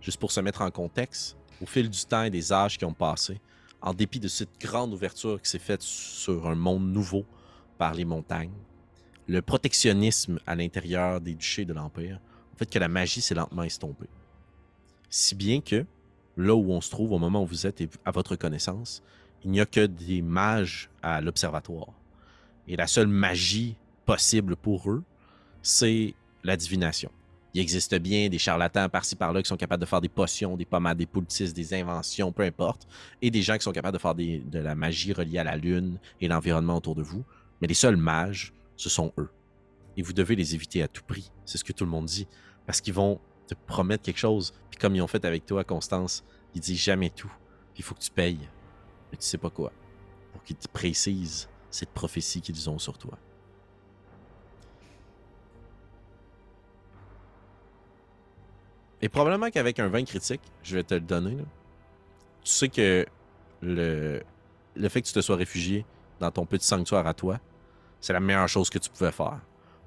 Juste 0.00 0.20
pour 0.20 0.30
se 0.32 0.40
mettre 0.40 0.62
en 0.62 0.70
contexte, 0.70 1.36
au 1.60 1.66
fil 1.66 1.88
du 1.88 2.04
temps 2.04 2.24
et 2.24 2.30
des 2.30 2.52
âges 2.52 2.78
qui 2.78 2.84
ont 2.84 2.92
passé, 2.92 3.40
en 3.80 3.94
dépit 3.94 4.20
de 4.20 4.28
cette 4.28 4.60
grande 4.60 4.92
ouverture 4.92 5.40
qui 5.40 5.50
s'est 5.50 5.58
faite 5.58 5.82
sur 5.82 6.46
un 6.46 6.54
monde 6.54 6.92
nouveau 6.92 7.24
par 7.78 7.94
les 7.94 8.04
montagnes, 8.04 8.52
le 9.26 9.42
protectionnisme 9.42 10.40
à 10.46 10.54
l'intérieur 10.54 11.20
des 11.20 11.34
duchés 11.34 11.64
de 11.64 11.72
l'Empire, 11.72 12.20
en 12.54 12.56
fait 12.56 12.70
que 12.70 12.78
la 12.78 12.88
magie 12.88 13.20
s'est 13.20 13.34
lentement 13.34 13.62
estompée. 13.62 14.08
Si 15.10 15.34
bien 15.34 15.60
que, 15.60 15.86
là 16.36 16.54
où 16.54 16.72
on 16.72 16.80
se 16.80 16.90
trouve 16.90 17.12
au 17.12 17.18
moment 17.18 17.42
où 17.42 17.46
vous 17.46 17.66
êtes 17.66 17.80
et 17.80 17.88
à 18.04 18.10
votre 18.10 18.36
connaissance, 18.36 19.02
il 19.44 19.50
n'y 19.50 19.60
a 19.60 19.66
que 19.66 19.86
des 19.86 20.22
mages 20.22 20.90
à 21.02 21.20
l'observatoire. 21.20 21.92
Et 22.66 22.76
la 22.76 22.86
seule 22.86 23.06
magie 23.06 23.76
possible 24.04 24.56
pour 24.56 24.90
eux, 24.90 25.02
c'est 25.62 26.14
la 26.42 26.56
divination. 26.56 27.10
Il 27.54 27.60
existe 27.60 27.94
bien 27.96 28.28
des 28.28 28.38
charlatans 28.38 28.88
par-ci 28.88 29.16
par-là 29.16 29.42
qui 29.42 29.48
sont 29.48 29.56
capables 29.56 29.80
de 29.80 29.86
faire 29.86 30.00
des 30.00 30.08
potions, 30.08 30.56
des 30.56 30.66
pommades, 30.66 30.98
des 30.98 31.06
poultices, 31.06 31.54
des 31.54 31.74
inventions, 31.74 32.30
peu 32.30 32.42
importe, 32.42 32.86
et 33.22 33.30
des 33.30 33.42
gens 33.42 33.56
qui 33.56 33.62
sont 33.62 33.72
capables 33.72 33.96
de 33.96 34.02
faire 34.02 34.14
de 34.14 34.58
la 34.58 34.74
magie 34.74 35.12
reliée 35.12 35.38
à 35.38 35.44
la 35.44 35.56
lune 35.56 35.98
et 36.20 36.28
l'environnement 36.28 36.76
autour 36.76 36.94
de 36.94 37.02
vous. 37.02 37.24
Mais 37.60 37.66
les 37.66 37.74
seuls 37.74 37.96
mages, 37.96 38.52
ce 38.76 38.88
sont 38.88 39.12
eux. 39.18 39.30
Et 39.96 40.02
vous 40.02 40.12
devez 40.12 40.36
les 40.36 40.54
éviter 40.54 40.82
à 40.82 40.88
tout 40.88 41.02
prix. 41.02 41.32
C'est 41.44 41.58
ce 41.58 41.64
que 41.64 41.72
tout 41.72 41.84
le 41.84 41.90
monde 41.90 42.06
dit. 42.06 42.28
Parce 42.66 42.80
qu'ils 42.80 42.94
vont 42.94 43.18
te 43.46 43.54
promettre 43.54 44.04
quelque 44.04 44.18
chose. 44.18 44.52
Puis 44.70 44.78
comme 44.78 44.94
ils 44.94 45.02
ont 45.02 45.08
fait 45.08 45.24
avec 45.24 45.46
toi, 45.46 45.64
Constance, 45.64 46.24
ils 46.54 46.60
disent 46.60 46.80
jamais 46.80 47.10
tout. 47.10 47.32
Il 47.76 47.82
faut 47.82 47.94
que 47.94 48.00
tu 48.00 48.10
payes. 48.10 48.48
Mais 49.10 49.18
tu 49.18 49.24
sais 49.24 49.38
pas 49.38 49.50
quoi. 49.50 49.72
Pour 50.32 50.42
qu'ils 50.42 50.56
te 50.56 50.68
précisent 50.68 51.48
cette 51.70 51.90
prophétie 51.90 52.40
qu'ils 52.40 52.68
ont 52.68 52.78
sur 52.78 52.98
toi. 52.98 53.18
Et 59.00 59.08
probablement 59.08 59.50
qu'avec 59.50 59.78
un 59.78 59.88
vin 59.88 60.04
critique, 60.04 60.40
je 60.62 60.76
vais 60.76 60.82
te 60.82 60.94
le 60.94 61.00
donner, 61.00 61.36
là, 61.36 61.42
tu 62.42 62.50
sais 62.50 62.68
que 62.68 63.06
le, 63.62 64.22
le 64.74 64.88
fait 64.88 65.02
que 65.02 65.06
tu 65.06 65.12
te 65.12 65.20
sois 65.20 65.36
réfugié 65.36 65.84
dans 66.20 66.30
ton 66.30 66.46
petit 66.46 66.66
sanctuaire 66.66 67.06
à 67.06 67.14
toi, 67.14 67.38
c'est 68.00 68.12
la 68.12 68.20
meilleure 68.20 68.48
chose 68.48 68.70
que 68.70 68.78
tu 68.78 68.90
pouvais 68.90 69.12
faire. 69.12 69.38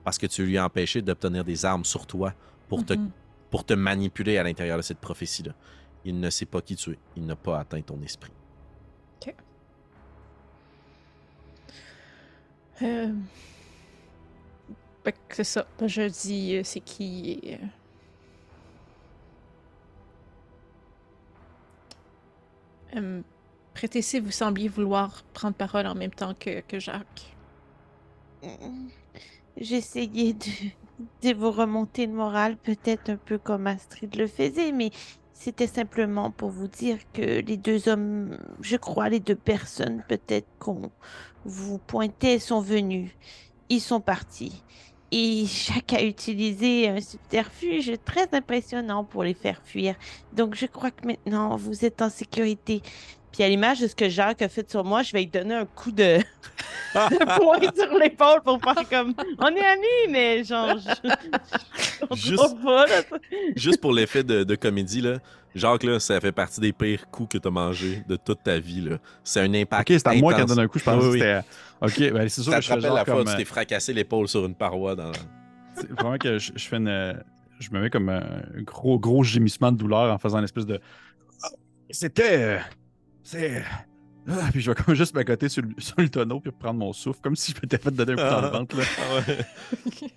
Parce 0.04 0.18
que 0.18 0.28
tu 0.28 0.46
lui 0.46 0.58
as 0.58 0.66
empêché 0.66 1.02
d'obtenir 1.02 1.44
des 1.44 1.66
armes 1.66 1.86
sur 1.86 2.06
toi 2.08 2.34
pour, 2.70 2.86
te, 2.86 2.94
Mhm. 2.94 3.12
pour 3.50 3.66
te 3.66 3.74
manipuler 3.74 4.38
à 4.38 4.44
l'intérieur 4.44 4.78
de 4.78 4.82
cette 4.82 5.00
prophétie-là. 5.00 5.54
Il 6.06 6.20
ne 6.20 6.30
sait 6.30 6.46
pas 6.46 6.62
qui 6.62 6.76
tu 6.76 6.92
es. 6.92 6.98
Il 7.16 7.26
n'a 7.26 7.36
pas 7.36 7.60
atteint 7.60 7.82
ton 7.82 8.02
esprit. 8.02 8.32
Euh... 12.82 13.14
fait 15.04 15.12
que 15.12 15.36
c'est 15.36 15.44
ça. 15.44 15.68
Je 15.86 16.02
dis 16.10 16.56
euh, 16.56 16.62
c'est 16.64 16.80
qui. 16.80 17.56
Euh, 22.96 23.00
Euh, 23.00 23.22
Prétessé, 23.74 24.20
vous 24.20 24.32
sembliez 24.32 24.68
vouloir 24.70 25.24
prendre 25.34 25.56
parole 25.56 25.88
en 25.88 25.96
même 25.96 26.12
temps 26.14 26.34
que, 26.36 26.62
que 26.62 26.80
Jacques. 26.80 27.38
Mm. 28.44 28.90
J'essayais 29.58 30.34
de, 30.34 30.72
de 31.24 31.34
vous 31.36 31.52
remonter 31.52 32.08
le 32.08 32.14
moral, 32.14 32.58
peut-être 32.58 33.10
un 33.12 33.18
peu 33.18 33.38
comme 33.40 33.68
Astrid 33.68 34.16
le 34.16 34.28
faisait, 34.28 34.72
mais 34.72 34.92
c'était 35.34 35.68
simplement 35.68 36.32
pour 36.32 36.50
vous 36.52 36.68
dire 36.68 37.00
que 37.14 37.42
les 37.42 37.58
deux 37.58 37.90
hommes, 37.90 38.38
je 38.62 38.78
crois, 38.78 39.10
les 39.10 39.20
deux 39.20 39.36
personnes 39.36 40.04
peut-être 40.08 40.48
qu'on 40.60 40.92
vous 41.46 41.80
pointait 41.80 42.40
sont 42.40 42.62
venus. 42.62 43.12
ils 43.70 43.82
sont 43.82 44.02
partis. 44.02 44.66
Et 45.12 45.46
chaque 45.46 45.92
a 45.94 46.02
utilisé 46.04 46.88
un 46.88 47.02
subterfuge 47.02 47.92
très 48.06 48.28
impressionnant 48.34 49.04
pour 49.04 49.24
les 49.24 49.34
faire 49.34 49.62
fuir. 49.64 49.96
Donc 50.34 50.56
je 50.56 50.66
crois 50.66 50.92
que 50.92 51.06
maintenant 51.06 51.56
vous 51.58 51.84
êtes 51.86 52.02
en 52.02 52.10
sécurité. 52.10 52.82
Puis 53.34 53.44
à 53.44 53.50
l'image 53.50 53.80
de 53.80 53.88
ce 53.88 53.96
que 53.96 54.10
Jacques 54.10 54.42
a 54.42 54.50
fait 54.50 54.70
sur 54.70 54.84
moi, 54.84 55.04
je 55.04 55.14
vais 55.14 55.20
lui 55.20 55.28
donner 55.28 55.56
un 55.56 55.66
coup 55.66 55.92
de, 55.92 56.18
de 56.96 57.38
poing 57.40 57.60
sur 57.78 57.98
l'épaule 57.98 58.42
pour 58.44 58.60
faire 58.62 58.88
comme 58.90 59.14
on 59.40 59.48
est 59.48 59.66
amis, 59.66 60.10
mais 60.10 60.44
genre 60.44 60.78
je... 60.78 61.10
on 62.10 62.16
Juste- 62.16 62.62
pas, 62.62 62.86
là. 62.88 63.02
Juste 63.56 63.80
pour 63.82 63.94
l'effet 63.94 64.24
de, 64.24 64.44
de 64.44 64.56
comédie, 64.56 65.02
là, 65.02 65.20
Jacques, 65.54 65.84
là, 65.84 66.00
ça 66.00 66.20
fait 66.22 66.32
partie 66.32 66.60
des 66.62 66.72
pires 66.74 67.10
coups 67.10 67.30
que 67.34 67.38
tu 67.38 67.48
as 67.48 67.52
mangés 67.52 68.04
de 68.08 68.16
toute 68.16 68.44
ta 68.44 68.58
vie. 68.60 68.82
là. 68.82 68.98
C'est 69.24 69.42
un 69.42 69.54
impact. 69.54 69.90
Ok, 69.92 69.98
c'est 70.00 70.08
à 70.08 70.14
moi 70.16 70.34
qui 70.34 70.46
donne 70.46 70.60
un 70.60 70.68
coup, 70.68 70.80
je 70.80 70.84
pense 70.84 71.04
Oui, 71.04 71.20
que 71.20 71.26
c'était. 71.26 71.40
Ok, 71.82 72.14
ben 72.14 72.30
c'est 72.30 72.42
sûr 72.42 72.52
Ça 72.54 72.58
que 72.60 72.62
je 72.64 72.68
fais 72.68 72.74
rappelle 72.76 72.88
genre 72.90 72.96
la 72.98 73.06
fois 73.06 73.22
où 73.22 73.24
tu 73.26 73.30
euh, 73.32 73.36
t'es 73.38 73.46
fracassé 73.46 73.94
l'épaule 73.94 74.28
sur 74.28 74.46
une 74.46 74.56
paroi 74.56 74.96
dans. 74.96 75.12
C'est 75.76 75.90
vraiment 75.92 76.18
que 76.18 76.38
je, 76.38 76.52
je 76.56 76.68
fais 76.68 76.78
une. 76.78 77.22
Je 77.60 77.70
me 77.72 77.82
mets 77.82 77.90
comme 77.90 78.10
un 78.10 78.24
gros, 78.64 78.98
gros 79.00 79.24
gémissement 79.24 79.72
de 79.72 79.78
douleur 79.78 80.12
en 80.14 80.18
faisant 80.18 80.38
une 80.40 80.44
espèce 80.46 80.66
de. 80.66 80.80
C'était. 81.90 82.38
euh, 82.44 82.60
C'est. 83.24 83.64
Ah, 84.30 84.50
puis 84.52 84.62
je 84.62 84.70
vais 84.72 84.76
comme 84.82 84.94
juste 84.96 85.16
m'accoter 85.16 85.50
sur, 85.50 85.64
le- 85.64 85.70
sur 85.80 85.96
le 86.00 86.08
tonneau 86.08 86.40
puis 86.40 86.52
reprendre 86.52 86.80
mon 86.80 86.94
souffle, 86.94 87.20
comme 87.22 87.36
si 87.36 87.52
je 87.54 87.58
m'étais 87.62 87.78
fait 87.80 87.90
donner 87.92 88.14
un 88.14 88.16
coup 88.16 88.22
dans 88.22 88.42
le 88.42 88.48
ventre. 88.50 88.78
Là. 88.78 88.84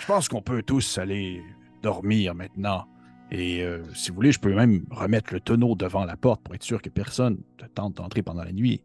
Je 0.00 0.06
pense 0.06 0.28
qu'on 0.28 0.42
peut 0.42 0.62
tous 0.62 0.98
aller 0.98 1.42
dormir 1.82 2.34
maintenant. 2.34 2.86
Et 3.32 3.62
euh, 3.62 3.82
si 3.94 4.10
vous 4.10 4.16
voulez, 4.16 4.30
je 4.30 4.38
peux 4.38 4.54
même 4.54 4.84
remettre 4.90 5.32
le 5.32 5.40
tonneau 5.40 5.74
devant 5.74 6.04
la 6.04 6.18
porte 6.18 6.42
pour 6.42 6.54
être 6.54 6.62
sûr 6.62 6.82
que 6.82 6.90
personne 6.90 7.38
ne 7.62 7.66
tente 7.66 7.94
d'entrer 7.94 8.22
pendant 8.22 8.44
la 8.44 8.52
nuit. 8.52 8.82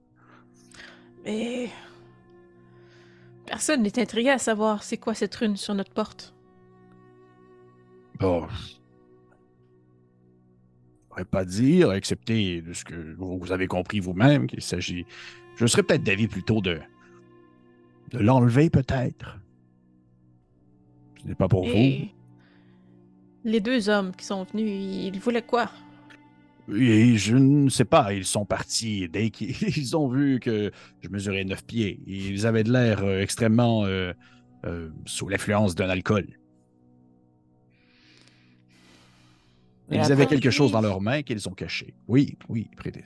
Mais. 1.25 1.69
Personne 3.45 3.83
n'est 3.83 3.99
intrigué 3.99 4.29
à 4.29 4.37
savoir 4.37 4.83
c'est 4.83 4.97
quoi 4.97 5.13
cette 5.13 5.35
rune 5.35 5.57
sur 5.57 5.75
notre 5.75 5.91
porte. 5.91 6.33
Bon. 8.19 8.47
Je 8.47 8.77
pourrais 11.09 11.25
pas 11.25 11.43
dire, 11.43 11.91
excepté 11.91 12.61
de 12.61 12.71
ce 12.71 12.85
que 12.85 13.15
vous 13.17 13.51
avez 13.51 13.67
compris 13.67 13.99
vous-même, 13.99 14.47
qu'il 14.47 14.61
s'agit. 14.61 15.05
Je 15.57 15.65
serais 15.65 15.83
peut-être 15.83 16.03
d'avis 16.03 16.29
plutôt 16.29 16.61
de. 16.61 16.79
de 18.11 18.19
l'enlever, 18.19 18.69
peut-être. 18.69 19.39
Ce 21.21 21.27
n'est 21.27 21.35
pas 21.35 21.49
pour 21.49 21.67
Et. 21.67 22.13
Les 23.43 23.59
deux 23.59 23.89
hommes 23.89 24.13
qui 24.15 24.25
sont 24.25 24.43
venus, 24.43 24.69
ils 24.69 25.19
voulaient 25.19 25.41
quoi? 25.41 25.69
Et 26.75 27.15
je 27.15 27.35
ne 27.35 27.69
sais 27.69 27.85
pas, 27.85 28.13
ils 28.13 28.25
sont 28.25 28.45
partis 28.45 29.07
dès 29.07 29.29
qu'ils 29.29 29.55
ils 29.77 29.95
ont 29.95 30.09
vu 30.09 30.39
que 30.39 30.71
je 31.01 31.09
mesurais 31.09 31.45
9 31.45 31.63
pieds. 31.63 32.01
Ils 32.05 32.45
avaient 32.45 32.63
de 32.63 32.71
l'air 32.71 33.03
euh, 33.03 33.21
extrêmement 33.21 33.85
euh, 33.85 34.11
euh, 34.65 34.89
sous 35.05 35.29
l'influence 35.29 35.75
d'un 35.75 35.89
alcool. 35.89 36.27
Ils 39.89 40.11
avaient 40.11 40.25
quelque 40.25 40.51
chose 40.51 40.73
dans 40.73 40.81
leurs 40.81 40.99
mains 40.99 41.23
qu'ils 41.23 41.47
ont 41.47 41.53
caché. 41.53 41.93
Oui, 42.09 42.37
oui, 42.49 42.69
prêtez. 42.75 43.05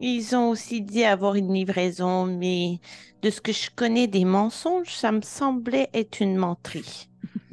Ils 0.00 0.36
ont 0.36 0.50
aussi 0.50 0.80
dit 0.80 1.02
avoir 1.02 1.34
une 1.34 1.52
livraison, 1.52 2.24
mais 2.24 2.78
de 3.22 3.30
ce 3.30 3.40
que 3.40 3.50
je 3.50 3.68
connais 3.74 4.06
des 4.06 4.24
mensonges, 4.24 4.94
ça 4.94 5.10
me 5.10 5.22
semblait 5.22 5.90
être 5.92 6.20
une 6.20 6.36
menterie. 6.36 7.08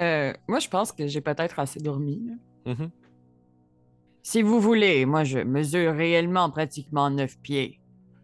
Euh, 0.00 0.32
moi, 0.48 0.58
je 0.58 0.68
pense 0.68 0.92
que 0.92 1.06
j'ai 1.06 1.20
peut-être 1.20 1.58
assez 1.58 1.80
dormi. 1.80 2.22
là. 2.26 2.72
Mhm. 2.74 2.90
Si 4.22 4.42
vous 4.42 4.60
voulez, 4.60 5.06
moi, 5.06 5.22
je 5.24 5.38
mesure 5.38 5.94
réellement 5.94 6.50
pratiquement 6.50 7.10
9 7.10 7.38
pieds. 7.38 7.80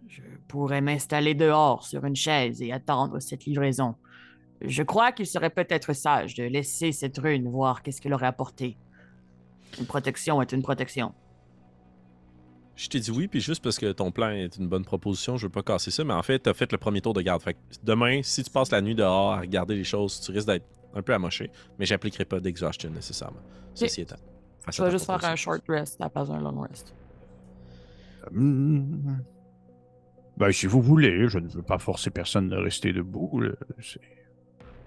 Je 0.08 0.22
pourrais 0.48 0.80
m'installer 0.80 1.34
dehors 1.34 1.86
sur 1.86 2.04
une 2.04 2.16
chaise 2.16 2.60
et 2.60 2.72
attendre 2.72 3.20
cette 3.20 3.44
livraison. 3.44 3.94
Je 4.60 4.82
crois 4.82 5.12
qu'il 5.12 5.26
serait 5.26 5.50
peut-être 5.50 5.92
sage 5.92 6.34
de 6.34 6.44
laisser 6.44 6.92
cette 6.92 7.18
rune 7.18 7.48
voir 7.48 7.82
qu'est-ce 7.82 8.00
qu'elle 8.00 8.14
aurait 8.14 8.26
apporté. 8.26 8.76
Une 9.78 9.86
protection 9.86 10.42
est 10.42 10.52
une 10.52 10.62
protection. 10.62 11.14
Je 12.74 12.88
t'ai 12.88 13.00
dit 13.00 13.10
oui, 13.10 13.28
puis 13.28 13.40
juste 13.40 13.62
parce 13.62 13.78
que 13.78 13.92
ton 13.92 14.10
plan 14.10 14.30
est 14.30 14.56
une 14.56 14.68
bonne 14.68 14.84
proposition, 14.84 15.36
je 15.36 15.46
veux 15.46 15.52
pas 15.52 15.62
casser 15.62 15.90
ça, 15.90 16.04
mais 16.04 16.14
en 16.14 16.22
fait, 16.22 16.40
t'as 16.40 16.54
fait 16.54 16.72
le 16.72 16.78
premier 16.78 17.00
tour 17.00 17.12
de 17.12 17.20
garde. 17.22 17.42
Fait 17.42 17.54
que 17.54 17.58
demain, 17.82 18.22
si 18.22 18.42
tu 18.42 18.50
passes 18.50 18.70
la 18.70 18.80
nuit 18.80 18.94
dehors 18.94 19.32
à 19.32 19.40
regarder 19.40 19.74
les 19.76 19.84
choses, 19.84 20.20
tu 20.20 20.32
risques 20.32 20.48
d'être 20.48 20.66
un 20.94 21.02
peu 21.02 21.14
amoché, 21.14 21.50
mais 21.78 21.86
j'appliquerai 21.86 22.24
pas 22.24 22.40
d'exhaustion 22.40 22.90
nécessairement. 22.90 23.40
Ceci 23.74 24.02
étant. 24.02 24.16
Je 24.70 24.82
vais 24.82 24.90
juste 24.90 25.06
faire 25.06 25.24
un 25.24 25.34
short 25.36 25.62
rest 25.68 26.00
à 26.00 26.04
la 26.04 26.10
place 26.10 26.28
d'un 26.28 26.40
long 26.40 26.60
rest. 26.60 26.94
Hmm. 28.30 29.16
Ben, 30.36 30.50
si 30.52 30.66
vous 30.66 30.80
voulez, 30.80 31.28
je 31.28 31.38
ne 31.38 31.48
veux 31.48 31.62
pas 31.62 31.78
forcer 31.78 32.10
personne 32.10 32.48
de 32.48 32.56
rester 32.56 32.92
debout. 32.92 33.40
là. 33.40 33.50
C'est- 33.80 34.00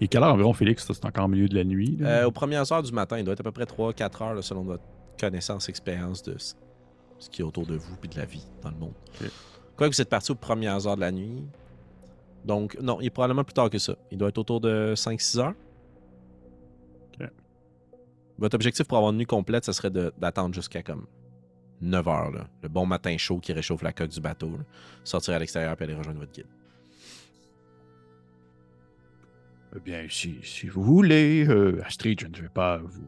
Et 0.02 0.08
quelle 0.08 0.24
heure 0.24 0.34
environ, 0.34 0.54
Félix? 0.54 0.86
C'est 0.92 1.06
encore 1.06 1.26
au 1.26 1.28
milieu 1.30 1.48
de 1.48 1.56
la 1.56 1.64
nuit. 1.64 1.98
là? 2.00 2.22
Euh, 2.24 2.26
aux 2.28 2.32
premières 2.32 2.70
heures 2.72 2.84
du 2.84 2.92
matin, 2.92 3.18
il 3.18 3.24
doit 3.24 3.34
être 3.34 3.40
à 3.42 3.44
peu 3.44 3.52
près 3.52 3.66
3-4 3.66 4.22
heures 4.22 4.34
là, 4.34 4.42
selon 4.42 4.64
votre 4.64 4.84
connaissance, 5.20 5.70
expérience 5.70 6.24
de 6.24 6.36
ce 6.38 7.30
qui 7.30 7.42
est 7.42 7.46
autour 7.46 7.66
de 7.66 7.76
vous 7.76 7.96
puis 7.98 8.10
de 8.10 8.18
la 8.18 8.26
vie 8.26 8.46
dans 8.62 8.72
le 8.72 8.78
monde. 8.78 8.94
Ok. 9.22 9.30
Quoi 9.78 9.90
que 9.90 9.96
vous 9.96 10.02
êtes 10.02 10.10
parti 10.10 10.32
aux 10.32 10.36
premières 10.36 10.86
heures 10.88 10.96
de 10.96 11.02
la 11.02 11.12
nuit. 11.12 11.44
Donc, 12.44 12.78
non, 12.82 13.00
il 13.02 13.08
est 13.08 13.10
probablement 13.10 13.44
plus 13.44 13.54
tard 13.54 13.70
que 13.70 13.78
ça. 13.80 13.96
Il 14.12 14.18
doit 14.18 14.30
être 14.30 14.38
autour 14.38 14.60
de 14.62 14.94
5-6 14.96 15.38
heures. 15.40 15.54
Votre 18.38 18.56
objectif 18.56 18.86
pour 18.88 18.98
avoir 18.98 19.12
une 19.12 19.18
nuit 19.20 19.26
complète, 19.26 19.66
ça 19.66 19.74
serait 19.74 19.92
d'attendre 19.92 20.54
jusqu'à 20.54 20.84
comme 20.84 21.06
9 21.82 22.08
heures. 22.08 22.32
là. 22.32 22.48
Le 22.64 22.70
bon 22.70 22.86
matin 22.86 23.16
chaud 23.18 23.40
qui 23.40 23.54
réchauffe 23.54 23.82
la 23.82 23.94
coque 23.94 24.10
du 24.10 24.20
bateau. 24.22 24.52
Sortir 25.04 25.34
à 25.36 25.40
l'extérieur 25.40 25.76
et 25.80 25.84
aller 25.84 25.94
rejoindre 25.94 26.20
votre 26.20 26.32
guide. 26.32 26.48
Eh 29.76 29.80
bien, 29.80 30.06
si, 30.10 30.40
vous 30.68 30.84
voulez, 30.84 31.46
euh, 31.48 31.82
Astrid, 31.86 32.20
je 32.22 32.28
ne 32.28 32.36
vais 32.36 32.50
pas 32.50 32.78
vous, 32.78 33.08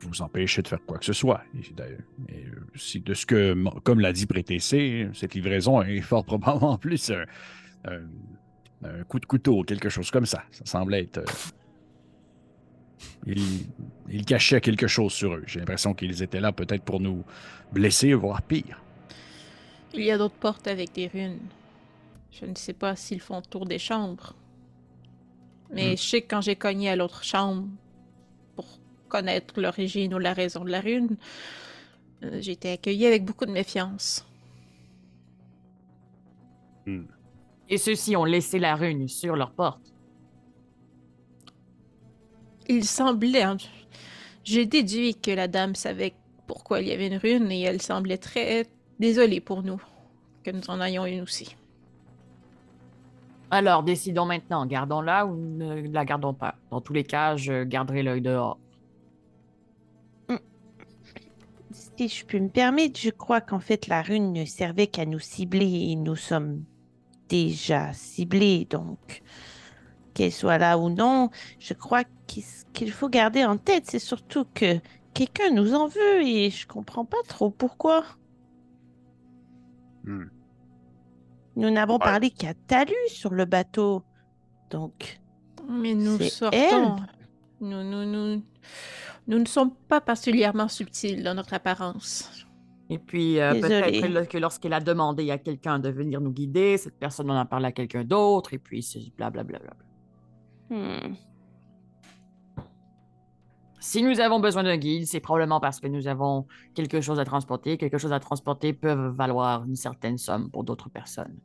vous 0.00 0.22
empêcher 0.22 0.62
de 0.62 0.68
faire 0.68 0.80
quoi 0.86 0.98
que 0.98 1.04
ce 1.04 1.12
soit. 1.12 1.42
D'ailleurs, 1.76 1.98
euh, 2.30 3.00
de 3.00 3.14
ce 3.14 3.26
que, 3.26 3.54
comme 3.80 4.00
l'a 4.00 4.12
dit 4.12 4.26
Prétessé, 4.26 5.08
cette 5.12 5.34
livraison 5.34 5.82
est 5.82 6.00
fort 6.00 6.24
probablement 6.24 6.78
plus 6.78 7.12
un, 7.84 8.04
coup 9.08 9.20
de 9.20 9.26
couteau, 9.26 9.62
quelque 9.62 9.90
chose 9.90 10.10
comme 10.10 10.24
ça. 10.26 10.44
Ça 10.50 10.64
semblait 10.64 11.02
être. 11.02 11.18
euh, 11.18 11.24
il, 13.26 13.66
il 14.08 14.24
cachait 14.24 14.60
quelque 14.60 14.86
chose 14.86 15.12
sur 15.12 15.34
eux. 15.34 15.44
J'ai 15.46 15.60
l'impression 15.60 15.94
qu'ils 15.94 16.22
étaient 16.22 16.40
là 16.40 16.52
peut-être 16.52 16.84
pour 16.84 17.00
nous 17.00 17.24
blesser, 17.72 18.14
voire 18.14 18.42
pire. 18.42 18.84
Il 19.92 20.02
y 20.02 20.10
a 20.10 20.18
d'autres 20.18 20.34
portes 20.38 20.66
avec 20.66 20.92
des 20.94 21.06
runes. 21.06 21.48
Je 22.30 22.44
ne 22.46 22.54
sais 22.56 22.72
pas 22.74 22.96
s'ils 22.96 23.20
font 23.20 23.42
tour 23.42 23.66
des 23.66 23.78
chambres. 23.78 24.36
Mais 25.70 25.96
Hmm. 25.96 25.96
je 25.96 26.02
sais 26.02 26.22
que 26.22 26.28
quand 26.28 26.40
j'ai 26.40 26.56
cogné 26.56 26.90
à 26.90 26.96
l'autre 26.96 27.22
chambre 27.24 27.68
pour 28.56 28.80
connaître 29.08 29.60
l'origine 29.60 30.14
ou 30.14 30.18
la 30.18 30.34
raison 30.34 30.64
de 30.64 30.70
la 30.70 30.80
rune, 30.80 31.16
euh, 32.24 32.40
j'ai 32.40 32.52
été 32.52 32.72
accueilli 32.72 33.06
avec 33.06 33.24
beaucoup 33.24 33.46
de 33.46 33.52
méfiance. 33.52 34.26
Et 37.70 37.78
ceux-ci 37.78 38.16
ont 38.16 38.24
laissé 38.26 38.58
la 38.58 38.76
rune 38.76 39.08
sur 39.08 39.34
leur 39.36 39.52
porte. 39.52 39.89
Il 42.70 42.84
semblait. 42.84 43.42
hein, 43.42 43.56
J'ai 44.44 44.64
déduit 44.64 45.16
que 45.16 45.32
la 45.32 45.48
dame 45.48 45.74
savait 45.74 46.14
pourquoi 46.46 46.80
il 46.80 46.86
y 46.86 46.92
avait 46.92 47.08
une 47.08 47.16
rune 47.16 47.50
et 47.50 47.62
elle 47.62 47.82
semblait 47.82 48.16
très 48.16 48.66
désolée 49.00 49.40
pour 49.40 49.64
nous 49.64 49.82
que 50.44 50.52
nous 50.52 50.62
en 50.68 50.80
ayons 50.80 51.04
une 51.04 51.22
aussi. 51.22 51.56
Alors, 53.50 53.82
décidons 53.82 54.24
maintenant, 54.24 54.66
gardons-la 54.66 55.26
ou 55.26 55.34
ne 55.34 55.88
la 55.88 56.04
gardons 56.04 56.32
pas? 56.32 56.54
Dans 56.70 56.80
tous 56.80 56.92
les 56.92 57.02
cas, 57.02 57.36
je 57.36 57.64
garderai 57.64 58.04
l'œil 58.04 58.20
dehors. 58.20 58.56
Si 61.72 62.08
je 62.08 62.24
peux 62.24 62.38
me 62.38 62.48
permettre, 62.48 63.00
je 63.00 63.10
crois 63.10 63.40
qu'en 63.40 63.58
fait 63.58 63.88
la 63.88 64.00
rune 64.00 64.32
ne 64.32 64.44
servait 64.44 64.86
qu'à 64.86 65.06
nous 65.06 65.18
cibler 65.18 65.88
et 65.90 65.96
nous 65.96 66.16
sommes 66.16 66.62
déjà 67.28 67.92
ciblés, 67.92 68.64
donc 68.70 69.22
qu'elle 70.14 70.32
soit 70.32 70.58
là 70.58 70.78
ou 70.78 70.88
non, 70.90 71.30
je 71.58 71.74
crois 71.74 72.02
qu'il 72.26 72.92
faut 72.92 73.08
garder 73.08 73.44
en 73.44 73.56
tête, 73.56 73.84
c'est 73.86 73.98
surtout 73.98 74.44
que 74.54 74.78
quelqu'un 75.14 75.50
nous 75.50 75.74
en 75.74 75.88
veut 75.88 76.22
et 76.22 76.50
je 76.50 76.66
comprends 76.66 77.04
pas 77.04 77.22
trop 77.28 77.50
pourquoi. 77.50 78.04
Hmm. 80.04 80.26
Nous 81.56 81.70
n'avons 81.70 81.94
Ouais. 81.94 81.98
parlé 82.04 82.30
qu'à 82.30 82.54
Talus 82.54 82.94
sur 83.08 83.30
le 83.34 83.44
bateau, 83.44 84.02
donc 84.70 85.20
Mais 85.68 85.94
nous 85.94 86.18
sortons. 86.20 86.96
Nous, 87.60 87.82
nous, 87.82 88.04
nous, 88.06 88.42
nous 89.26 89.38
ne 89.38 89.44
sommes 89.44 89.74
pas 89.88 90.00
particulièrement 90.00 90.68
subtils 90.68 91.22
dans 91.22 91.34
notre 91.34 91.52
apparence. 91.54 92.46
Et 92.88 92.98
puis, 92.98 93.38
euh, 93.38 93.52
peut-être 93.60 94.28
que 94.28 94.38
lorsqu'elle 94.38 94.72
a 94.72 94.80
demandé 94.80 95.30
à 95.30 95.38
quelqu'un 95.38 95.78
de 95.78 95.90
venir 95.90 96.20
nous 96.20 96.32
guider, 96.32 96.76
cette 96.78 96.98
personne 96.98 97.30
en 97.30 97.36
a 97.36 97.44
parlé 97.44 97.66
à 97.66 97.72
quelqu'un 97.72 98.02
d'autre, 98.02 98.52
et 98.54 98.58
puis 98.58 98.82
c'est 98.82 99.12
blablabla. 99.16 99.60
Hmm, 100.70 101.14
Si 103.80 104.02
nous 104.02 104.20
avons 104.20 104.40
besoin 104.40 104.62
d'un 104.62 104.76
guide, 104.76 105.06
c'est 105.06 105.20
probablement 105.20 105.60
parce 105.60 105.80
que 105.80 105.88
nous 105.88 106.06
avons 106.06 106.46
quelque 106.74 107.00
chose 107.00 107.18
à 107.18 107.24
transporter. 107.24 107.76
Quelque 107.76 107.98
chose 107.98 108.12
à 108.12 108.20
transporter 108.20 108.72
peut 108.72 108.92
valoir 108.92 109.64
une 109.64 109.76
certaine 109.76 110.18
somme 110.18 110.50
pour 110.50 110.64
d'autres 110.64 110.90
personnes. 110.90 111.38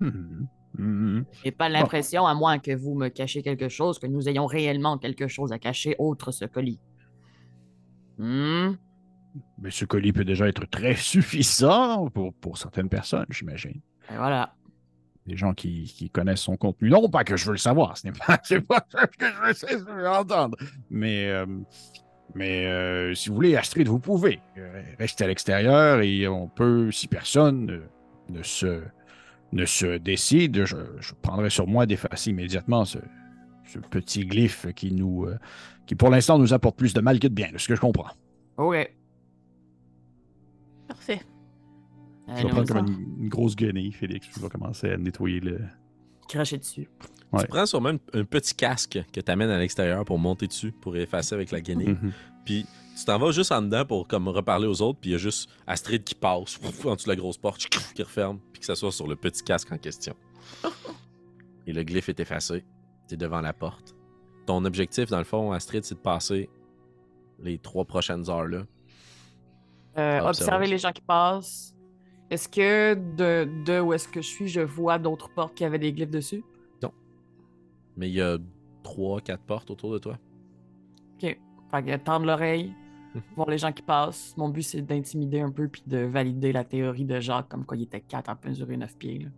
Hmm. 0.00 0.46
Mhm. 0.78 1.24
J'ai 1.44 1.52
pas 1.52 1.68
l'impression, 1.68 2.26
à 2.26 2.34
moins 2.34 2.58
que 2.58 2.74
vous 2.74 2.94
me 2.94 3.08
cachiez 3.08 3.42
quelque 3.42 3.68
chose, 3.68 3.98
que 3.98 4.06
nous 4.06 4.28
ayons 4.28 4.46
réellement 4.46 4.98
quelque 4.98 5.28
chose 5.28 5.52
à 5.52 5.58
cacher 5.58 5.94
autre 5.98 6.32
ce 6.32 6.44
colis. 6.44 6.80
Hmm? 8.18 8.72
Mais 9.58 9.70
ce 9.70 9.84
colis 9.84 10.12
peut 10.12 10.24
déjà 10.24 10.48
être 10.48 10.66
très 10.68 10.94
suffisant 11.12 12.08
pour, 12.10 12.34
pour 12.34 12.58
certaines 12.58 12.88
personnes, 12.88 13.26
j'imagine. 13.30 13.80
Et 14.10 14.16
voilà. 14.16 14.54
Des 15.26 15.36
gens 15.36 15.54
qui, 15.54 15.84
qui 15.84 16.10
connaissent 16.10 16.42
son 16.42 16.56
contenu. 16.56 16.90
Non 16.90 17.08
pas 17.08 17.24
que 17.24 17.36
je 17.36 17.46
veux 17.46 17.52
le 17.52 17.58
savoir, 17.58 17.96
ce 17.96 18.06
n'est 18.06 18.12
pas, 18.12 18.38
ça 18.44 18.58
que 19.06 19.26
je 19.26 19.66
veux, 19.66 19.78
je 19.78 19.84
veux 19.84 20.08
entendre. 20.08 20.56
Mais, 20.90 21.28
euh, 21.28 21.46
mais 22.34 22.66
euh, 22.66 23.14
si 23.14 23.30
vous 23.30 23.34
voulez, 23.34 23.56
Astrid, 23.56 23.88
vous 23.88 23.98
pouvez 23.98 24.40
euh, 24.58 24.82
rester 24.98 25.24
à 25.24 25.28
l'extérieur 25.28 26.00
et 26.02 26.28
on 26.28 26.48
peut, 26.48 26.90
si 26.90 27.08
personne 27.08 27.64
ne, 27.64 27.80
ne 28.36 28.42
se, 28.42 28.82
ne 29.52 29.64
se 29.64 29.96
décide, 29.96 30.64
je, 30.64 30.76
je 31.00 31.14
prendrai 31.22 31.48
sur 31.48 31.66
moi 31.66 31.86
d'effacer 31.86 32.30
immédiatement 32.30 32.84
ce, 32.84 32.98
ce 33.66 33.78
petit 33.78 34.26
glyphe 34.26 34.66
qui 34.74 34.92
nous, 34.92 35.24
euh, 35.24 35.38
qui 35.86 35.94
pour 35.94 36.10
l'instant 36.10 36.38
nous 36.38 36.52
apporte 36.52 36.76
plus 36.76 36.94
de 36.94 37.00
mal 37.00 37.18
que 37.18 37.28
de 37.28 37.34
bien, 37.34 37.50
de 37.52 37.58
ce 37.58 37.68
que 37.68 37.74
je 37.74 37.80
comprends. 37.80 38.10
Ok. 38.56 38.92
Parfait. 40.88 41.20
Je 42.26 42.32
Allons, 42.32 42.42
vais 42.48 42.48
prendre 42.64 42.68
comme 42.68 42.86
une, 42.88 43.22
une 43.24 43.28
grosse 43.28 43.54
guenille, 43.56 43.92
Félix, 43.92 44.28
je 44.34 44.40
vais 44.40 44.48
commencer 44.48 44.90
à 44.90 44.96
nettoyer 44.96 45.40
le. 45.40 45.60
Cracher 46.28 46.56
dessus. 46.58 46.88
Ouais. 47.32 47.42
Tu 47.42 47.48
prends 47.48 47.66
sûrement 47.66 47.90
un, 47.90 47.98
un 48.20 48.24
petit 48.24 48.54
casque 48.54 48.98
que 49.12 49.20
tu 49.20 49.30
amènes 49.30 49.50
à 49.50 49.58
l'extérieur 49.58 50.04
pour 50.04 50.18
monter 50.18 50.46
dessus, 50.46 50.72
pour 50.72 50.96
effacer 50.96 51.34
avec 51.34 51.50
la 51.50 51.60
guenille. 51.60 51.88
Mhm. 52.00 52.12
Puis 52.46 52.66
tu 52.96 53.04
t'en 53.04 53.18
vas 53.18 53.30
juste 53.32 53.52
en 53.52 53.60
dedans 53.60 53.84
pour 53.84 54.06
comme 54.08 54.28
reparler 54.28 54.66
aux 54.66 54.80
autres, 54.80 54.98
puis 55.00 55.10
il 55.10 55.12
y 55.12 55.16
a 55.16 55.18
juste 55.18 55.50
Astrid 55.66 56.02
qui 56.04 56.14
passe 56.14 56.58
en 56.84 56.94
dessous 56.94 57.04
de 57.06 57.10
la 57.10 57.16
grosse 57.16 57.36
porte, 57.36 57.66
qui 57.94 58.02
referme, 58.02 58.38
puis 58.52 58.60
que 58.60 58.66
ça 58.66 58.74
soit 58.76 58.92
sur 58.92 59.06
le 59.06 59.16
petit 59.16 59.42
casque 59.42 59.70
en 59.72 59.78
question. 59.78 60.14
Et 61.66 61.72
le 61.72 61.82
glyphe 61.82 62.08
est 62.08 62.20
effacé. 62.20 62.64
Tu 63.08 63.14
es 63.14 63.16
devant 63.16 63.40
la 63.40 63.52
porte. 63.52 63.94
Ton 64.46 64.64
objectif, 64.64 65.08
dans 65.10 65.18
le 65.18 65.24
fond, 65.24 65.52
Astrid, 65.52 65.84
c'est 65.84 65.94
de 65.94 66.00
passer 66.00 66.48
les 67.42 67.58
trois 67.58 67.84
prochaines 67.84 68.28
heures 68.30 68.46
là. 68.46 68.58
Euh, 69.98 70.20
Ah, 70.22 70.28
observer 70.28 70.52
observe. 70.56 70.62
les 70.70 70.78
gens 70.78 70.92
qui 70.92 71.02
passent. 71.02 71.73
Est-ce 72.30 72.48
que 72.48 72.94
de, 72.94 73.48
de 73.64 73.80
où 73.80 73.92
est-ce 73.92 74.08
que 74.08 74.20
je 74.22 74.26
suis, 74.28 74.48
je 74.48 74.60
vois 74.60 74.98
d'autres 74.98 75.28
portes 75.32 75.54
qui 75.54 75.64
avaient 75.64 75.78
des 75.78 75.92
glyphes 75.92 76.10
dessus? 76.10 76.42
Mais 77.96 78.08
il 78.08 78.14
y 78.14 78.20
a 78.20 78.38
trois, 78.82 79.20
quatre 79.20 79.44
portes 79.44 79.70
autour 79.70 79.92
de 79.92 79.98
toi. 79.98 80.18
Fait 81.20 81.38
que 81.82 81.96
tendre 81.96 82.26
l'oreille, 82.26 82.72
Mhm. 83.14 83.22
voir 83.36 83.48
les 83.50 83.58
gens 83.58 83.70
qui 83.72 83.82
passent. 83.82 84.34
Mon 84.36 84.48
but, 84.48 84.62
c'est 84.62 84.82
d'intimider 84.82 85.40
un 85.40 85.50
peu 85.50 85.68
puis 85.68 85.82
de 85.86 85.98
valider 85.98 86.52
la 86.52 86.64
théorie 86.64 87.04
de 87.04 87.20
Jacques 87.20 87.48
comme 87.48 87.64
quoi 87.64 87.76
il 87.76 87.84
était 87.84 88.00
4 88.00 88.28
en 88.28 88.36
mesurer 88.44 88.76
9 88.76 88.96
pieds. 88.96 89.20
là. 89.20 89.28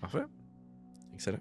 Parfait. 0.00 0.24
Excellent. 1.14 1.40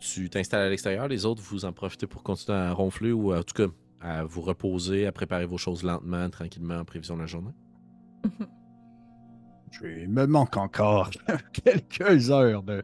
Tu 0.00 0.28
t'installes 0.28 0.66
à 0.66 0.68
l'extérieur, 0.68 1.08
les 1.08 1.24
autres, 1.24 1.42
vous 1.42 1.64
en 1.64 1.72
profitez 1.72 2.06
pour 2.06 2.22
continuer 2.22 2.58
à 2.58 2.72
ronfler 2.74 3.12
ou 3.12 3.34
en 3.34 3.42
tout 3.42 3.54
cas 3.54 3.72
à 4.00 4.24
vous 4.24 4.42
reposer, 4.42 5.06
à 5.06 5.12
préparer 5.12 5.46
vos 5.46 5.56
choses 5.56 5.82
lentement, 5.82 6.28
tranquillement 6.28 6.76
en 6.80 6.84
prévision 6.84 7.14
de 7.16 7.20
la 7.20 7.26
journée? 7.26 7.52
Je- 9.80 9.86
il 10.02 10.08
me 10.08 10.26
manque 10.26 10.56
encore 10.56 11.10
quelques 11.52 12.30
heures 12.30 12.62
de, 12.62 12.82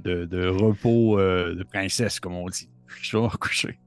de, 0.00 0.24
de 0.24 0.46
repos 0.46 1.18
euh, 1.18 1.54
de 1.54 1.62
princesse, 1.64 2.20
comme 2.20 2.34
on 2.34 2.46
dit. 2.48 2.68
Je 3.02 3.16
vais 3.16 3.22
me 3.22 3.28
recoucher. 3.28 3.78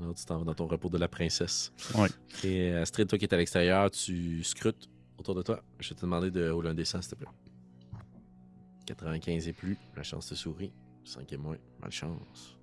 Alors, 0.00 0.14
tu 0.14 0.24
t'en 0.24 0.38
vas 0.38 0.44
dans 0.44 0.54
ton 0.54 0.66
repos 0.66 0.88
de 0.88 0.98
la 0.98 1.08
princesse. 1.08 1.72
Ouais. 1.94 2.08
Et 2.44 2.72
euh, 2.72 2.82
Astrid, 2.82 3.06
toi 3.08 3.18
qui 3.18 3.24
es 3.24 3.32
à 3.34 3.36
l'extérieur, 3.36 3.90
tu 3.90 4.42
scrutes 4.42 4.88
autour 5.18 5.34
de 5.34 5.42
toi. 5.42 5.62
Je 5.78 5.90
vais 5.90 5.94
te 5.94 6.00
demander 6.00 6.30
de 6.30 6.50
rouler 6.50 6.70
un 6.70 6.74
dessin, 6.74 7.00
s'il 7.00 7.12
te 7.12 7.16
plaît. 7.16 7.28
95 8.86 9.46
et 9.48 9.52
plus, 9.52 9.76
la 9.96 10.02
chance 10.02 10.26
te 10.28 10.34
sourit. 10.34 10.72
5 11.04 11.32
et 11.32 11.36
moins, 11.36 11.56
malchance. 11.80 12.58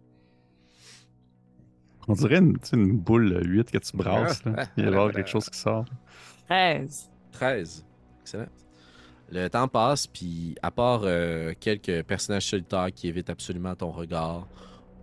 On 2.07 2.13
dirait 2.13 2.37
une, 2.39 2.57
une 2.73 2.97
boule 2.97 3.41
8 3.45 3.71
que 3.71 3.77
tu 3.77 3.95
brasses. 3.95 4.43
là. 4.45 4.65
Il 4.77 4.83
va 4.85 4.89
y 4.89 4.93
avoir 4.93 5.11
quelque 5.11 5.29
chose 5.29 5.49
qui 5.49 5.57
sort. 5.59 5.85
13. 6.47 7.09
13. 7.31 7.85
Le 9.31 9.47
temps 9.47 9.67
passe, 9.67 10.07
puis 10.07 10.55
à 10.63 10.71
part 10.71 11.01
euh, 11.03 11.53
quelques 11.59 12.03
personnages 12.03 12.47
solitaires 12.47 12.89
qui 12.93 13.07
évitent 13.07 13.29
absolument 13.29 13.75
ton 13.75 13.91
regard, 13.91 14.47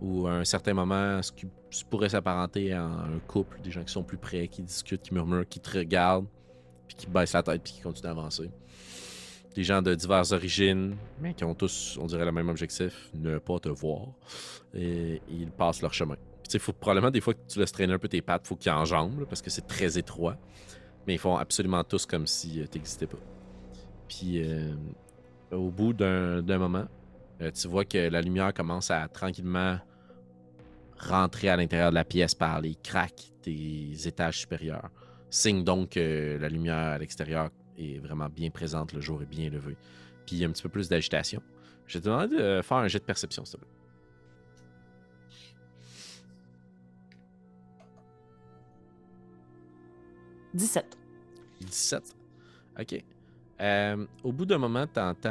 ou 0.01 0.27
à 0.27 0.31
un 0.33 0.43
certain 0.43 0.73
moment, 0.73 1.21
ce 1.21 1.31
qui 1.31 1.47
pourrait 1.89 2.09
s'apparenter 2.09 2.73
à 2.73 2.83
un 2.83 3.19
couple, 3.27 3.61
des 3.61 3.71
gens 3.71 3.83
qui 3.83 3.91
sont 3.91 4.03
plus 4.03 4.17
près, 4.17 4.47
qui 4.47 4.61
discutent, 4.61 5.01
qui 5.01 5.13
murmurent, 5.13 5.47
qui 5.47 5.59
te 5.59 5.77
regardent, 5.77 6.27
puis 6.87 6.95
qui 6.95 7.07
baissent 7.07 7.33
la 7.33 7.43
tête, 7.43 7.63
puis 7.63 7.73
qui 7.73 7.81
continuent 7.81 8.09
d'avancer. 8.09 8.51
Des 9.55 9.63
gens 9.63 9.81
de 9.81 9.95
diverses 9.95 10.33
origines, 10.33 10.95
mais 11.19 11.33
qui 11.33 11.43
ont 11.43 11.55
tous, 11.55 11.97
on 11.99 12.05
dirait, 12.05 12.25
le 12.25 12.31
même 12.31 12.49
objectif, 12.49 13.09
ne 13.15 13.39
pas 13.39 13.59
te 13.59 13.69
voir. 13.69 14.09
Et 14.75 15.21
ils 15.29 15.51
passent 15.51 15.81
leur 15.81 15.93
chemin. 15.93 16.15
Sais, 16.47 16.59
faut 16.59 16.73
probablement 16.73 17.11
des 17.11 17.21
fois 17.21 17.33
que 17.33 17.39
tu 17.47 17.59
laisses 17.59 17.71
traîner 17.71 17.93
un 17.93 17.99
peu 17.99 18.07
tes 18.07 18.21
pattes, 18.21 18.45
faut 18.45 18.55
qu'ils 18.55 18.71
enjambent, 18.71 19.25
parce 19.25 19.41
que 19.41 19.49
c'est 19.49 19.65
très 19.67 19.97
étroit. 19.97 20.37
Mais 21.07 21.15
ils 21.15 21.19
font 21.19 21.37
absolument 21.37 21.83
tous 21.83 22.05
comme 22.05 22.27
si 22.27 22.61
tu 22.69 22.77
n'existais 22.77 23.07
pas. 23.07 23.17
Puis 24.07 24.43
euh, 24.43 24.75
au 25.51 25.69
bout 25.69 25.93
d'un 25.93 26.57
moment, 26.57 26.85
euh, 27.41 27.51
tu 27.51 27.67
vois 27.67 27.85
que 27.85 28.09
la 28.09 28.21
lumière 28.21 28.53
commence 28.53 28.91
à 28.91 29.07
tranquillement 29.07 29.79
rentrer 30.99 31.49
à 31.49 31.57
l'intérieur 31.57 31.91
de 31.91 31.95
la 31.95 32.05
pièce 32.05 32.35
par 32.35 32.59
les 32.61 32.75
cracks 32.75 33.31
des 33.43 34.07
étages 34.07 34.39
supérieurs. 34.39 34.89
Signe 35.29 35.63
donc 35.63 35.91
que 35.91 36.37
la 36.39 36.49
lumière 36.49 36.75
à 36.75 36.97
l'extérieur 36.97 37.49
est 37.77 37.99
vraiment 37.99 38.29
bien 38.29 38.49
présente, 38.49 38.93
le 38.93 39.01
jour 39.01 39.21
est 39.21 39.29
bien 39.29 39.49
levé. 39.49 39.77
Puis 40.25 40.37
il 40.37 40.39
y 40.39 40.45
a 40.45 40.47
un 40.47 40.51
petit 40.51 40.63
peu 40.63 40.69
plus 40.69 40.89
d'agitation. 40.89 41.41
Je 41.85 41.99
te 41.99 42.05
demander 42.05 42.37
de 42.37 42.61
faire 42.61 42.77
un 42.77 42.87
jet 42.87 42.99
de 42.99 43.05
perception, 43.05 43.45
s'il 43.45 43.59
te 43.59 43.65
plaît. 43.65 43.76
«17. 50.57 50.97
17. 51.61 52.15
OK. 52.79 53.03
Euh, 53.61 54.05
au 54.23 54.31
bout 54.31 54.45
d'un 54.45 54.57
moment, 54.57 54.85
tu 54.87 54.99
entends 54.99 55.29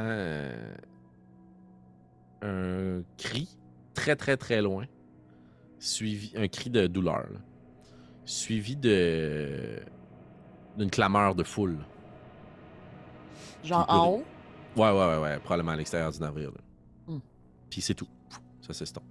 un 2.43 3.03
cri 3.19 3.49
très, 3.95 4.17
très, 4.17 4.37
très 4.37 4.63
loin. 4.63 4.87
Suivi, 5.79 6.33
un 6.37 6.49
cri 6.49 6.71
de 6.71 6.87
douleur. 6.87 7.27
là. 7.31 7.39
suivi 8.25 8.77
de 8.77 9.79
d'une 10.77 10.91
clameur 10.91 11.35
de 11.35 11.43
foule. 11.43 11.79
Genre 13.65 13.85
en 13.89 14.09
haut? 14.09 14.25
Ouais, 14.77 14.91
ouais, 14.91 14.93
ouais, 14.93 15.19
ouais, 15.23 15.39
probablement 15.39 15.73
à 15.73 15.77
l'extérieur 15.77 16.13
du 16.13 16.21
navire. 16.21 16.51
là. 16.51 17.15
Hmm. 17.15 17.21
Puis 17.71 17.81
c'est 17.81 17.95
tout. 17.95 18.09
Ça 18.61 18.73
s'estompe. 18.75 19.05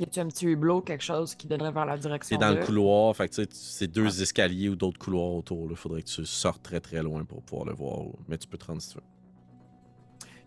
Y 0.00 0.04
a-tu 0.04 0.18
un 0.20 0.26
petit 0.28 0.46
hublot, 0.46 0.80
quelque 0.80 1.04
chose 1.04 1.34
qui 1.34 1.46
donnerait 1.46 1.72
vers 1.72 1.84
la 1.84 1.98
direction 1.98 2.36
C'est 2.36 2.40
dans 2.40 2.54
de- 2.54 2.58
le 2.60 2.64
couloir, 2.64 3.14
fait 3.14 3.28
que 3.28 3.44
c'est 3.52 3.86
deux 3.86 4.22
escaliers 4.22 4.70
ou 4.70 4.74
d'autres 4.74 4.98
couloirs 4.98 5.30
autour. 5.34 5.66
Il 5.70 5.76
faudrait 5.76 6.00
que 6.02 6.08
tu 6.08 6.24
sortes 6.24 6.62
très 6.62 6.80
très 6.80 7.02
loin 7.02 7.22
pour 7.24 7.42
pouvoir 7.42 7.66
le 7.68 7.74
voir. 7.74 7.98
Mais 8.26 8.38
tu 8.38 8.48
peux 8.48 8.56
te 8.56 8.64
rendre 8.64 8.80
si 8.80 8.90
tu 8.92 8.96
veux. 8.96 9.04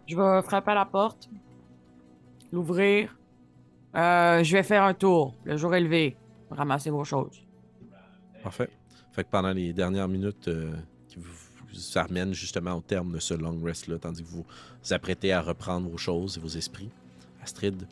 Je 0.07 0.15
vais 0.17 0.41
frapper 0.41 0.71
à 0.71 0.75
la 0.75 0.85
porte, 0.85 1.29
l'ouvrir. 2.51 3.15
Euh, 3.95 4.43
je 4.43 4.57
vais 4.57 4.63
faire 4.63 4.83
un 4.83 4.93
tour. 4.95 5.35
Le 5.43 5.55
jour 5.55 5.73
est 5.75 5.81
levé. 5.81 6.17
Ramasser 6.49 6.89
vos 6.89 7.03
choses. 7.03 7.45
Parfait. 8.41 8.69
Fait 9.11 9.23
que 9.23 9.29
pendant 9.29 9.51
les 9.53 9.71
dernières 9.71 10.07
minutes 10.07 10.47
euh, 10.47 10.73
qui 11.07 11.17
vous, 11.19 11.31
vous 11.71 11.97
amènent 11.99 12.33
justement 12.33 12.73
au 12.73 12.81
terme 12.81 13.11
de 13.11 13.19
ce 13.19 13.35
long 13.35 13.59
rest-là, 13.63 13.99
tandis 13.99 14.23
que 14.23 14.27
vous 14.27 14.43
vous 14.83 14.93
apprêtez 14.93 15.31
à 15.31 15.41
reprendre 15.41 15.87
vos 15.89 15.97
choses 15.97 16.37
et 16.37 16.41
vos 16.41 16.47
esprits, 16.47 16.89
Astrid, 17.43 17.87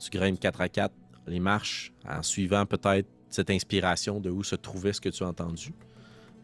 tu 0.00 0.10
grimpes 0.10 0.40
4 0.40 0.60
à 0.60 0.68
4 0.68 0.92
les 1.26 1.40
marches 1.40 1.92
en 2.08 2.22
suivant 2.22 2.66
peut-être 2.66 3.08
cette 3.30 3.50
inspiration 3.50 4.20
de 4.20 4.30
où 4.30 4.42
se 4.42 4.54
trouvait 4.54 4.92
ce 4.92 5.00
que 5.00 5.08
tu 5.08 5.24
as 5.24 5.28
entendu. 5.28 5.74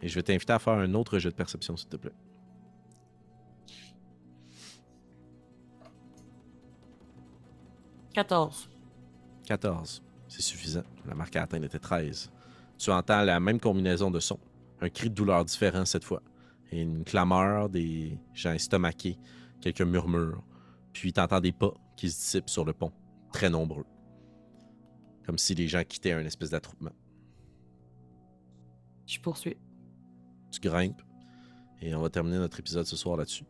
Et 0.03 0.09
je 0.09 0.15
vais 0.15 0.23
t'inviter 0.23 0.53
à 0.53 0.59
faire 0.59 0.75
un 0.75 0.95
autre 0.95 1.19
jeu 1.19 1.31
de 1.31 1.35
perception, 1.35 1.77
s'il 1.77 1.89
te 1.89 1.97
plaît. 1.97 2.15
14. 8.15 8.69
14. 9.47 10.03
C'est 10.29 10.43
suffisant. 10.43 10.83
La 11.07 11.15
marque 11.15 11.37
à 11.37 11.43
atteindre 11.43 11.67
était 11.67 11.79
13. 11.79 12.31
Tu 12.79 12.91
entends 12.91 13.23
la 13.23 13.39
même 13.41 13.61
combinaison 13.61 14.11
de 14.11 14.21
sons. 14.21 14.41
Un 14.81 14.89
cri 14.89 15.11
de 15.11 15.15
douleur 15.15 15.45
différent 15.45 15.85
cette 15.85 16.05
fois. 16.05 16.23
Et 16.73 16.81
une 16.81 17.05
clameur 17.05 17.69
des 17.69 18.19
gens 18.35 18.53
estomaqués. 18.53 19.19
Quelques 19.61 19.83
murmures. 19.83 20.43
Puis 20.93 21.13
tu 21.13 21.21
entends 21.21 21.41
des 21.41 21.53
pas 21.53 21.75
qui 21.97 22.11
se 22.11 22.17
dissipent 22.17 22.51
sur 22.51 22.65
le 22.65 22.73
pont. 22.73 22.93
Très 23.33 23.51
nombreux. 23.51 23.85
Comme 25.31 25.39
si 25.39 25.55
les 25.55 25.69
gens 25.69 25.85
quittaient 25.85 26.11
un 26.11 26.27
espèce 26.27 26.51
d'attroupement. 26.51 26.91
Je 29.07 29.21
poursuis. 29.21 29.57
Tu 30.51 30.59
grimpes. 30.59 31.01
Et 31.81 31.95
on 31.95 32.01
va 32.01 32.11
terminer 32.11 32.39
notre 32.39 32.59
épisode 32.59 32.85
ce 32.85 32.97
soir 32.97 33.17
là-dessus. 33.17 33.45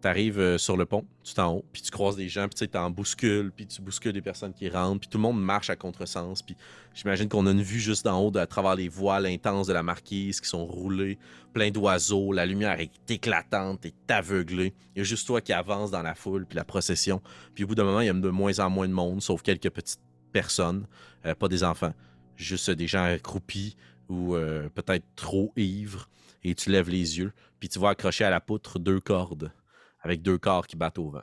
T'arrives 0.00 0.38
euh, 0.38 0.56
sur 0.56 0.78
le 0.78 0.86
pont, 0.86 1.04
tu 1.22 1.34
t'en 1.34 1.56
haut, 1.56 1.64
puis 1.74 1.82
tu 1.82 1.90
croises 1.90 2.16
des 2.16 2.30
gens, 2.30 2.48
puis 2.48 2.54
tu 2.54 2.66
t'en 2.68 2.88
bouscules, 2.88 3.52
puis 3.54 3.66
tu 3.66 3.82
bouscules 3.82 4.14
des 4.14 4.22
personnes 4.22 4.54
qui 4.54 4.70
rentrent, 4.70 5.00
puis 5.00 5.10
tout 5.10 5.18
le 5.18 5.22
monde 5.22 5.42
marche 5.42 5.68
à 5.68 5.76
contresens, 5.76 6.40
puis 6.40 6.56
j'imagine 6.94 7.28
qu'on 7.28 7.46
a 7.46 7.50
une 7.50 7.60
vue 7.62 7.80
juste 7.80 8.06
d'en 8.06 8.18
haut 8.22 8.30
de- 8.30 8.38
à 8.38 8.46
travers 8.46 8.76
les 8.76 8.88
voiles 8.88 9.26
intenses 9.26 9.66
de 9.66 9.74
la 9.74 9.82
marquise 9.82 10.40
qui 10.40 10.48
sont 10.48 10.64
roulées, 10.64 11.18
plein 11.52 11.70
d'oiseaux, 11.70 12.32
la 12.32 12.46
lumière 12.46 12.80
est 12.80 13.10
éclatante, 13.10 13.80
t'es 13.80 13.92
aveuglé. 14.08 14.72
Il 14.94 14.98
y 14.98 15.00
a 15.02 15.04
juste 15.04 15.26
toi 15.26 15.42
qui 15.42 15.52
avance 15.52 15.90
dans 15.90 16.02
la 16.02 16.14
foule, 16.14 16.46
puis 16.46 16.56
la 16.56 16.64
procession. 16.64 17.20
Puis 17.54 17.64
au 17.64 17.66
bout 17.66 17.74
d'un 17.74 17.84
moment, 17.84 18.00
il 18.00 18.06
y 18.06 18.10
a 18.10 18.14
de 18.14 18.30
moins 18.30 18.58
en 18.60 18.70
moins 18.70 18.88
de 18.88 18.94
monde, 18.94 19.20
sauf 19.20 19.42
quelques 19.42 19.68
petites 19.70 20.00
personnes, 20.28 20.86
euh, 21.26 21.34
pas 21.34 21.48
des 21.48 21.64
enfants, 21.64 21.94
juste 22.36 22.70
des 22.70 22.86
gens 22.86 23.04
accroupis 23.04 23.76
ou 24.08 24.34
euh, 24.34 24.68
peut-être 24.70 25.04
trop 25.16 25.52
ivres, 25.56 26.08
et 26.44 26.54
tu 26.54 26.70
lèves 26.70 26.88
les 26.88 27.18
yeux, 27.18 27.32
puis 27.60 27.68
tu 27.68 27.78
vois 27.78 27.90
accrocher 27.90 28.24
à 28.24 28.30
la 28.30 28.40
poutre 28.40 28.78
deux 28.78 29.00
cordes 29.00 29.52
avec 30.00 30.22
deux 30.22 30.38
corps 30.38 30.66
qui 30.66 30.76
battent 30.76 30.98
au 30.98 31.10
vent. 31.10 31.22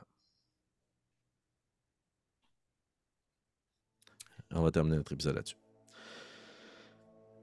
On 4.54 4.62
va 4.62 4.70
terminer 4.70 4.96
notre 4.96 5.12
épisode 5.12 5.34
là-dessus. 5.34 5.56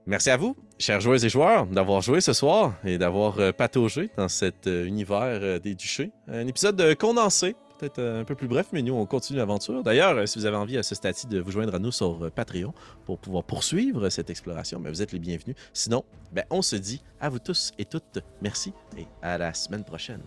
Merci 0.05 0.29
à 0.29 0.37
vous, 0.37 0.55
chers 0.79 0.99
joueuses 0.99 1.23
et 1.23 1.29
joueurs, 1.29 1.65
d'avoir 1.65 2.01
joué 2.01 2.19
ce 2.19 2.33
soir 2.33 2.75
et 2.83 2.97
d'avoir 2.97 3.39
euh, 3.39 3.51
pataugé 3.53 4.09
dans 4.17 4.27
cet 4.27 4.67
euh, 4.67 4.85
univers 4.85 5.61
des 5.61 5.75
duchés. 5.75 6.11
Un 6.27 6.45
épisode 6.47 6.95
condensé, 6.95 7.55
peut-être 7.77 7.99
euh, 7.99 8.21
un 8.21 8.23
peu 8.23 8.35
plus 8.35 8.47
bref, 8.47 8.67
mais 8.71 8.81
nous, 8.81 8.93
on 8.93 9.05
continue 9.05 9.37
l'aventure. 9.37 9.83
D'ailleurs, 9.83 10.17
euh, 10.17 10.25
si 10.25 10.39
vous 10.39 10.45
avez 10.45 10.57
envie 10.57 10.77
à 10.77 10.83
ce 10.83 10.95
stade-ci 10.95 11.27
de 11.27 11.39
vous 11.39 11.51
joindre 11.51 11.75
à 11.75 11.79
nous 11.79 11.91
sur 11.91 12.25
euh, 12.25 12.29
Patreon 12.29 12.73
pour 13.05 13.19
pouvoir 13.19 13.43
poursuivre 13.43 14.09
cette 14.09 14.29
exploration, 14.29 14.81
vous 14.83 15.01
êtes 15.01 15.11
les 15.11 15.19
bienvenus. 15.19 15.55
Sinon, 15.73 16.03
ben, 16.31 16.45
on 16.49 16.61
se 16.61 16.75
dit 16.75 17.01
à 17.19 17.29
vous 17.29 17.39
tous 17.39 17.71
et 17.77 17.85
toutes 17.85 18.19
merci 18.41 18.73
et 18.97 19.05
à 19.21 19.37
la 19.37 19.53
semaine 19.53 19.83
prochaine. 19.83 20.21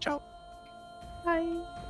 Ciao! 0.00 0.18
Bye. 1.24 1.81